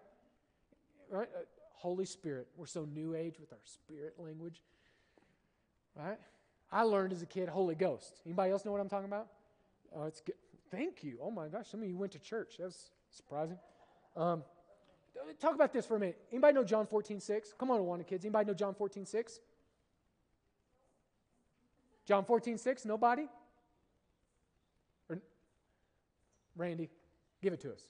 Right? 1.11 1.29
Uh, 1.35 1.41
Holy 1.73 2.05
Spirit. 2.05 2.49
We're 2.57 2.67
so 2.67 2.85
new 2.85 3.15
age 3.15 3.39
with 3.39 3.53
our 3.53 3.59
spirit 3.65 4.15
language. 4.19 4.63
Right? 5.97 6.19
I 6.73 6.83
learned 6.83 7.13
as 7.13 7.23
a 7.23 7.27
kid 7.27 7.49
Holy 7.49 7.75
Ghost. 7.75 8.21
Anybody 8.27 8.51
else 8.51 8.65
know 8.65 8.73
what 8.73 8.81
I'm 8.81 8.89
talking 8.89 9.07
about? 9.07 9.29
Oh, 9.95 10.05
it's 10.05 10.21
good. 10.21 10.35
Thank 10.71 11.05
you. 11.05 11.19
Oh 11.23 11.31
my 11.31 11.47
gosh, 11.49 11.69
some 11.69 11.83
of 11.83 11.89
you 11.89 11.97
went 11.97 12.13
to 12.13 12.19
church. 12.19 12.57
That's 12.59 12.91
surprising. 13.11 13.59
Um, 14.17 14.43
talk 15.41 15.55
about 15.55 15.73
this 15.73 15.87
for 15.87 15.97
a 15.97 16.01
minute. 16.01 16.21
Anybody 16.33 16.55
know 16.55 16.65
John 16.65 16.87
14, 16.87 17.21
6? 17.21 17.55
Come 17.59 17.71
on, 17.71 17.85
wanted 17.85 18.07
kids. 18.07 18.25
Anybody 18.25 18.49
know 18.49 18.55
John 18.55 18.75
14, 18.75 19.07
6? 19.07 19.41
John 22.07 22.25
14, 22.25 22.59
6? 22.59 22.85
Nobody? 22.85 23.29
Randy, 26.57 26.89
give 27.43 27.53
it 27.53 27.61
to 27.63 27.73
us. 27.73 27.83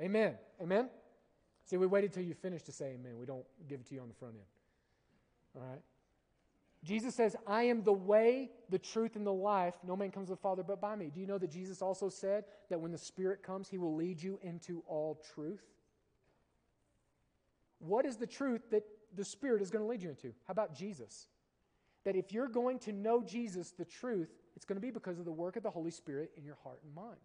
Amen. 0.00 0.34
Amen. 0.60 0.88
See, 1.66 1.76
we 1.76 1.86
waited 1.86 2.12
till 2.12 2.22
you 2.22 2.34
finish 2.34 2.62
to 2.62 2.72
say 2.72 2.94
amen. 2.94 3.18
We 3.18 3.26
don't 3.26 3.44
give 3.68 3.80
it 3.80 3.86
to 3.88 3.94
you 3.94 4.00
on 4.00 4.08
the 4.08 4.14
front 4.14 4.34
end. 4.34 4.44
All 5.56 5.68
right. 5.68 5.82
Jesus 6.84 7.16
says, 7.16 7.34
I 7.46 7.64
am 7.64 7.82
the 7.82 7.92
way, 7.92 8.50
the 8.70 8.78
truth, 8.78 9.16
and 9.16 9.26
the 9.26 9.32
life. 9.32 9.74
No 9.84 9.96
man 9.96 10.12
comes 10.12 10.28
to 10.28 10.34
the 10.34 10.40
Father 10.40 10.62
but 10.62 10.80
by 10.80 10.94
me. 10.94 11.10
Do 11.12 11.20
you 11.20 11.26
know 11.26 11.38
that 11.38 11.50
Jesus 11.50 11.82
also 11.82 12.08
said 12.08 12.44
that 12.70 12.80
when 12.80 12.92
the 12.92 12.98
Spirit 12.98 13.42
comes, 13.42 13.68
he 13.68 13.78
will 13.78 13.96
lead 13.96 14.22
you 14.22 14.38
into 14.42 14.84
all 14.86 15.20
truth? 15.34 15.64
What 17.80 18.06
is 18.06 18.16
the 18.16 18.26
truth 18.26 18.70
that 18.70 18.84
the 19.16 19.24
Spirit 19.24 19.60
is 19.60 19.70
going 19.70 19.84
to 19.84 19.88
lead 19.88 20.02
you 20.02 20.10
into? 20.10 20.28
How 20.46 20.52
about 20.52 20.74
Jesus? 20.76 21.26
That 22.04 22.14
if 22.14 22.32
you're 22.32 22.48
going 22.48 22.78
to 22.80 22.92
know 22.92 23.20
Jesus, 23.22 23.72
the 23.72 23.84
truth, 23.84 24.28
it's 24.54 24.64
going 24.64 24.76
to 24.76 24.86
be 24.86 24.92
because 24.92 25.18
of 25.18 25.24
the 25.24 25.32
work 25.32 25.56
of 25.56 25.64
the 25.64 25.70
Holy 25.70 25.90
Spirit 25.90 26.30
in 26.36 26.44
your 26.44 26.58
heart 26.62 26.78
and 26.84 26.94
mind. 26.94 27.16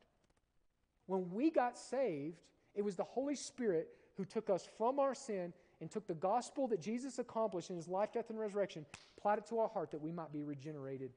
When 1.06 1.30
we 1.32 1.52
got 1.52 1.78
saved, 1.78 2.42
it 2.74 2.84
was 2.84 2.96
the 2.96 3.04
Holy 3.04 3.36
Spirit 3.36 3.90
who 4.22 4.26
took 4.26 4.52
us 4.52 4.70
from 4.78 5.00
our 5.00 5.16
sin 5.16 5.52
and 5.80 5.90
took 5.90 6.06
the 6.06 6.14
gospel 6.14 6.68
that 6.68 6.80
Jesus 6.80 7.18
accomplished 7.18 7.72
in 7.72 7.76
his 7.76 7.88
life, 7.88 8.14
death, 8.14 8.30
and 8.30 8.40
resurrection, 8.40 8.86
applied 9.18 9.40
it 9.40 9.48
to 9.48 9.58
our 9.58 9.68
heart 9.68 9.90
that 9.90 10.00
we 10.00 10.12
might 10.12 10.32
be 10.32 10.44
regenerated 10.44 11.10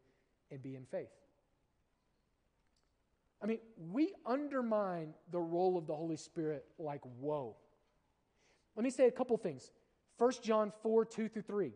and 0.50 0.62
be 0.62 0.74
in 0.74 0.86
faith. 0.86 1.10
I 3.42 3.46
mean, 3.46 3.58
we 3.92 4.14
undermine 4.24 5.12
the 5.30 5.38
role 5.38 5.76
of 5.76 5.86
the 5.86 5.94
Holy 5.94 6.16
Spirit 6.16 6.64
like 6.78 7.02
whoa. 7.20 7.56
Let 8.74 8.84
me 8.84 8.90
say 8.90 9.06
a 9.06 9.10
couple 9.10 9.36
things. 9.36 9.70
1 10.16 10.32
John 10.42 10.72
4 10.82 11.04
2 11.04 11.28
through 11.28 11.42
3. 11.42 11.72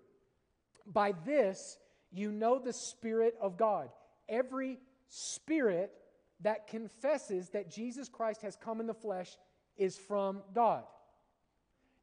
By 0.87 1.13
this, 1.27 1.77
you 2.11 2.33
know 2.33 2.59
the 2.59 2.73
Spirit 2.73 3.35
of 3.39 3.59
God. 3.59 3.91
Every 4.31 4.79
spirit 5.11 5.93
that 6.41 6.69
confesses 6.69 7.51
that 7.51 7.71
Jesus 7.71 8.09
Christ 8.09 8.41
has 8.41 8.57
come 8.57 8.81
in 8.81 8.87
the 8.87 8.95
flesh 8.95 9.37
is 9.77 9.99
from 9.99 10.41
God. 10.55 10.85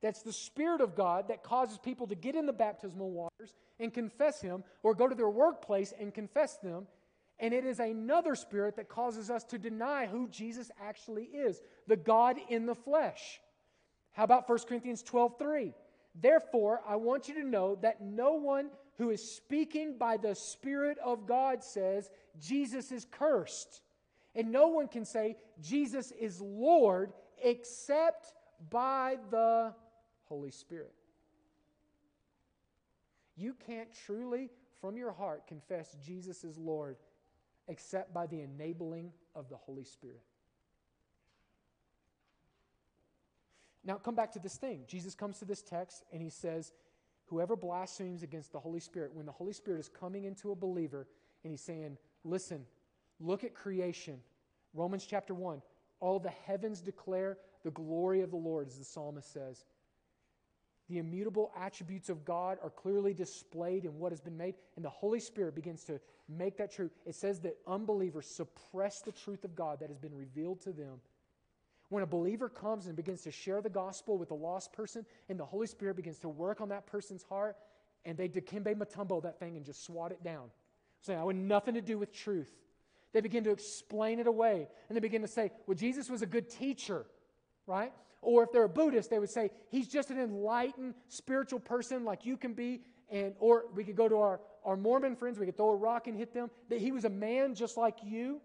That's 0.06 0.22
the 0.22 0.32
Spirit 0.32 0.82
of 0.82 0.94
God 0.94 1.30
that 1.30 1.42
causes 1.42 1.80
people 1.80 2.06
to 2.06 2.14
get 2.14 2.36
in 2.36 2.46
the 2.46 2.54
baptismal 2.54 3.10
waters 3.10 3.56
and 3.80 3.92
confess 3.92 4.40
Him, 4.40 4.64
or 4.84 4.94
go 4.94 5.08
to 5.08 5.16
their 5.16 5.32
workplace 5.32 5.96
and 6.00 6.14
confess 6.14 6.58
them. 6.58 6.86
And 7.40 7.56
it 7.56 7.66
is 7.66 7.80
another 7.80 8.36
Spirit 8.36 8.76
that 8.76 8.88
causes 8.88 9.32
us 9.32 9.44
to 9.46 9.58
deny 9.58 10.06
who 10.06 10.28
Jesus 10.28 10.70
actually 10.80 11.24
is 11.24 11.60
the 11.88 11.96
God 11.96 12.38
in 12.50 12.68
the 12.68 12.76
flesh. 12.76 13.42
How 14.12 14.26
about 14.26 14.48
1 14.48 14.60
Corinthians 14.68 15.02
12 15.02 15.40
3? 15.40 15.74
Therefore, 16.22 16.82
I 16.88 16.98
want 16.98 17.28
you 17.28 17.34
to 17.42 17.44
know 17.44 17.80
that 17.82 18.00
no 18.00 18.34
one 18.34 18.70
who 19.00 19.10
is 19.10 19.28
speaking 19.28 19.98
by 19.98 20.18
the 20.18 20.36
Spirit 20.36 21.00
of 21.04 21.26
God 21.26 21.64
says 21.64 22.12
Jesus 22.40 22.92
is 22.92 23.08
cursed. 23.10 23.82
And 24.36 24.52
no 24.52 24.68
one 24.68 24.88
can 24.88 25.04
say 25.04 25.38
Jesus 25.64 26.12
is 26.12 26.40
Lord 26.40 27.12
except 27.42 28.36
by 28.70 29.18
the 29.32 29.74
Holy 30.28 30.52
Spirit. 30.52 30.94
You 33.36 33.56
can't 33.66 33.90
truly, 34.06 34.50
from 34.80 34.98
your 34.98 35.12
heart, 35.12 35.48
confess 35.48 35.96
Jesus 36.06 36.44
is 36.44 36.58
Lord 36.58 36.98
except 37.68 38.14
by 38.14 38.28
the 38.28 38.42
enabling 38.42 39.12
of 39.36 39.50
the 39.50 39.56
Holy 39.56 39.84
Spirit. 39.84 40.22
Now, 43.84 43.96
come 43.96 44.16
back 44.16 44.32
to 44.34 44.40
this 44.40 44.56
thing. 44.56 44.84
Jesus 44.88 45.14
comes 45.14 45.40
to 45.40 45.46
this 45.46 45.62
text 45.62 46.04
and 46.12 46.22
he 46.22 46.30
says, 46.30 46.74
Whoever 47.28 47.56
blasphemes 47.56 48.24
against 48.24 48.52
the 48.52 48.60
Holy 48.60 48.80
Spirit, 48.80 49.14
when 49.14 49.26
the 49.26 49.32
Holy 49.32 49.54
Spirit 49.54 49.80
is 49.80 49.90
coming 49.90 50.26
into 50.26 50.52
a 50.52 50.56
believer 50.56 51.08
and 51.44 51.52
he's 51.52 51.62
saying, 51.62 51.98
Listen, 52.24 52.66
look 53.20 53.44
at 53.44 53.54
creation. 53.54 54.20
Romans 54.74 55.06
chapter 55.08 55.34
1 55.34 55.62
all 56.00 56.20
the 56.20 56.30
heavens 56.30 56.82
declare 56.82 57.38
the 57.64 57.72
glory 57.72 58.22
of 58.22 58.30
the 58.30 58.38
Lord, 58.38 58.68
as 58.68 58.78
the 58.78 58.84
psalmist 58.84 59.32
says. 59.32 59.66
The 60.90 61.00
immutable 61.00 61.52
attributes 61.60 62.10
of 62.10 62.26
God 62.26 62.60
are 62.64 62.70
clearly 62.70 63.14
displayed 63.14 63.86
in 63.86 63.98
what 63.98 64.12
has 64.12 64.22
been 64.22 64.38
made, 64.38 64.56
and 64.76 64.86
the 64.86 64.90
Holy 64.90 65.20
Spirit 65.20 65.56
begins 65.56 65.84
to 65.86 66.00
make 66.30 66.58
that 66.58 66.72
true. 66.72 66.92
It 67.06 67.16
says 67.16 67.40
that 67.42 67.58
unbelievers 67.66 68.28
suppress 68.28 69.02
the 69.02 69.12
truth 69.12 69.44
of 69.44 69.56
God 69.56 69.80
that 69.80 69.90
has 69.90 69.98
been 69.98 70.16
revealed 70.16 70.62
to 70.62 70.72
them. 70.72 71.02
When 71.90 72.04
a 72.04 72.08
believer 72.08 72.50
comes 72.50 72.88
and 72.88 72.96
begins 72.96 73.22
to 73.22 73.32
share 73.32 73.62
the 73.62 73.70
gospel 73.70 74.18
with 74.18 74.32
a 74.32 74.36
lost 74.36 74.74
person, 74.74 75.06
and 75.28 75.40
the 75.40 75.46
Holy 75.46 75.68
Spirit 75.68 75.96
begins 75.96 76.20
to 76.20 76.30
work 76.30 76.62
on 76.62 76.70
that 76.70 76.86
person's 76.86 77.24
heart, 77.24 77.58
and 78.06 78.18
they 78.18 78.28
Dikembe 78.28 78.76
Mutombo 78.76 79.22
that 79.24 79.40
thing 79.40 79.56
and 79.56 79.66
just 79.66 79.86
swat 79.86 80.12
it 80.12 80.24
down, 80.24 80.50
saying, 81.02 81.20
I 81.20 81.24
want 81.24 81.38
nothing 81.38 81.74
to 81.74 81.82
do 81.82 81.98
with 81.98 82.12
truth. 82.12 82.52
They 83.14 83.22
begin 83.22 83.44
to 83.46 83.52
explain 83.52 84.20
it 84.20 84.28
away, 84.28 84.68
and 84.90 84.96
they 84.96 85.00
begin 85.00 85.22
to 85.22 85.28
say, 85.28 85.52
Well, 85.66 85.76
Jesus 85.76 86.10
was 86.10 86.22
a 86.22 86.26
good 86.26 86.50
teacher, 86.50 87.06
right? 87.66 87.94
Or 88.26 88.44
if 88.44 88.52
they're 88.52 88.64
a 88.64 88.70
Buddhist, 88.70 89.10
they 89.10 89.20
would 89.20 89.30
say, 89.30 89.52
He's 89.70 89.88
just 89.88 90.10
an 90.10 90.20
enlightened 90.20 90.96
spiritual 91.08 91.60
person 91.60 92.04
like 92.04 92.26
you 92.26 92.38
can 92.38 92.54
be. 92.54 92.82
And, 93.10 93.36
or 93.40 93.66
we 93.74 93.84
could 93.84 93.96
go 93.96 94.10
to 94.10 94.18
our, 94.18 94.40
our 94.64 94.76
Mormon 94.76 95.16
friends, 95.16 95.40
we 95.40 95.46
could 95.46 95.58
throw 95.58 95.70
a 95.70 95.76
rock 95.76 96.08
and 96.08 96.18
hit 96.18 96.34
them, 96.34 96.50
that 96.70 96.82
he 96.82 96.92
was 96.92 97.06
a 97.06 97.10
man 97.10 97.54
just 97.54 97.78
like 97.78 97.98
you 98.04 98.42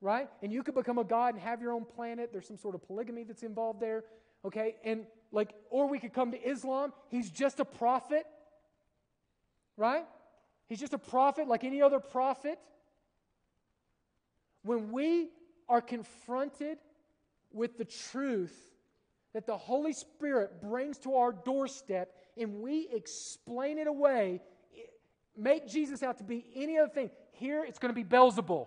right? 0.00 0.28
And 0.42 0.52
you 0.52 0.62
could 0.62 0.74
become 0.74 0.98
a 0.98 1.04
god 1.04 1.34
and 1.34 1.42
have 1.42 1.60
your 1.60 1.72
own 1.72 1.84
planet. 1.84 2.30
There's 2.32 2.46
some 2.46 2.56
sort 2.56 2.74
of 2.74 2.86
polygamy 2.86 3.24
that's 3.24 3.42
involved 3.42 3.80
there, 3.80 4.04
okay? 4.44 4.76
And 4.84 5.06
like, 5.32 5.54
or 5.70 5.88
we 5.88 5.98
could 5.98 6.12
come 6.12 6.30
to 6.32 6.40
Islam. 6.40 6.92
He's 7.08 7.30
just 7.30 7.60
a 7.60 7.64
prophet, 7.64 8.24
right? 9.76 10.04
He's 10.68 10.80
just 10.80 10.92
a 10.92 10.98
prophet 10.98 11.48
like 11.48 11.64
any 11.64 11.82
other 11.82 12.00
prophet. 12.00 12.58
When 14.62 14.92
we 14.92 15.30
are 15.68 15.80
confronted 15.80 16.78
with 17.52 17.78
the 17.78 17.84
truth 17.84 18.56
that 19.34 19.46
the 19.46 19.56
Holy 19.56 19.92
Spirit 19.92 20.60
brings 20.60 20.98
to 20.98 21.14
our 21.16 21.32
doorstep 21.32 22.14
and 22.36 22.60
we 22.60 22.88
explain 22.92 23.78
it 23.78 23.86
away, 23.86 24.40
make 25.36 25.68
Jesus 25.68 26.02
out 26.02 26.18
to 26.18 26.24
be 26.24 26.44
any 26.54 26.78
other 26.78 26.90
thing, 26.90 27.10
here 27.32 27.64
it's 27.64 27.78
going 27.78 27.94
to 27.94 27.94
be 27.94 28.08
Beelzebul. 28.08 28.66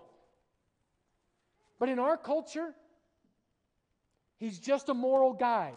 But 1.78 1.88
in 1.88 1.98
our 1.98 2.16
culture, 2.16 2.74
he's 4.38 4.58
just 4.58 4.88
a 4.88 4.94
moral 4.94 5.32
guide. 5.32 5.76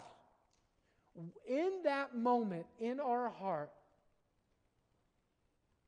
In 1.48 1.80
that 1.84 2.14
moment, 2.14 2.66
in 2.78 3.00
our 3.00 3.30
heart, 3.30 3.70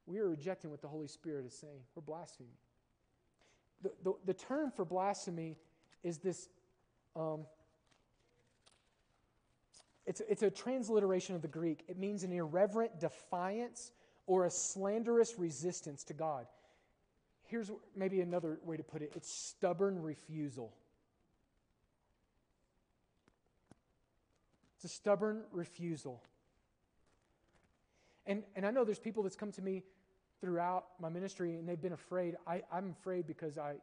we 0.06 0.18
are 0.18 0.28
rejecting 0.28 0.70
what 0.70 0.80
the 0.80 0.88
Holy 0.88 1.06
Spirit 1.06 1.44
is 1.44 1.52
saying. 1.52 1.80
We're 1.94 2.02
blaspheming. 2.02 2.52
The, 3.82 3.92
the, 4.02 4.12
the 4.24 4.34
term 4.34 4.70
for 4.70 4.84
blasphemy 4.84 5.58
is 6.02 6.18
this 6.18 6.48
um, 7.18 7.40
it's, 10.06 10.22
it's 10.28 10.42
a 10.42 10.50
transliteration 10.50 11.34
of 11.34 11.42
the 11.42 11.48
Greek. 11.48 11.84
It 11.88 11.98
means 11.98 12.22
an 12.22 12.32
irreverent 12.32 13.00
defiance 13.00 13.92
or 14.26 14.44
a 14.44 14.50
slanderous 14.50 15.38
resistance 15.38 16.04
to 16.04 16.14
God 16.14 16.46
here's 17.48 17.70
maybe 17.96 18.20
another 18.20 18.58
way 18.62 18.76
to 18.76 18.82
put 18.82 19.02
it 19.02 19.10
it's 19.16 19.32
stubborn 19.32 20.00
refusal. 20.00 20.72
It's 24.76 24.84
a 24.84 24.88
stubborn 24.88 25.42
refusal. 25.50 26.22
And, 28.26 28.44
and 28.54 28.64
I 28.64 28.70
know 28.70 28.84
there's 28.84 29.00
people 29.00 29.24
that's 29.24 29.34
come 29.34 29.50
to 29.52 29.62
me 29.62 29.82
throughout 30.40 30.84
my 31.00 31.08
ministry 31.08 31.56
and 31.56 31.68
they've 31.68 31.80
been 31.80 31.94
afraid. 31.94 32.36
I, 32.46 32.62
I'm 32.72 32.94
afraid 33.00 33.26
because 33.26 33.58
I, 33.58 33.74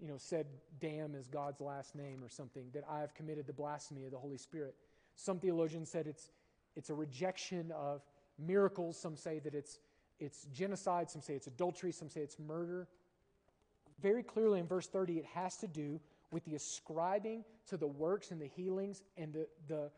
you 0.00 0.08
know, 0.08 0.16
said 0.18 0.46
damn 0.80 1.14
is 1.14 1.26
God's 1.26 1.60
last 1.60 1.94
name 1.94 2.22
or 2.22 2.28
something, 2.28 2.66
that 2.74 2.84
I've 2.90 3.14
committed 3.14 3.46
the 3.46 3.52
blasphemy 3.52 4.04
of 4.04 4.10
the 4.10 4.18
Holy 4.18 4.38
Spirit. 4.38 4.74
Some 5.14 5.38
theologians 5.38 5.90
said 5.90 6.06
it's, 6.06 6.30
it's 6.74 6.90
a 6.90 6.94
rejection 6.94 7.72
of 7.72 8.02
miracles. 8.38 8.98
Some 8.98 9.16
say 9.16 9.38
that 9.40 9.54
it's 9.54 9.78
it's 10.18 10.46
genocide, 10.52 11.10
some 11.10 11.20
say 11.20 11.34
it's 11.34 11.46
adultery, 11.46 11.92
some 11.92 12.08
say 12.08 12.20
it's 12.20 12.38
murder. 12.38 12.88
Very 14.00 14.22
clearly 14.22 14.60
in 14.60 14.66
verse 14.66 14.86
30, 14.86 15.18
it 15.18 15.24
has 15.26 15.56
to 15.58 15.66
do 15.66 16.00
with 16.30 16.44
the 16.44 16.54
ascribing 16.54 17.44
to 17.68 17.76
the 17.76 17.86
works 17.86 18.30
and 18.30 18.40
the 18.40 18.46
healings 18.46 19.02
and 19.16 19.32
the, 19.32 19.46
the, 19.68 19.90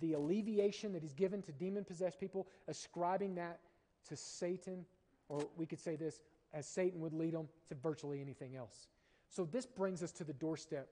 the 0.00 0.12
alleviation 0.12 0.92
that 0.92 1.02
he's 1.02 1.14
given 1.14 1.42
to 1.42 1.52
demon 1.52 1.84
possessed 1.84 2.20
people, 2.20 2.48
ascribing 2.68 3.34
that 3.34 3.60
to 4.08 4.16
Satan, 4.16 4.84
or 5.28 5.46
we 5.56 5.66
could 5.66 5.80
say 5.80 5.96
this 5.96 6.22
as 6.52 6.66
Satan 6.66 7.00
would 7.00 7.14
lead 7.14 7.34
them 7.34 7.48
to 7.68 7.74
virtually 7.74 8.20
anything 8.20 8.56
else. 8.56 8.88
So 9.32 9.46
this 9.46 9.64
brings 9.64 10.02
us 10.02 10.12
to 10.12 10.24
the 10.24 10.34
doorstep 10.34 10.88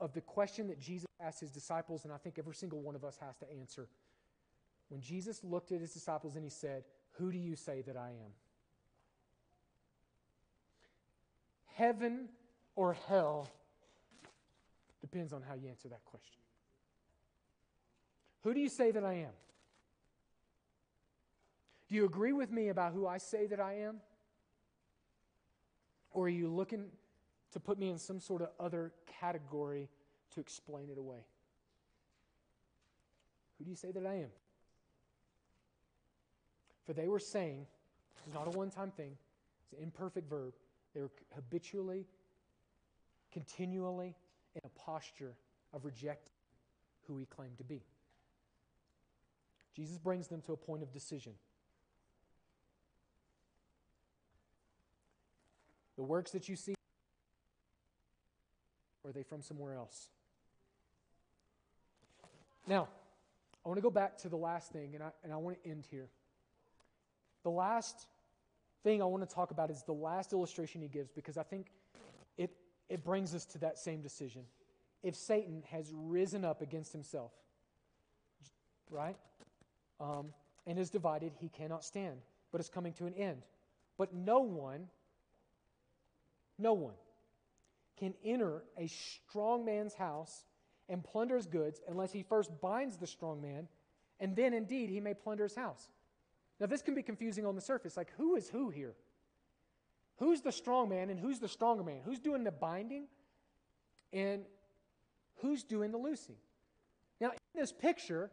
of 0.00 0.12
the 0.12 0.20
question 0.20 0.66
that 0.66 0.80
Jesus 0.80 1.06
asked 1.20 1.38
his 1.38 1.52
disciples, 1.52 2.04
and 2.04 2.12
I 2.12 2.16
think 2.16 2.40
every 2.40 2.54
single 2.54 2.80
one 2.80 2.96
of 2.96 3.04
us 3.04 3.16
has 3.20 3.36
to 3.36 3.46
answer. 3.60 3.86
When 4.88 5.00
Jesus 5.00 5.44
looked 5.44 5.70
at 5.70 5.80
his 5.80 5.92
disciples 5.92 6.34
and 6.34 6.42
he 6.42 6.50
said, 6.50 6.82
who 7.12 7.30
do 7.30 7.38
you 7.38 7.54
say 7.54 7.82
that 7.82 7.96
I 7.96 8.08
am? 8.08 8.32
Heaven 11.74 12.28
or 12.74 12.94
hell 13.06 13.48
depends 15.00 15.32
on 15.32 15.42
how 15.42 15.54
you 15.54 15.68
answer 15.68 15.88
that 15.88 16.04
question. 16.04 16.40
Who 18.42 18.54
do 18.54 18.60
you 18.60 18.68
say 18.68 18.90
that 18.90 19.04
I 19.04 19.14
am? 19.14 19.32
Do 21.88 21.94
you 21.94 22.04
agree 22.06 22.32
with 22.32 22.50
me 22.50 22.70
about 22.70 22.92
who 22.92 23.06
I 23.06 23.18
say 23.18 23.46
that 23.46 23.60
I 23.60 23.74
am? 23.74 24.00
Or 26.10 26.26
are 26.26 26.28
you 26.28 26.48
looking 26.48 26.86
to 27.54 27.60
put 27.60 27.78
me 27.78 27.88
in 27.88 27.98
some 27.98 28.20
sort 28.20 28.42
of 28.42 28.48
other 28.60 28.92
category 29.20 29.88
to 30.34 30.40
explain 30.40 30.90
it 30.90 30.98
away? 30.98 31.24
Who 33.58 33.64
do 33.64 33.70
you 33.70 33.76
say 33.76 33.92
that 33.92 34.04
I 34.04 34.14
am? 34.14 34.30
For 36.84 36.92
they 36.92 37.08
were 37.08 37.20
saying, 37.20 37.66
this 38.16 38.26
is 38.26 38.34
not 38.34 38.48
a 38.48 38.50
one 38.50 38.70
time 38.70 38.90
thing, 38.90 39.16
it's 39.62 39.72
an 39.72 39.82
imperfect 39.82 40.28
verb. 40.28 40.52
They 40.94 41.00
were 41.00 41.10
habitually, 41.34 42.06
continually 43.32 44.14
in 44.54 44.60
a 44.64 44.68
posture 44.78 45.34
of 45.72 45.84
rejecting 45.84 46.32
who 47.06 47.16
he 47.18 47.26
claimed 47.26 47.58
to 47.58 47.64
be. 47.64 47.82
Jesus 49.74 49.98
brings 49.98 50.28
them 50.28 50.40
to 50.42 50.52
a 50.52 50.56
point 50.56 50.82
of 50.82 50.92
decision. 50.92 51.32
The 55.96 56.02
works 56.02 56.32
that 56.32 56.48
you 56.48 56.56
see, 56.56 56.74
or 59.04 59.10
are 59.10 59.12
they 59.12 59.22
from 59.22 59.42
somewhere 59.42 59.74
else? 59.74 60.08
Now, 62.66 62.88
I 63.64 63.68
want 63.68 63.76
to 63.76 63.82
go 63.82 63.90
back 63.90 64.16
to 64.18 64.28
the 64.28 64.36
last 64.36 64.72
thing, 64.72 64.94
and 64.94 65.02
I, 65.02 65.10
and 65.22 65.32
I 65.32 65.36
want 65.36 65.62
to 65.62 65.70
end 65.70 65.84
here. 65.90 66.08
The 67.42 67.50
last 67.50 68.06
thing 68.82 69.02
I 69.02 69.04
want 69.04 69.28
to 69.28 69.32
talk 69.32 69.50
about 69.50 69.70
is 69.70 69.82
the 69.82 69.92
last 69.92 70.32
illustration 70.32 70.80
he 70.80 70.88
gives 70.88 71.10
because 71.10 71.36
I 71.36 71.42
think 71.42 71.66
it, 72.38 72.50
it 72.88 73.04
brings 73.04 73.34
us 73.34 73.44
to 73.46 73.58
that 73.58 73.78
same 73.78 74.00
decision. 74.00 74.42
If 75.02 75.14
Satan 75.14 75.62
has 75.70 75.92
risen 75.94 76.44
up 76.44 76.62
against 76.62 76.92
himself, 76.92 77.32
right, 78.90 79.16
um, 80.00 80.32
and 80.66 80.78
is 80.78 80.88
divided, 80.88 81.32
he 81.38 81.50
cannot 81.50 81.84
stand, 81.84 82.16
but 82.50 82.60
is 82.60 82.70
coming 82.70 82.94
to 82.94 83.06
an 83.06 83.14
end. 83.14 83.42
But 83.98 84.14
no 84.14 84.40
one, 84.40 84.88
no 86.58 86.72
one 86.72 86.94
can 88.04 88.14
enter 88.22 88.62
a 88.76 88.86
strong 88.86 89.64
man's 89.64 89.94
house 89.94 90.44
and 90.90 91.02
plunder 91.02 91.36
his 91.36 91.46
goods 91.46 91.80
unless 91.88 92.12
he 92.12 92.22
first 92.22 92.50
binds 92.60 92.98
the 92.98 93.06
strong 93.06 93.40
man, 93.40 93.66
and 94.20 94.36
then 94.36 94.52
indeed 94.52 94.90
he 94.90 95.00
may 95.00 95.14
plunder 95.14 95.44
his 95.44 95.54
house. 95.54 95.88
Now, 96.60 96.66
this 96.66 96.82
can 96.82 96.94
be 96.94 97.02
confusing 97.02 97.46
on 97.46 97.54
the 97.54 97.62
surface. 97.62 97.96
Like, 97.96 98.12
who 98.18 98.36
is 98.36 98.48
who 98.50 98.68
here? 98.68 98.94
Who's 100.18 100.42
the 100.42 100.52
strong 100.52 100.90
man 100.90 101.08
and 101.08 101.18
who's 101.18 101.40
the 101.40 101.48
stronger 101.48 101.82
man? 101.82 102.00
Who's 102.04 102.20
doing 102.20 102.44
the 102.44 102.52
binding 102.52 103.06
and 104.12 104.42
who's 105.36 105.64
doing 105.64 105.90
the 105.90 105.98
loosing? 105.98 106.36
Now, 107.20 107.30
in 107.30 107.60
this 107.60 107.72
picture, 107.72 108.30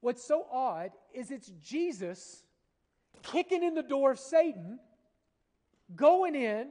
what's 0.00 0.24
so 0.24 0.46
odd 0.50 0.92
is 1.12 1.30
it's 1.30 1.52
Jesus 1.62 2.42
kicking 3.22 3.62
in 3.62 3.74
the 3.74 3.82
door 3.82 4.10
of 4.10 4.18
Satan, 4.18 4.80
going 5.94 6.34
in 6.34 6.68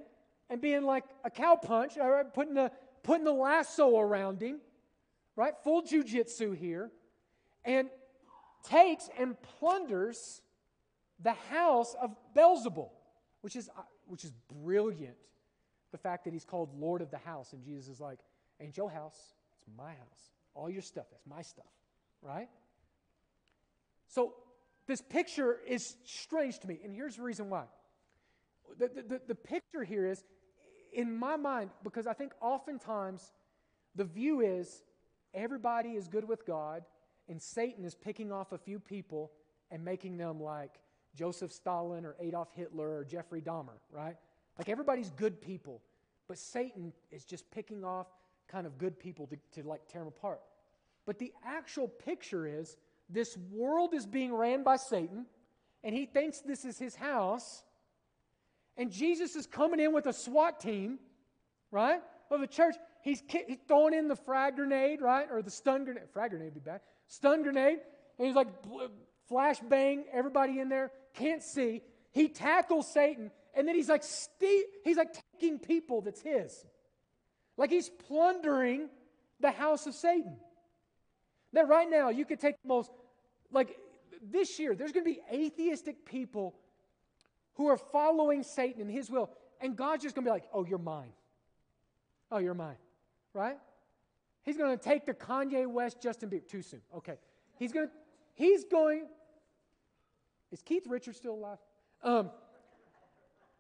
and 0.52 0.62
being 0.62 0.84
like 0.84 1.06
a 1.24 1.32
cowpunch, 1.32 1.98
right, 1.98 2.32
putting 2.32 2.54
the, 2.54 2.72
putting 3.04 3.24
the 3.24 3.32
lasso 3.32 3.98
around 3.98 4.42
him, 4.42 4.60
right? 5.38 5.54
Full 5.64 5.82
jujitsu 5.82 6.56
here. 6.56 6.92
And 7.64 7.90
takes 8.70 9.10
and 9.18 9.36
plunders 9.60 10.42
the 11.24 11.34
house 11.50 11.96
of 12.00 12.16
Beelzebul, 12.36 12.90
which 13.40 13.56
is, 13.56 13.70
uh, 13.70 13.82
which 14.08 14.26
is 14.26 14.32
brilliant. 14.62 15.16
The 15.92 15.98
fact 15.98 16.26
that 16.26 16.34
he's 16.34 16.46
called 16.46 16.70
Lord 16.78 17.02
of 17.02 17.12
the 17.12 17.18
house, 17.18 17.54
and 17.54 17.64
Jesus 17.64 17.88
is 17.88 18.00
like, 18.00 18.20
Ain't 18.60 18.78
your 18.78 18.92
house, 18.92 19.18
it's 19.58 19.68
my 19.76 19.90
house. 19.90 20.32
All 20.54 20.70
your 20.70 20.84
stuff, 20.84 21.06
that's 21.10 21.26
my 21.26 21.42
stuff, 21.42 21.66
right? 22.22 22.48
So 24.08 24.36
this 24.86 25.02
picture 25.02 25.58
is 25.66 25.96
strange 26.04 26.60
to 26.60 26.68
me, 26.68 26.80
and 26.84 26.94
here's 26.94 27.16
the 27.16 27.24
reason 27.24 27.50
why. 27.50 27.64
The, 28.78 28.88
the, 28.88 29.22
the 29.28 29.36
picture 29.36 29.84
here 29.84 30.06
is 30.06 30.24
in 30.92 31.16
my 31.16 31.38
mind, 31.38 31.72
because 31.84 32.08
I 32.08 32.14
think 32.14 32.34
oftentimes 32.42 33.32
the 33.96 34.04
view 34.04 34.42
is 34.42 34.84
everybody 35.34 35.92
is 35.92 36.08
good 36.08 36.28
with 36.28 36.46
God, 36.46 36.84
and 37.30 37.42
Satan 37.42 37.86
is 37.86 37.96
picking 37.96 38.32
off 38.32 38.52
a 38.52 38.58
few 38.58 38.80
people 38.80 39.32
and 39.70 39.84
making 39.84 40.18
them 40.18 40.42
like 40.42 40.80
Joseph 41.16 41.52
Stalin 41.52 42.06
or 42.06 42.16
Adolf 42.20 42.50
Hitler 42.56 42.98
or 42.98 43.06
Jeffrey 43.06 43.42
Dahmer, 43.42 43.80
right? 43.92 44.16
Like 44.58 44.70
everybody's 44.70 45.12
good 45.12 45.42
people, 45.42 45.82
but 46.28 46.38
Satan 46.38 46.94
is 47.12 47.26
just 47.26 47.50
picking 47.52 47.84
off 47.84 48.08
kind 48.48 48.68
of 48.68 48.78
good 48.78 49.00
people 49.00 49.28
to, 49.28 49.38
to 49.62 49.68
like 49.68 49.88
tear 49.88 50.02
them 50.02 50.10
apart. 50.10 50.42
But 51.06 51.20
the 51.20 51.34
actual 51.46 51.88
picture 51.88 52.46
is 52.46 52.76
this 53.10 53.38
world 53.52 53.94
is 53.94 54.06
being 54.06 54.34
ran 54.34 54.64
by 54.64 54.78
Satan, 54.78 55.26
and 55.84 55.96
he 55.96 56.06
thinks 56.06 56.40
this 56.40 56.66
is 56.66 56.78
his 56.78 56.96
house. 56.96 57.64
And 58.78 58.92
Jesus 58.92 59.36
is 59.36 59.46
coming 59.46 59.80
in 59.80 59.94
with 59.94 60.06
a 60.06 60.14
SWAT 60.14 60.60
team, 60.60 61.00
right? 61.72 62.02
Of 62.30 62.42
the 62.42 62.48
church. 62.48 62.76
He's, 63.04 63.22
he's 63.28 63.58
throwing 63.68 63.94
in 63.94 64.08
the 64.08 64.16
frag 64.16 64.56
grenade, 64.56 65.02
right? 65.02 65.28
Or 65.32 65.42
the 65.42 65.52
stun 65.52 65.86
grenade. 65.86 66.10
Frag 66.14 66.32
grenade 66.32 66.54
would 66.54 66.64
be 66.64 66.70
bad. 66.70 66.82
Stun 67.08 67.44
grenade. 67.44 67.80
And 68.18 68.28
he's 68.28 68.36
like, 68.36 68.48
flash 69.28 69.60
bang, 69.60 70.06
everybody 70.12 70.60
in 70.60 70.70
there 70.70 70.92
can't 71.14 71.42
see. 71.42 71.82
He 72.12 72.28
tackles 72.28 72.92
Satan, 72.92 73.32
and 73.54 73.68
then 73.68 73.76
he's 73.76 73.90
like, 73.90 74.04
he's 74.84 74.98
like 74.98 75.16
taking 75.34 75.60
people 75.60 76.02
that's 76.02 76.22
his. 76.22 76.66
Like 77.58 77.70
he's 77.70 77.90
plundering 78.08 78.90
the 79.40 79.52
house 79.52 79.88
of 79.88 79.94
Satan. 79.94 80.36
That 81.54 81.68
right 81.68 81.90
now, 81.90 82.10
you 82.10 82.26
could 82.26 82.40
take 82.40 82.62
the 82.62 82.68
most, 82.68 82.92
like 83.52 83.78
this 84.22 84.60
year, 84.60 84.76
there's 84.76 84.92
going 84.92 85.06
to 85.06 85.12
be 85.12 85.22
atheistic 85.32 86.06
people 86.06 86.56
who 87.56 87.68
are 87.68 87.78
following 87.78 88.44
Satan 88.44 88.82
and 88.82 88.92
his 88.92 89.10
will. 89.10 89.30
And 89.60 89.76
God's 89.76 90.04
just 90.04 90.16
going 90.16 90.26
to 90.26 90.30
be 90.30 90.34
like, 90.34 90.46
oh, 90.54 90.66
you're 90.66 90.80
mine. 90.80 91.14
Oh, 92.32 92.40
you're 92.40 92.54
mine. 92.54 92.78
Right? 93.34 93.58
He's 94.44 94.58
going 94.58 94.78
to 94.78 94.84
take 94.84 95.06
the 95.06 95.14
Kanye 95.14 95.68
West, 95.68 96.02
Justin 96.02 96.30
Bieber. 96.30 96.48
Too 96.48 96.62
soon. 96.62 96.82
Okay. 96.98 97.18
He's 97.58 97.72
going 97.72 97.88
to, 97.88 97.94
he's 98.34 98.64
going, 98.66 99.06
is 100.52 100.62
Keith 100.62 100.88
Richards 100.88 101.18
still 101.18 101.36
alive? 101.36 101.58
Um, 102.04 102.32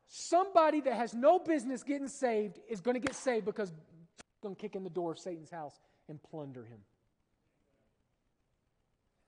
somebody 0.08 0.82
that 0.82 0.94
has 0.94 1.14
no 1.14 1.38
business 1.38 1.84
getting 1.84 2.08
saved 2.08 2.60
is 2.68 2.82
going 2.82 2.96
to 2.96 3.00
get 3.00 3.16
saved 3.16 3.46
because 3.46 3.72
going 4.42 4.56
to 4.56 4.62
kick 4.62 4.76
in 4.76 4.84
the 4.84 4.90
door 4.90 5.12
of 5.12 5.20
Satan's 5.20 5.52
house 5.52 5.80
and 6.10 6.22
plunder 6.22 6.64
him. 6.64 6.80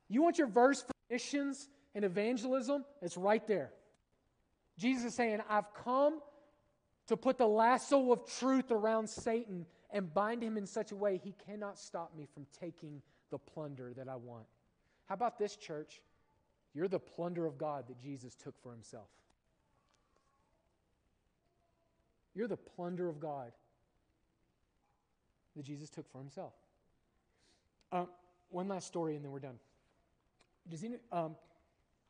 You 0.08 0.22
want 0.22 0.38
your 0.38 0.48
verse 0.48 0.82
for 0.82 0.92
missions 1.10 1.68
and 1.94 2.04
evangelism? 2.04 2.84
It's 3.00 3.16
right 3.16 3.46
there. 3.46 3.72
Jesus 4.78 5.04
is 5.04 5.14
saying, 5.14 5.40
I've 5.48 5.72
come 5.74 6.20
to 7.06 7.16
put 7.16 7.38
the 7.38 7.46
lasso 7.46 8.12
of 8.12 8.26
truth 8.38 8.70
around 8.70 9.08
Satan 9.08 9.66
and 9.90 10.12
bind 10.12 10.42
him 10.42 10.56
in 10.56 10.66
such 10.66 10.90
a 10.90 10.96
way 10.96 11.20
he 11.22 11.34
cannot 11.46 11.78
stop 11.78 12.16
me 12.16 12.26
from 12.32 12.46
taking 12.60 13.00
the 13.30 13.38
plunder 13.38 13.92
that 13.96 14.08
I 14.08 14.16
want. 14.16 14.46
How 15.06 15.14
about 15.14 15.38
this, 15.38 15.56
church? 15.56 16.00
You're 16.74 16.88
the 16.88 16.98
plunder 16.98 17.46
of 17.46 17.56
God 17.56 17.86
that 17.88 18.00
Jesus 18.00 18.34
took 18.34 18.60
for 18.62 18.72
himself. 18.72 19.08
You're 22.34 22.48
the 22.48 22.56
plunder 22.56 23.08
of 23.08 23.20
God 23.20 23.52
that 25.56 25.64
Jesus 25.64 25.88
took 25.88 26.10
for 26.10 26.18
himself. 26.18 26.52
Um, 27.92 28.08
one 28.50 28.66
last 28.66 28.88
story, 28.88 29.14
and 29.14 29.24
then 29.24 29.30
we're 29.30 29.38
done. 29.38 29.58
Does 30.68 30.80
he, 30.80 30.90
um, 31.12 31.36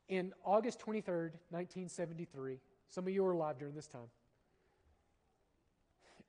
in 0.09 0.33
August 0.43 0.79
23rd, 0.79 1.31
1973, 1.49 2.59
some 2.87 3.07
of 3.07 3.13
you 3.13 3.23
were 3.23 3.31
alive 3.31 3.57
during 3.57 3.73
this 3.73 3.87
time, 3.87 4.09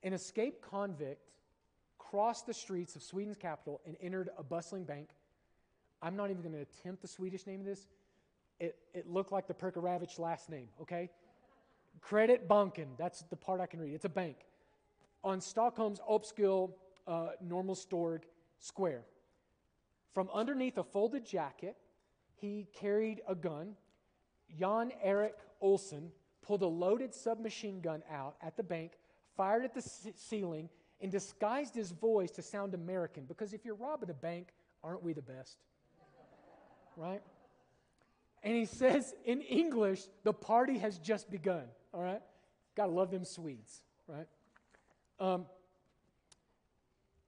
an 0.03 0.13
escaped 0.13 0.63
convict 0.63 1.31
crossed 1.99 2.47
the 2.47 2.55
streets 2.55 2.97
of 2.97 3.03
Sweden's 3.03 3.37
capital 3.37 3.81
and 3.87 3.97
entered 4.01 4.31
a 4.39 4.43
bustling 4.43 4.85
bank. 4.85 5.11
I'm 6.01 6.17
not 6.17 6.31
even 6.31 6.43
going 6.43 6.55
to 6.55 6.61
attempt 6.61 7.03
the 7.03 7.09
Swedish 7.09 7.47
name 7.47 7.61
of 7.61 7.67
this. 7.67 7.89
It, 8.61 8.77
it 8.95 9.09
looked 9.09 9.33
like 9.33 9.47
the 9.49 9.55
Perkaravich 9.55 10.19
last 10.19 10.49
name, 10.49 10.69
okay? 10.81 11.11
Kreditbanken, 12.01 12.87
that's 12.97 13.23
the 13.23 13.37
part 13.37 13.61
I 13.61 13.67
can 13.67 13.81
read. 13.81 13.93
It's 13.95 14.05
a 14.05 14.11
bank. 14.11 14.37
On 15.25 15.41
Stockholm's 15.41 16.01
Uppsala 16.09 16.71
uh, 17.07 17.29
Norrmalmstorg 17.47 18.23
Square. 18.61 19.03
From 20.15 20.29
underneath 20.33 20.79
a 20.79 20.85
folded 20.85 21.27
jacket, 21.27 21.77
he 22.41 22.67
carried 22.75 23.21
a 23.29 23.35
gun. 23.35 23.75
Jan 24.59 24.93
Erik 25.03 25.37
Olsson 25.63 26.11
pulled 26.43 26.63
a 26.63 26.67
loaded 26.67 27.15
submachine 27.15 27.81
gun 27.81 28.03
out 28.11 28.37
at 28.41 28.57
the 28.57 28.63
bank, 28.63 28.93
fired 29.37 29.65
at 29.65 29.75
the 29.75 29.83
c- 29.83 30.13
ceiling, 30.15 30.69
and 31.01 31.11
disguised 31.11 31.75
his 31.75 31.91
voice 31.91 32.31
to 32.33 32.43
sound 32.43 32.75
American. 32.75 33.25
Because 33.25 33.53
if 33.53 33.65
you're 33.65 33.75
robbing 33.75 34.11
a 34.11 34.15
bank, 34.15 34.49
aren't 34.83 35.03
we 35.03 35.13
the 35.13 35.23
best? 35.23 35.59
right? 36.97 37.23
And 38.43 38.57
he 38.57 38.65
says 38.65 39.15
in 39.25 39.43
English, 39.43 40.03
the 40.25 40.33
party 40.33 40.79
has 40.79 40.99
just 40.99 41.31
begun. 41.31 41.65
All 41.93 42.03
right? 42.03 42.23
Gotta 42.75 42.93
love 42.93 43.11
them 43.11 43.25
Swedes, 43.25 43.83
right? 44.07 44.27
Um, 45.19 45.47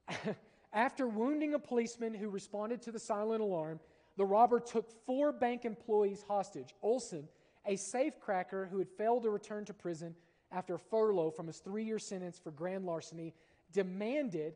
after 0.73 1.07
wounding 1.07 1.55
a 1.55 1.59
policeman 1.59 2.15
who 2.15 2.29
responded 2.29 2.83
to 2.83 2.93
the 2.93 2.99
silent 2.99 3.43
alarm, 3.43 3.81
the 4.19 4.27
robber 4.27 4.59
took 4.59 4.91
four 5.07 5.33
bank 5.33 5.65
employees 5.65 6.25
hostage. 6.27 6.75
Olson, 6.83 7.29
a 7.65 7.75
safecracker 7.75 8.69
who 8.69 8.79
had 8.79 8.89
failed 8.89 9.23
to 9.23 9.31
return 9.31 9.65
to 9.65 9.73
prison 9.73 10.15
after 10.51 10.75
a 10.75 10.79
furlough 10.79 11.31
from 11.31 11.47
his 11.47 11.59
three 11.59 11.85
year 11.85 12.01
sentence 12.01 12.37
for 12.37 12.51
grand 12.51 12.85
larceny, 12.85 13.33
demanded 13.73 14.55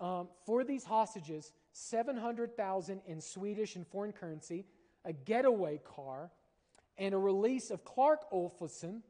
um, 0.00 0.28
for 0.46 0.64
these 0.64 0.82
hostages 0.82 1.52
700,000 1.72 3.02
in 3.06 3.20
Swedish 3.20 3.76
and 3.76 3.86
foreign 3.86 4.12
currency, 4.12 4.64
a 5.04 5.12
getaway 5.12 5.78
car, 5.84 6.30
and 6.96 7.14
a 7.14 7.18
release 7.18 7.70
of 7.70 7.84
Clark 7.84 8.30
Olofsson, 8.32 9.02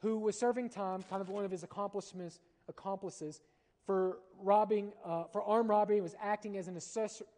who 0.00 0.18
was 0.18 0.36
serving 0.36 0.68
time, 0.68 1.04
kind 1.08 1.22
of 1.22 1.28
one 1.28 1.44
of 1.44 1.50
his 1.52 1.62
accomplices, 1.62 2.40
accomplices 2.68 3.40
for 3.86 4.18
robbing, 4.42 4.92
uh, 5.04 5.24
for 5.32 5.42
armed 5.44 5.68
robbery 5.68 6.00
was 6.00 6.16
acting 6.20 6.56
as 6.56 6.66
an 6.66 6.76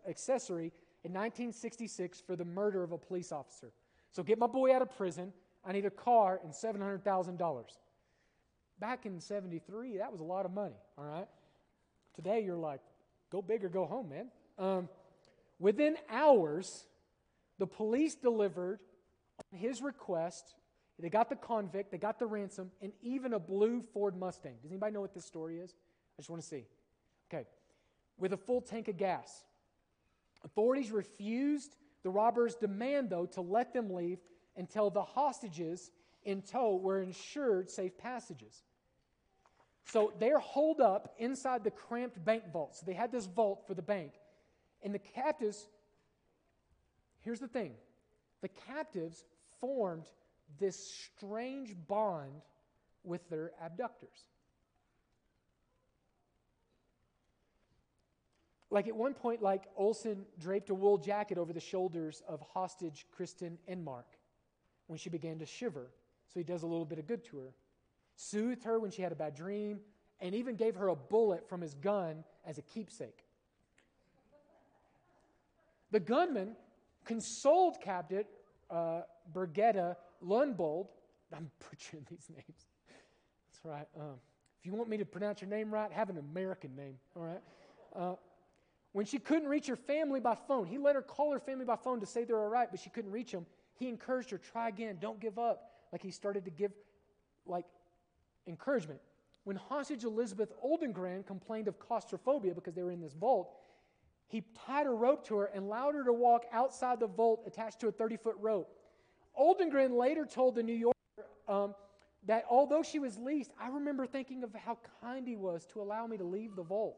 accessory 0.09 0.73
in 1.03 1.13
1966 1.13 2.21
for 2.21 2.37
the 2.37 2.45
murder 2.45 2.83
of 2.83 2.93
a 2.93 2.99
police 2.99 3.33
officer. 3.33 3.73
So 4.13 4.23
get 4.23 4.39
my 4.39 4.47
boy 4.47 4.75
out 4.75 4.83
of 4.83 4.97
prison. 4.97 5.33
I 5.65 5.73
need 5.73 5.87
a 5.87 5.91
car 5.91 6.41
and 6.43 6.53
$700,000. 6.53 7.65
Back 8.79 9.07
in 9.07 9.21
73, 9.21 9.99
that 9.99 10.11
was 10.11 10.21
a 10.21 10.25
lot 10.25 10.47
of 10.47 10.53
money, 10.53 10.77
all 10.97 11.05
right? 11.05 11.29
Today, 12.15 12.43
you're 12.45 12.57
like, 12.57 12.81
go 13.31 13.43
big 13.43 13.65
or 13.65 13.69
go 13.69 13.85
home, 13.85 14.09
man. 14.09 14.29
Um, 14.59 14.89
within 15.59 15.97
hours, 16.11 16.87
the 17.59 17.67
police 17.67 18.15
delivered 18.15 18.81
on 19.39 19.59
his 19.59 19.83
request. 19.83 20.55
They 20.99 21.09
got 21.09 21.31
the 21.31 21.37
convict, 21.37 21.91
they 21.93 21.99
got 21.99 22.19
the 22.19 22.27
ransom, 22.27 22.71
and 22.83 22.93
even 23.01 23.33
a 23.33 23.39
blue 23.39 23.83
Ford 23.95 24.17
Mustang. 24.19 24.57
Does 24.63 24.71
anybody 24.71 24.93
know 24.93 25.01
what 25.01 25.15
this 25.15 25.25
story 25.25 25.59
is? 25.59 25.71
I 25.71 26.21
just 26.21 26.29
want 26.29 26.43
to 26.43 26.49
see. 26.49 26.67
Okay. 27.33 27.47
With 28.19 28.35
a 28.35 28.37
full 28.37 28.61
tank 28.61 28.89
of 28.89 28.99
gas. 28.99 29.45
Authorities 30.45 30.91
refused 30.91 31.77
the 32.03 32.11
robbers' 32.11 32.55
demand, 32.55 33.11
though, 33.11 33.27
to 33.27 33.41
let 33.41 33.73
them 33.73 33.93
leave 33.93 34.19
until 34.57 34.91
the 34.91 35.03
hostages 35.03 35.91
in 36.25 36.43
tow 36.43 36.77
were 36.77 37.01
ensured 37.01 37.71
safe 37.71 37.97
passages. 37.99 38.63
So 39.85 40.13
they're 40.19 40.39
holed 40.39 40.81
up 40.81 41.15
inside 41.19 41.65
the 41.65 41.71
cramped 41.71 42.25
bank 42.25 42.53
vault. 42.53 42.77
So 42.77 42.85
they 42.87 42.95
had 42.95 43.11
this 43.11 43.27
vault 43.27 43.65
for 43.67 43.75
the 43.75 43.83
bank. 43.83 44.13
And 44.83 44.95
the 44.95 44.99
captives, 44.99 45.67
here's 47.21 47.41
the 47.41 47.49
thing 47.49 47.73
the 48.41 48.49
captives 48.49 49.25
formed 49.61 50.07
this 50.59 50.93
strange 51.17 51.75
bond 51.89 52.43
with 53.03 53.29
their 53.29 53.53
abductors. 53.61 54.30
Like 58.71 58.87
at 58.87 58.95
one 58.95 59.15
point, 59.15 59.43
like 59.43 59.65
Olson 59.77 60.25
draped 60.39 60.71
a 60.71 60.75
wool 60.75 60.97
jacket 60.97 61.39
over 61.39 61.53
the 61.53 61.61
shoulders 61.61 62.23
of 62.29 62.41
hostage 62.55 63.07
Kristen 63.11 63.59
Enmark 63.69 64.05
when 64.87 64.99
she 64.99 65.11
began 65.11 65.39
to 65.41 65.47
shiver. 65.47 65.91
So 66.33 66.39
he 66.39 66.45
does 66.45 66.63
a 66.63 66.67
little 66.67 66.85
bit 66.85 66.99
of 66.99 67.07
good 67.07 67.25
to 67.27 67.39
her. 67.39 67.55
Soothed 68.15 68.65
her 68.65 68.79
when 68.79 68.91
she 68.91 69.03
had 69.03 69.13
a 69.13 69.17
bad 69.17 69.35
dream, 69.35 69.81
and 70.21 70.35
even 70.35 70.55
gave 70.55 70.77
her 70.77 70.89
a 70.89 70.97
bullet 70.97 71.49
from 71.49 71.61
his 71.61 71.75
gun 71.75 72.23
as 72.47 72.59
a 72.59 72.63
keepsake. 72.63 73.25
The 75.91 76.01
gunman 76.01 76.55
consoled 77.05 77.81
Captain 77.81 78.25
uh, 78.71 79.03
Birgitta 79.33 79.97
Lundbold. 80.25 80.89
I'm 81.35 81.51
butchering 81.71 82.07
these 82.09 82.29
names. 82.29 82.67
That's 83.49 83.65
right. 83.65 83.89
Um, 83.99 84.17
if 84.61 84.67
you 84.67 84.73
want 84.75 84.89
me 84.89 84.99
to 84.99 85.05
pronounce 85.05 85.41
your 85.41 85.51
name 85.51 85.73
right, 85.73 85.91
have 85.91 86.11
an 86.11 86.19
American 86.19 86.77
name, 86.77 86.97
all 87.17 87.23
right? 87.23 87.41
Uh, 87.97 88.15
when 88.93 89.07
she 89.07 89.19
couldn't 89.19 89.49
reach 89.49 89.67
her 89.69 89.77
family 89.77 90.21
by 90.21 90.35
phone, 90.35 90.67
he 90.67 90.79
let 90.79 90.97
her 90.97 91.03
call 91.03 91.33
her 91.33 91.39
family 91.39 91.65
by 91.65 91.77
phone 91.77 92.01
to 92.01 92.07
say 92.07 92.25
they're 92.25 92.41
all 92.41 92.49
right, 92.49 92.69
but 92.71 92.81
she 92.81 92.91
couldn't 92.91 93.13
reach 93.13 93.31
them. 93.31 93.47
He 93.75 93.89
encouraged 93.89 94.31
her, 94.31 94.39
try 94.39 94.69
again, 94.69 94.99
don't 95.01 95.21
give 95.21 95.39
up. 95.39 95.71
Like 95.93 96.03
he 96.03 96.11
started 96.11 96.45
to 96.45 96.51
give, 96.51 96.73
like, 97.47 97.67
encouragement. 98.47 99.01
when 99.45 99.57
hostage 99.57 100.05
Elizabeth 100.05 100.53
Oldengren 100.63 101.27
complained 101.27 101.67
of 101.67 101.79
claustrophobia 101.79 102.55
because 102.55 102.75
they 102.75 102.83
were 102.83 102.91
in 102.91 103.01
this 103.01 103.15
vault, 103.15 103.51
he 104.29 104.45
tied 104.67 104.87
a 104.87 104.91
rope 104.91 105.27
to 105.27 105.37
her 105.37 105.47
and 105.47 105.65
allowed 105.65 105.95
her 105.95 106.05
to 106.05 106.13
walk 106.13 106.45
outside 106.53 107.01
the 107.01 107.07
vault 107.07 107.43
attached 107.47 107.81
to 107.81 107.89
a 107.89 107.93
30 107.93 108.17
foot 108.17 108.37
rope. 108.39 108.71
Oldengren 109.39 109.97
later 109.97 110.25
told 110.27 110.55
the 110.55 110.63
New 110.63 110.75
Yorker 110.75 110.95
um, 111.49 111.75
that 112.27 112.45
although 112.49 112.83
she 112.83 112.99
was 112.99 113.19
leased, 113.19 113.51
I 113.61 113.69
remember 113.69 114.07
thinking 114.07 114.45
of 114.45 114.55
how 114.55 114.79
kind 115.01 115.27
he 115.27 115.37
was 115.37 115.67
to 115.73 115.81
allow 115.81 116.07
me 116.07 116.17
to 116.19 116.25
leave 116.25 116.55
the 116.55 116.63
vault. 116.63 116.97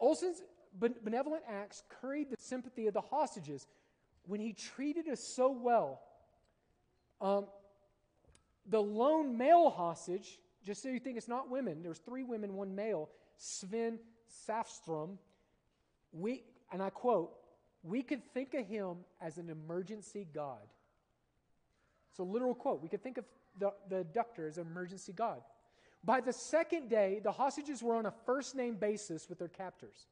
Olson's 0.00 0.42
benevolent 0.78 1.42
acts 1.48 1.82
curried 2.00 2.30
the 2.30 2.36
sympathy 2.38 2.86
of 2.86 2.94
the 2.94 3.00
hostages 3.00 3.66
when 4.26 4.40
he 4.40 4.52
treated 4.52 5.08
us 5.08 5.20
so 5.20 5.50
well. 5.50 6.00
Um, 7.20 7.46
the 8.68 8.80
lone 8.80 9.36
male 9.36 9.70
hostage, 9.70 10.38
just 10.64 10.82
so 10.82 10.88
you 10.88 11.00
think 11.00 11.16
it's 11.16 11.28
not 11.28 11.50
women, 11.50 11.82
there's 11.82 11.98
three 11.98 12.22
women, 12.22 12.54
one 12.54 12.74
male, 12.74 13.08
Sven 13.36 13.98
Safstrom. 14.46 15.16
We, 16.12 16.44
and 16.72 16.82
I 16.82 16.90
quote, 16.90 17.32
we 17.82 18.02
could 18.02 18.22
think 18.34 18.54
of 18.54 18.66
him 18.66 18.98
as 19.20 19.38
an 19.38 19.48
emergency 19.50 20.26
God. 20.32 20.66
It's 22.10 22.18
a 22.18 22.24
literal 22.24 22.54
quote. 22.54 22.82
We 22.82 22.88
could 22.88 23.02
think 23.02 23.18
of 23.18 23.24
the, 23.58 23.72
the 23.88 23.98
abductor 23.98 24.46
as 24.46 24.58
an 24.58 24.66
emergency 24.66 25.12
God. 25.12 25.40
By 26.04 26.20
the 26.20 26.32
second 26.32 26.88
day, 26.88 27.20
the 27.22 27.32
hostages 27.32 27.82
were 27.82 27.96
on 27.96 28.06
a 28.06 28.12
first 28.24 28.54
name 28.54 28.76
basis 28.76 29.28
with 29.28 29.38
their 29.38 29.48
captors. 29.48 30.06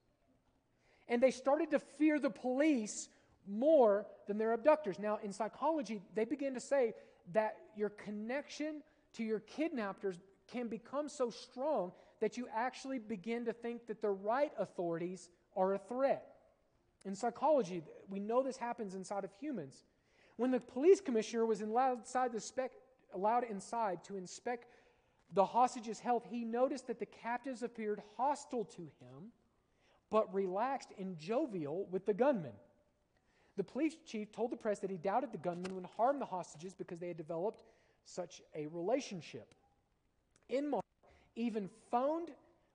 And 1.09 1.22
they 1.22 1.30
started 1.30 1.70
to 1.70 1.78
fear 1.78 2.18
the 2.18 2.30
police 2.30 3.09
more 3.47 4.07
than 4.26 4.39
their 4.39 4.53
abductors. 4.53 4.99
Now, 4.99 5.18
in 5.22 5.32
psychology, 5.32 6.03
they 6.14 6.24
begin 6.24 6.55
to 6.55 6.61
say 6.61 6.95
that 7.32 7.57
your 7.76 7.91
connection 7.91 8.82
to 9.14 9.22
your 9.22 9.41
kidnappers 9.41 10.18
can 10.49 10.68
become 10.68 11.09
so 11.09 11.30
strong 11.30 11.93
that 12.20 12.37
you 12.37 12.49
actually 12.55 12.99
begin 12.99 13.45
to 13.45 13.53
think 13.53 13.87
that 13.87 14.01
the 14.01 14.11
right 14.11 14.53
authorities 14.59 15.28
are 15.57 15.74
a 15.74 15.78
threat. 15.78 16.26
In 17.05 17.14
psychology, 17.14 17.82
we 18.09 18.18
know 18.18 18.43
this 18.43 18.57
happens 18.57 18.95
inside 18.95 19.24
of 19.24 19.30
humans. 19.41 19.84
When 20.37 20.51
the 20.51 20.61
police 20.61 21.01
commissioner 21.01 21.47
was 21.47 21.61
allowed 21.61 21.99
inside, 21.99 22.43
spec, 22.43 22.72
allowed 23.14 23.45
inside 23.45 24.03
to 24.05 24.16
inspect 24.16 24.66
the 25.37 25.45
hostage's 25.45 26.01
health, 26.01 26.24
he 26.28 26.47
noticed 26.47 26.87
that 26.87 26.99
the 26.99 27.05
captives 27.05 27.62
appeared 27.62 28.03
hostile 28.16 28.64
to 28.64 28.82
him, 29.01 29.30
but 30.11 30.32
relaxed 30.32 30.89
and 30.99 31.18
jovial 31.18 31.87
with 31.91 32.07
the 32.07 32.14
gunmen. 32.14 32.55
The 33.59 33.62
police 33.62 33.95
chief 34.07 34.32
told 34.32 34.51
the 34.51 34.57
press 34.57 34.78
that 34.78 34.91
he 34.91 34.97
doubted 34.97 35.32
the 35.32 35.39
gunmen 35.39 35.74
would 35.74 35.84
harm 35.95 36.18
the 36.18 36.24
hostages 36.24 36.72
because 36.72 36.99
they 36.99 37.09
had 37.09 37.18
developed 37.18 37.64
such 38.07 38.41
a 38.55 38.66
relationship. 38.68 39.55
Inmar 40.51 40.80
even 41.34 41.68
phoned 41.91 42.30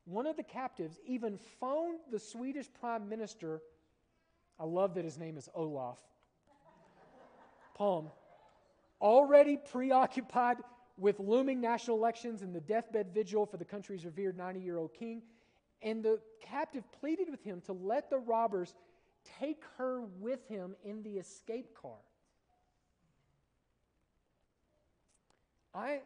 one 0.06 0.28
of 0.28 0.38
the 0.38 0.44
captives, 0.44 1.00
even 1.04 1.40
phoned 1.60 1.98
the 2.12 2.20
Swedish 2.20 2.68
prime 2.80 3.10
minister. 3.10 3.60
I 4.60 4.66
love 4.66 4.94
that 4.96 5.04
his 5.04 5.18
name 5.18 5.36
is 5.36 5.50
Olaf 5.56 5.98
Palme, 7.74 8.12
already 9.02 9.58
preoccupied 9.58 10.58
with 11.02 11.20
looming 11.20 11.60
national 11.60 11.98
elections 11.98 12.44
and 12.44 12.56
the 12.56 12.62
deathbed 12.62 13.08
vigil 13.12 13.48
for 13.48 13.58
the 13.58 13.66
country's 13.66 14.06
revered 14.06 14.38
90 14.38 14.60
year 14.60 14.78
old 14.78 14.94
king. 14.94 15.24
And 15.82 16.04
the 16.04 16.20
captive 16.40 16.84
pleaded 17.00 17.28
with 17.30 17.44
him 17.44 17.60
to 17.62 17.74
let 17.74 18.12
the 18.12 18.20
robbers 18.20 18.76
take 19.40 19.64
her 19.78 20.02
with 20.20 20.48
him 20.48 20.76
in 20.86 21.02
the 21.02 21.18
escape 21.18 21.76
car. 21.76 21.98
I 25.74 26.02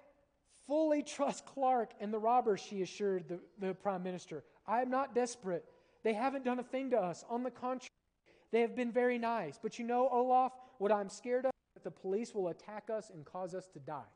fully 0.65 1.03
trust 1.15 1.45
Clark 1.45 1.91
and 1.99 2.13
the 2.13 2.19
robbers, 2.19 2.61
she 2.61 2.81
assured 2.81 3.27
the, 3.27 3.39
the 3.59 3.73
prime 3.73 4.01
minister. 4.01 4.45
I 4.65 4.81
am 4.81 4.89
not 4.89 5.13
desperate. 5.13 5.65
They 6.03 6.13
haven't 6.13 6.45
done 6.45 6.59
a 6.59 6.63
thing 6.63 6.91
to 6.91 6.97
us. 6.97 7.25
On 7.29 7.43
the 7.43 7.51
contrary, 7.51 7.89
they 8.51 8.61
have 8.61 8.77
been 8.77 8.93
very 8.93 9.17
nice. 9.17 9.59
But 9.61 9.77
you 9.77 9.85
know, 9.85 10.07
Olaf, 10.09 10.53
what 10.77 10.91
I'm 10.91 11.09
scared 11.09 11.45
of 11.45 11.51
is 11.51 11.73
that 11.73 11.83
the 11.83 11.91
police 11.91 12.33
will 12.33 12.47
attack 12.47 12.89
us 12.89 13.09
and 13.13 13.25
cause 13.25 13.53
us 13.53 13.67
to 13.73 13.79
die. 13.79 14.14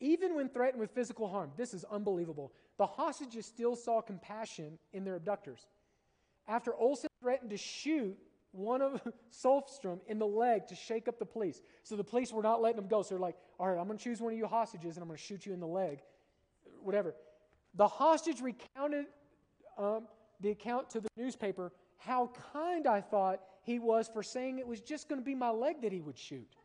Even 0.00 0.34
when 0.34 0.48
threatened 0.48 0.80
with 0.80 0.90
physical 0.90 1.28
harm, 1.28 1.52
this 1.56 1.72
is 1.72 1.84
unbelievable. 1.84 2.52
The 2.78 2.86
hostages 2.86 3.46
still 3.46 3.76
saw 3.76 4.00
compassion 4.00 4.78
in 4.92 5.04
their 5.04 5.16
abductors. 5.16 5.66
After 6.48 6.74
Olson 6.74 7.08
threatened 7.20 7.50
to 7.50 7.56
shoot 7.56 8.18
one 8.52 8.82
of 8.82 9.00
Solfstrom 9.32 10.00
in 10.06 10.18
the 10.18 10.26
leg 10.26 10.66
to 10.68 10.74
shake 10.74 11.08
up 11.08 11.18
the 11.18 11.24
police. 11.24 11.62
So 11.82 11.96
the 11.96 12.04
police 12.04 12.32
were 12.32 12.42
not 12.42 12.60
letting 12.60 12.78
him 12.78 12.88
go. 12.88 13.02
So 13.02 13.10
they're 13.10 13.18
like, 13.20 13.36
all 13.58 13.68
right, 13.68 13.78
I'm 13.78 13.86
going 13.86 13.98
to 13.98 14.04
choose 14.04 14.20
one 14.20 14.32
of 14.32 14.38
you 14.38 14.46
hostages 14.46 14.96
and 14.96 15.02
I'm 15.02 15.08
going 15.08 15.18
to 15.18 15.24
shoot 15.24 15.46
you 15.46 15.52
in 15.52 15.60
the 15.60 15.66
leg. 15.66 16.00
Whatever. 16.82 17.14
The 17.74 17.88
hostage 17.88 18.40
recounted 18.40 19.06
um, 19.78 20.06
the 20.40 20.50
account 20.50 20.90
to 20.90 21.00
the 21.00 21.08
newspaper 21.16 21.72
how 22.04 22.30
kind 22.52 22.86
I 22.86 23.00
thought 23.00 23.40
he 23.62 23.78
was 23.78 24.08
for 24.08 24.22
saying 24.22 24.58
it 24.58 24.66
was 24.66 24.80
just 24.80 25.08
going 25.08 25.20
to 25.20 25.24
be 25.24 25.34
my 25.34 25.50
leg 25.50 25.80
that 25.82 25.92
he 25.92 26.00
would 26.00 26.18
shoot. 26.18 26.56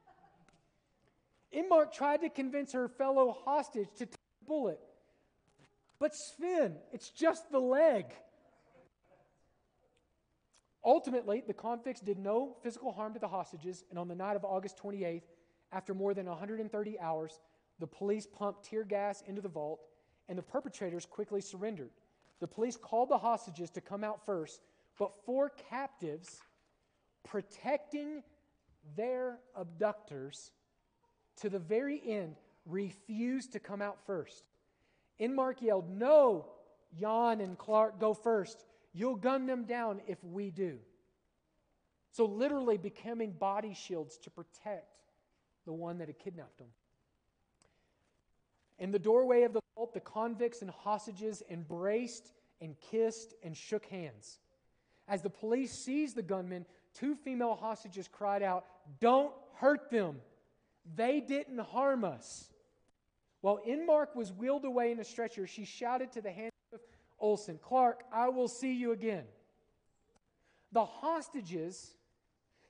Enmark 1.53 1.91
tried 1.91 2.21
to 2.21 2.29
convince 2.29 2.73
her 2.73 2.87
fellow 2.87 3.35
hostage 3.45 3.89
to 3.97 4.05
take 4.05 4.11
the 4.11 4.45
bullet. 4.45 4.79
But 5.99 6.13
Sven, 6.15 6.75
it's 6.93 7.09
just 7.09 7.51
the 7.51 7.59
leg. 7.59 8.05
Ultimately, 10.85 11.43
the 11.45 11.53
convicts 11.53 12.01
did 12.01 12.17
no 12.17 12.55
physical 12.63 12.91
harm 12.91 13.13
to 13.13 13.19
the 13.19 13.27
hostages, 13.27 13.83
and 13.89 13.99
on 13.99 14.07
the 14.07 14.15
night 14.15 14.35
of 14.35 14.45
August 14.45 14.77
28th, 14.81 15.23
after 15.71 15.93
more 15.93 16.13
than 16.13 16.25
130 16.25 16.99
hours, 16.99 17.39
the 17.79 17.87
police 17.87 18.25
pumped 18.25 18.63
tear 18.63 18.83
gas 18.83 19.21
into 19.27 19.41
the 19.41 19.49
vault, 19.49 19.81
and 20.29 20.37
the 20.37 20.43
perpetrators 20.43 21.05
quickly 21.05 21.41
surrendered. 21.41 21.91
The 22.39 22.47
police 22.47 22.77
called 22.77 23.09
the 23.09 23.17
hostages 23.17 23.69
to 23.71 23.81
come 23.81 24.03
out 24.03 24.25
first, 24.25 24.61
but 24.97 25.11
four 25.25 25.51
captives 25.69 26.41
protecting 27.23 28.23
their 28.95 29.39
abductors 29.55 30.51
to 31.39 31.49
the 31.49 31.59
very 31.59 32.01
end 32.05 32.35
refused 32.65 33.53
to 33.53 33.59
come 33.59 33.81
out 33.81 33.97
first. 34.05 34.43
Enmark 35.19 35.61
yelled, 35.61 35.89
No, 35.89 36.45
Jan 36.99 37.41
and 37.41 37.57
Clark, 37.57 37.99
go 37.99 38.13
first. 38.13 38.65
You'll 38.93 39.15
gun 39.15 39.45
them 39.45 39.65
down 39.65 40.01
if 40.07 40.23
we 40.23 40.49
do. 40.49 40.79
So, 42.11 42.25
literally 42.25 42.77
becoming 42.77 43.31
body 43.31 43.73
shields 43.73 44.17
to 44.19 44.29
protect 44.29 44.87
the 45.65 45.73
one 45.73 45.99
that 45.99 46.07
had 46.07 46.19
kidnapped 46.19 46.57
them. 46.57 46.67
In 48.79 48.91
the 48.91 48.99
doorway 48.99 49.43
of 49.43 49.53
the 49.53 49.59
vault, 49.75 49.93
the 49.93 49.99
convicts 49.99 50.61
and 50.61 50.71
hostages 50.71 51.43
embraced 51.49 52.31
and 52.61 52.75
kissed 52.79 53.33
and 53.43 53.55
shook 53.55 53.85
hands. 53.85 54.39
As 55.07 55.21
the 55.21 55.29
police 55.29 55.71
seized 55.71 56.15
the 56.15 56.21
gunmen, 56.23 56.65
two 56.93 57.15
female 57.15 57.55
hostages 57.55 58.07
cried 58.07 58.41
out, 58.41 58.65
Don't 58.99 59.33
hurt 59.55 59.91
them. 59.91 60.21
They 60.95 61.19
didn't 61.19 61.59
harm 61.59 62.03
us. 62.03 62.49
While 63.41 63.59
Enmark 63.67 64.15
was 64.15 64.31
wheeled 64.33 64.65
away 64.65 64.91
in 64.91 64.99
a 64.99 65.03
stretcher, 65.03 65.47
she 65.47 65.65
shouted 65.65 66.11
to 66.13 66.21
the 66.21 66.31
hand 66.31 66.51
of 66.73 66.81
Olson, 67.19 67.59
Clark, 67.61 68.03
I 68.11 68.29
will 68.29 68.47
see 68.47 68.73
you 68.73 68.91
again. 68.91 69.25
The 70.71 70.85
hostages, 70.85 71.93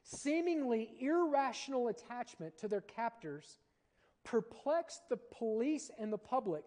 seemingly 0.04 0.92
irrational 1.00 1.88
attachment 1.88 2.58
to 2.60 2.68
their 2.68 2.82
captors, 2.82 3.60
perplexed 4.24 5.10
the 5.10 5.18
police 5.18 5.90
and 6.00 6.14
the 6.14 6.18
public, 6.18 6.66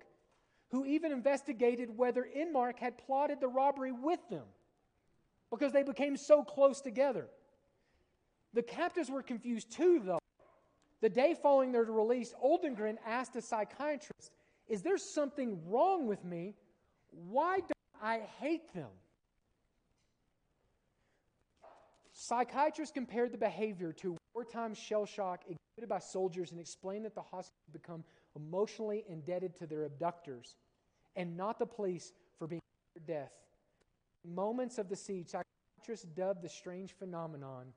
who 0.70 0.84
even 0.84 1.12
investigated 1.12 1.96
whether 1.96 2.26
Enmark 2.36 2.78
had 2.78 2.98
plotted 2.98 3.40
the 3.40 3.48
robbery 3.48 3.92
with 3.92 4.20
them 4.30 4.44
because 5.50 5.72
they 5.72 5.82
became 5.82 6.16
so 6.16 6.42
close 6.42 6.80
together. 6.80 7.28
The 8.55 8.62
captives 8.62 9.11
were 9.11 9.22
confused 9.22 9.70
too, 9.70 10.00
though. 10.05 10.22
The 11.03 11.11
day 11.11 11.34
following 11.34 11.72
their 11.72 11.82
release, 11.82 12.32
Oldengren 12.42 12.96
asked 13.05 13.34
a 13.34 13.42
psychiatrist, 13.42 14.30
Is 14.68 14.82
there 14.82 14.96
something 14.96 15.61
wrong 15.68 16.07
with 16.07 16.24
me? 16.24 16.55
Why 17.11 17.59
don't 17.59 17.72
I 18.00 18.20
hate 18.38 18.72
them? 18.72 18.88
Psychiatrists 22.12 22.94
compared 22.94 23.32
the 23.32 23.38
behavior 23.38 23.92
to 23.94 24.16
wartime 24.32 24.74
shell 24.74 25.05
shock 25.05 25.40
exhibited 25.40 25.88
by 25.88 25.98
soldiers 25.98 26.53
and 26.53 26.61
explained 26.61 27.05
that 27.05 27.16
the 27.16 27.20
hostages 27.20 27.68
become 27.72 28.05
emotionally 28.36 29.05
indebted 29.09 29.57
to 29.57 29.66
their 29.66 29.84
abductors 29.84 30.55
and 31.16 31.36
not 31.36 31.59
the 31.59 31.66
police 31.66 32.12
for 32.38 32.46
being 32.46 32.62
their 32.94 33.16
death. 33.16 33.32
In 34.24 34.36
moments 34.36 34.78
of 34.78 34.88
the 34.88 34.94
siege, 34.94 35.30
psychiatrists 35.30 36.07
dubbed 36.14 36.42
the 36.42 36.48
strange 36.48 36.92
phenomenon 36.92 37.72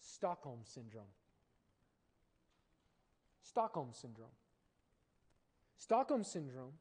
Stockholm 0.00 0.60
Syndrome. 0.64 1.04
Stockholm 3.50 3.88
Syndrome. 3.92 4.28
Stockholm 5.76 6.22
Syndrome 6.22 6.74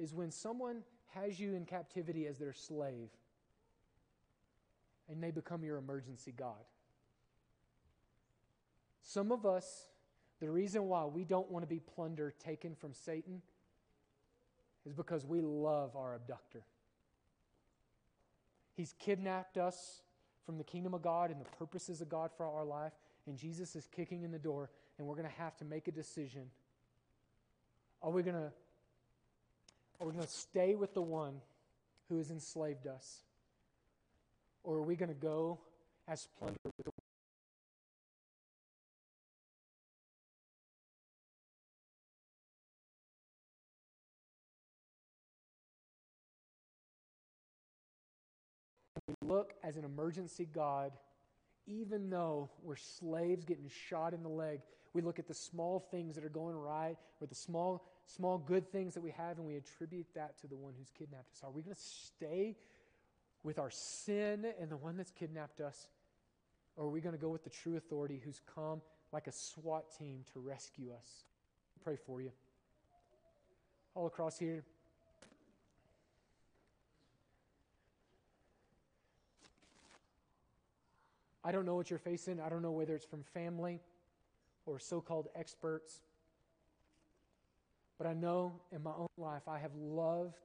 is 0.00 0.12
when 0.12 0.32
someone 0.32 0.82
has 1.14 1.38
you 1.38 1.54
in 1.54 1.64
captivity 1.64 2.26
as 2.26 2.38
their 2.38 2.52
slave 2.52 3.08
and 5.08 5.22
they 5.22 5.30
become 5.30 5.62
your 5.62 5.76
emergency 5.76 6.34
God. 6.36 6.64
Some 9.00 9.30
of 9.30 9.46
us 9.46 9.86
The 10.40 10.50
reason 10.50 10.86
why 10.86 11.04
we 11.04 11.24
don't 11.24 11.50
want 11.50 11.64
to 11.64 11.66
be 11.66 11.80
plunder 11.80 12.32
taken 12.38 12.74
from 12.74 12.94
Satan 12.94 13.42
is 14.86 14.92
because 14.92 15.26
we 15.26 15.40
love 15.40 15.96
our 15.96 16.14
abductor. 16.14 16.62
He's 18.76 18.94
kidnapped 19.00 19.58
us 19.58 20.02
from 20.46 20.56
the 20.56 20.64
kingdom 20.64 20.94
of 20.94 21.02
God 21.02 21.30
and 21.30 21.40
the 21.40 21.48
purposes 21.58 22.00
of 22.00 22.08
God 22.08 22.30
for 22.36 22.46
our 22.46 22.64
life, 22.64 22.92
and 23.26 23.36
Jesus 23.36 23.74
is 23.74 23.88
kicking 23.88 24.22
in 24.22 24.30
the 24.30 24.38
door, 24.38 24.70
and 24.98 25.06
we're 25.06 25.14
going 25.14 25.28
to 25.28 25.40
have 25.40 25.56
to 25.58 25.64
make 25.64 25.88
a 25.88 25.92
decision. 25.92 26.50
Are 28.02 28.10
we 28.10 28.22
going 28.22 28.36
to 28.36 28.52
are 30.00 30.06
we 30.06 30.12
going 30.12 30.24
to 30.24 30.32
stay 30.32 30.76
with 30.76 30.94
the 30.94 31.02
one 31.02 31.40
who 32.08 32.18
has 32.18 32.30
enslaved 32.30 32.86
us? 32.86 33.22
Or 34.62 34.76
are 34.76 34.82
we 34.82 34.94
going 34.94 35.08
to 35.08 35.14
go 35.14 35.58
as 36.06 36.28
plunder 36.38 36.58
with 36.64 36.84
the 36.84 36.92
we 49.08 49.14
look 49.26 49.54
as 49.64 49.76
an 49.76 49.84
emergency 49.84 50.46
God, 50.52 50.92
even 51.66 52.10
though 52.10 52.50
we're 52.62 52.76
slaves 52.76 53.44
getting 53.44 53.68
shot 53.88 54.12
in 54.12 54.22
the 54.22 54.28
leg, 54.28 54.60
we 54.94 55.02
look 55.02 55.18
at 55.18 55.28
the 55.28 55.34
small 55.34 55.80
things 55.90 56.14
that 56.14 56.24
are 56.24 56.30
going 56.30 56.56
right 56.56 56.96
or 57.20 57.26
the 57.26 57.34
small, 57.34 57.86
small 58.06 58.38
good 58.38 58.70
things 58.70 58.94
that 58.94 59.02
we 59.02 59.10
have 59.10 59.38
and 59.38 59.46
we 59.46 59.56
attribute 59.56 60.06
that 60.14 60.38
to 60.40 60.46
the 60.46 60.56
one 60.56 60.74
who's 60.78 60.90
kidnapped 60.90 61.32
us. 61.32 61.42
Are 61.44 61.50
we 61.50 61.62
going 61.62 61.74
to 61.74 61.80
stay 61.80 62.56
with 63.42 63.58
our 63.58 63.70
sin 63.70 64.46
and 64.60 64.70
the 64.70 64.76
one 64.76 64.96
that's 64.96 65.10
kidnapped 65.10 65.60
us? 65.60 65.88
Or 66.76 66.86
are 66.86 66.90
we 66.90 67.00
going 67.00 67.14
to 67.14 67.20
go 67.20 67.28
with 67.28 67.44
the 67.44 67.50
true 67.50 67.76
authority 67.76 68.20
who's 68.24 68.40
come 68.54 68.80
like 69.12 69.26
a 69.26 69.32
SWAT 69.32 69.84
team 69.98 70.24
to 70.32 70.40
rescue 70.40 70.90
us? 70.92 71.24
Pray 71.82 71.96
for 71.96 72.20
you. 72.20 72.30
All 73.94 74.06
across 74.06 74.38
here. 74.38 74.64
I 81.44 81.52
don't 81.52 81.64
know 81.64 81.76
what 81.76 81.88
you're 81.88 81.98
facing. 81.98 82.40
I 82.40 82.48
don't 82.48 82.62
know 82.62 82.72
whether 82.72 82.94
it's 82.94 83.06
from 83.06 83.22
family 83.22 83.80
or 84.68 84.78
so 84.78 85.00
called 85.00 85.28
experts. 85.34 86.00
But 87.96 88.06
I 88.06 88.12
know 88.12 88.52
in 88.70 88.82
my 88.82 88.92
own 88.96 89.08
life 89.16 89.48
I 89.48 89.58
have 89.58 89.74
loved, 89.74 90.38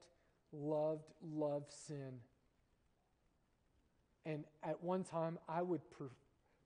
loved, 0.52 1.12
loved 1.22 1.72
sin. 1.72 2.14
And 4.26 4.46
at 4.64 4.82
one 4.82 5.04
time 5.04 5.38
I 5.48 5.62
would 5.62 5.82
pr- 5.92 6.06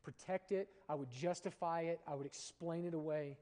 protect 0.04 0.52
it, 0.52 0.70
I 0.88 0.96
would 0.96 1.10
justify 1.10 1.82
it, 1.82 2.00
I 2.08 2.14
would 2.14 2.28
explain 2.28 2.86
it 2.86 2.94
away. 2.94 3.38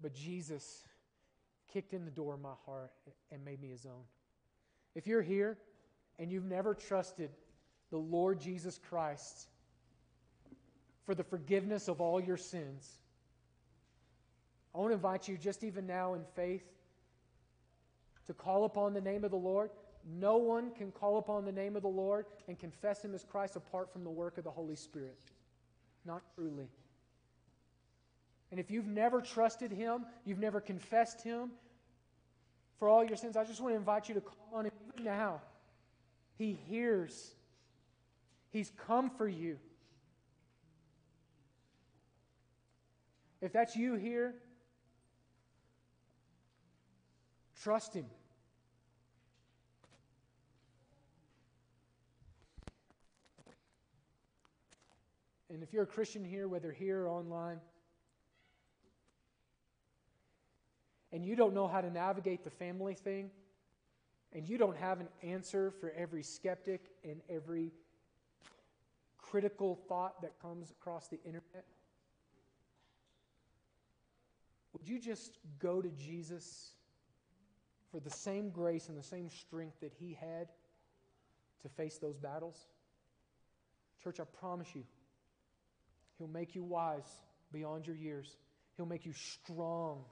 But 0.00 0.14
Jesus 0.14 0.82
kicked 1.72 1.92
in 1.92 2.04
the 2.04 2.10
door 2.10 2.34
of 2.34 2.40
my 2.40 2.54
heart 2.66 2.90
and 3.30 3.44
made 3.44 3.60
me 3.60 3.68
his 3.68 3.86
own. 3.86 4.02
If 4.94 5.06
you're 5.06 5.22
here 5.22 5.58
and 6.18 6.32
you've 6.32 6.44
never 6.44 6.74
trusted 6.74 7.30
the 7.90 7.98
Lord 7.98 8.40
Jesus 8.40 8.80
Christ 8.88 9.48
for 11.06 11.14
the 11.14 11.24
forgiveness 11.24 11.88
of 11.88 12.00
all 12.00 12.20
your 12.20 12.36
sins, 12.36 12.98
I 14.74 14.78
want 14.78 14.90
to 14.90 14.94
invite 14.94 15.28
you 15.28 15.36
just 15.36 15.62
even 15.62 15.86
now 15.86 16.14
in 16.14 16.22
faith 16.34 16.64
to 18.26 18.34
call 18.34 18.64
upon 18.64 18.94
the 18.94 19.00
name 19.00 19.24
of 19.24 19.30
the 19.30 19.36
Lord. 19.36 19.70
No 20.18 20.36
one 20.36 20.70
can 20.72 20.90
call 20.90 21.18
upon 21.18 21.44
the 21.44 21.52
name 21.52 21.76
of 21.76 21.82
the 21.82 21.88
Lord 21.88 22.26
and 22.48 22.58
confess 22.58 23.02
Him 23.02 23.14
as 23.14 23.24
Christ 23.24 23.56
apart 23.56 23.92
from 23.92 24.04
the 24.04 24.10
work 24.10 24.38
of 24.38 24.44
the 24.44 24.50
Holy 24.50 24.76
Spirit. 24.76 25.16
Not 26.04 26.22
truly. 26.34 26.68
And 28.50 28.58
if 28.58 28.70
you've 28.70 28.86
never 28.86 29.20
trusted 29.20 29.70
Him, 29.70 30.04
you've 30.24 30.38
never 30.38 30.60
confessed 30.60 31.22
Him 31.22 31.50
for 32.78 32.88
all 32.88 33.04
your 33.04 33.16
sins, 33.16 33.36
I 33.36 33.44
just 33.44 33.60
want 33.60 33.72
to 33.72 33.78
invite 33.78 34.08
you 34.08 34.14
to 34.16 34.20
call 34.20 34.48
on 34.52 34.66
Him 34.66 34.72
now. 35.02 35.40
He 36.36 36.58
hears. 36.68 37.34
He's 38.50 38.70
come 38.86 39.10
for 39.10 39.28
you. 39.28 39.58
If 43.44 43.52
that's 43.52 43.76
you 43.76 43.96
here, 43.96 44.34
trust 47.62 47.92
Him. 47.92 48.06
And 55.52 55.62
if 55.62 55.74
you're 55.74 55.82
a 55.82 55.86
Christian 55.86 56.24
here, 56.24 56.48
whether 56.48 56.72
here 56.72 57.02
or 57.02 57.08
online, 57.10 57.60
and 61.12 61.22
you 61.22 61.36
don't 61.36 61.52
know 61.52 61.68
how 61.68 61.82
to 61.82 61.90
navigate 61.90 62.44
the 62.44 62.50
family 62.50 62.94
thing, 62.94 63.30
and 64.32 64.48
you 64.48 64.56
don't 64.56 64.78
have 64.78 65.00
an 65.00 65.08
answer 65.22 65.70
for 65.70 65.92
every 65.94 66.22
skeptic 66.22 66.80
and 67.04 67.20
every 67.28 67.72
critical 69.18 69.78
thought 69.86 70.22
that 70.22 70.32
comes 70.40 70.70
across 70.70 71.08
the 71.08 71.18
internet, 71.26 71.66
would 74.84 74.92
you 74.92 75.00
just 75.00 75.38
go 75.60 75.80
to 75.80 75.88
Jesus 75.92 76.72
for 77.90 78.00
the 78.00 78.10
same 78.10 78.50
grace 78.50 78.90
and 78.90 78.98
the 78.98 79.02
same 79.02 79.30
strength 79.30 79.80
that 79.80 79.94
he 79.98 80.12
had 80.12 80.48
to 81.62 81.70
face 81.70 81.96
those 81.96 82.18
battles? 82.18 82.66
Church, 84.02 84.20
I 84.20 84.24
promise 84.24 84.68
you, 84.74 84.82
he'll 86.18 86.28
make 86.28 86.54
you 86.54 86.62
wise 86.62 87.08
beyond 87.50 87.86
your 87.86 87.96
years. 87.96 88.36
He'll 88.76 88.84
make 88.84 89.06
you 89.06 89.14
strong 89.14 90.04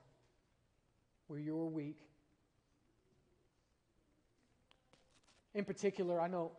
where 1.27 1.39
you're 1.39 1.67
weak. 1.67 1.99
In 5.55 5.67
particular, 5.67 6.19
I 6.19 6.29
know 6.29 6.53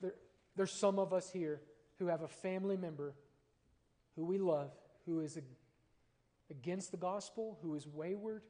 there, 0.00 0.14
there's 0.56 0.72
some 0.72 0.98
of 0.98 1.12
us 1.12 1.30
here 1.30 1.60
who 2.00 2.08
have 2.08 2.22
a 2.22 2.28
family 2.28 2.76
member 2.76 3.14
who 4.16 4.24
we 4.24 4.38
love, 4.38 4.72
who 5.06 5.20
is 5.20 5.36
a, 5.36 5.42
against 6.50 6.90
the 6.90 6.96
gospel, 6.96 7.58
who 7.62 7.74
is 7.74 7.86
wayward, 7.86 8.42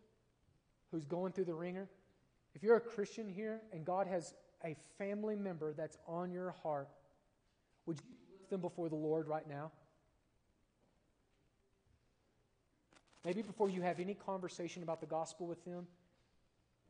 who's 0.90 1.04
going 1.04 1.32
through 1.32 1.44
the 1.44 1.54
wringer. 1.54 1.88
If 2.54 2.62
you're 2.62 2.76
a 2.76 2.80
Christian 2.80 3.28
here 3.28 3.60
and 3.72 3.84
God 3.84 4.06
has 4.06 4.34
a 4.64 4.76
family 4.98 5.36
member 5.36 5.72
that's 5.72 5.96
on 6.06 6.32
your 6.32 6.54
heart, 6.62 6.88
would 7.86 7.98
you 7.98 8.04
lift 8.32 8.50
them 8.50 8.60
before 8.60 8.88
the 8.88 8.96
Lord 8.96 9.28
right 9.28 9.48
now? 9.48 9.70
Maybe 13.24 13.42
before 13.42 13.68
you 13.68 13.82
have 13.82 14.00
any 14.00 14.14
conversation 14.14 14.82
about 14.82 15.00
the 15.00 15.06
gospel 15.06 15.46
with 15.46 15.64
them, 15.64 15.86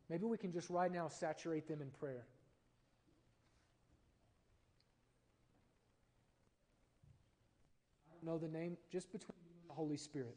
maybe 0.09 0.25
we 0.25 0.39
can 0.39 0.53
just 0.53 0.71
right 0.71 0.93
now 0.93 1.09
saturate 1.09 1.67
them 1.67 1.83
in 1.83 1.91
prayer. 1.91 2.25
know 8.23 8.39
the 8.39 8.49
name 8.49 8.77
just 8.91 9.11
between 9.13 9.37
the 9.67 9.75
Holy 9.75 9.97
Spirit. 9.97 10.37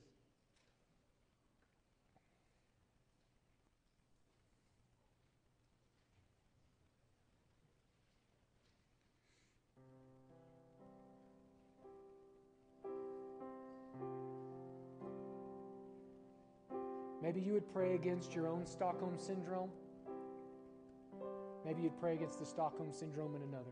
Maybe 17.34 17.48
you 17.48 17.54
would 17.54 17.74
pray 17.74 17.96
against 17.96 18.36
your 18.36 18.48
own 18.48 18.64
Stockholm 18.64 19.18
Syndrome. 19.18 19.72
Maybe 21.66 21.82
you'd 21.82 22.00
pray 22.00 22.14
against 22.14 22.38
the 22.38 22.46
Stockholm 22.46 22.92
Syndrome 22.92 23.34
in 23.36 23.42
another. 23.42 23.72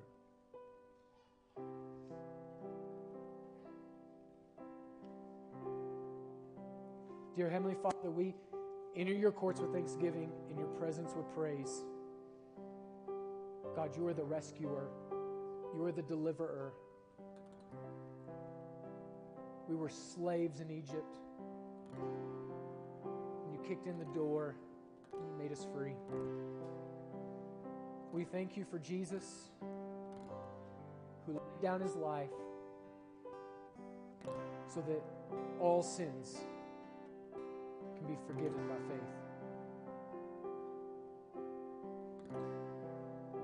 Dear 7.35 7.51
Heavenly 7.51 7.75
Father, 7.75 8.09
we 8.09 8.33
enter 8.95 9.13
your 9.13 9.31
courts 9.31 9.61
with 9.61 9.71
thanksgiving, 9.71 10.31
in 10.49 10.57
your 10.57 10.69
presence 10.79 11.13
with 11.15 11.31
praise. 11.35 11.83
God, 13.75 13.95
you 13.95 14.07
are 14.07 14.13
the 14.15 14.23
rescuer, 14.23 14.87
you 15.75 15.85
are 15.85 15.91
the 15.91 16.01
deliverer. 16.01 16.73
We 19.69 19.75
were 19.75 19.89
slaves 19.89 20.61
in 20.61 20.71
Egypt. 20.71 21.15
Kicked 23.71 23.87
in 23.87 23.99
the 23.99 24.13
door, 24.13 24.57
and 25.13 25.21
you 25.25 25.33
made 25.41 25.53
us 25.53 25.65
free. 25.73 25.95
We 28.11 28.25
thank 28.25 28.57
you 28.57 28.65
for 28.69 28.77
Jesus, 28.77 29.49
who 31.25 31.31
laid 31.31 31.61
down 31.61 31.79
his 31.79 31.95
life 31.95 32.27
so 34.67 34.83
that 34.89 35.01
all 35.61 35.81
sins 35.81 36.35
can 37.95 38.07
be 38.07 38.17
forgiven 38.27 38.59
by 38.67 38.75
faith. 38.89 39.13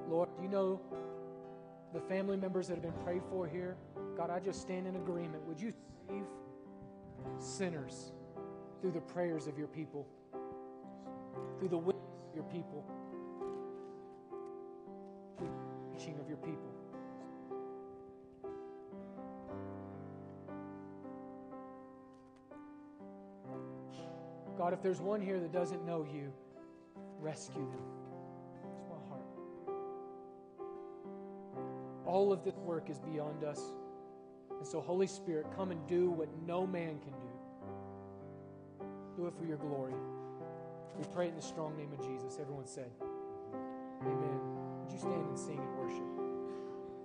Lord, 0.10 0.28
you 0.42 0.50
know 0.50 0.82
the 1.94 2.02
family 2.02 2.36
members 2.36 2.68
that 2.68 2.74
have 2.74 2.84
been 2.84 3.02
prayed 3.06 3.22
for 3.30 3.48
here, 3.48 3.78
God, 4.18 4.30
I 4.30 4.42
just 4.42 4.60
stand 4.60 4.88
in 4.88 4.98
agreement. 4.98 5.42
Would 5.48 5.62
you 5.62 5.72
save 6.10 6.26
sinners 7.40 8.12
through 8.82 8.92
the 8.92 9.00
prayers 9.00 9.48
of 9.48 9.58
your 9.58 9.68
people, 9.68 10.06
through 11.60 11.70
the 11.70 11.78
witness 11.78 12.04
of 12.30 12.36
your 12.36 12.44
people, 12.46 12.86
through 15.38 15.50
the 15.50 15.98
teaching 15.98 16.20
of 16.20 16.28
your 16.28 16.38
people? 16.38 16.78
God, 24.58 24.74
if 24.74 24.82
there's 24.82 25.00
one 25.00 25.22
here 25.22 25.40
that 25.40 25.54
doesn't 25.54 25.86
know 25.86 26.06
you, 26.12 26.34
rescue 27.20 27.62
them. 27.62 27.84
That's 28.64 28.84
my 28.90 28.98
heart. 29.08 29.22
All 32.06 32.34
of 32.34 32.44
this 32.44 32.56
work 32.56 32.90
is 32.90 33.00
beyond 33.00 33.44
us. 33.44 33.62
And 34.58 34.68
so, 34.68 34.82
Holy 34.82 35.06
Spirit, 35.06 35.46
come 35.56 35.70
and 35.70 35.88
do 35.88 36.10
what 36.10 36.28
no 36.48 36.66
man 36.66 37.00
can 37.00 37.12
do. 37.12 38.86
Do 39.16 39.28
it 39.28 39.34
for 39.38 39.46
your 39.46 39.58
glory. 39.58 39.94
We 40.96 41.06
pray 41.14 41.26
it 41.26 41.30
in 41.30 41.36
the 41.36 41.42
strong 41.42 41.76
name 41.78 41.92
of 41.94 42.06
Jesus. 42.06 42.38
Everyone 42.40 42.68
said, 42.68 42.92
Amen. 44.02 44.40
Would 44.82 44.92
you 44.92 45.00
stand 45.00 45.28
and 45.28 45.38
sing 45.40 45.60
and 45.60 45.78
worship? 45.78 46.17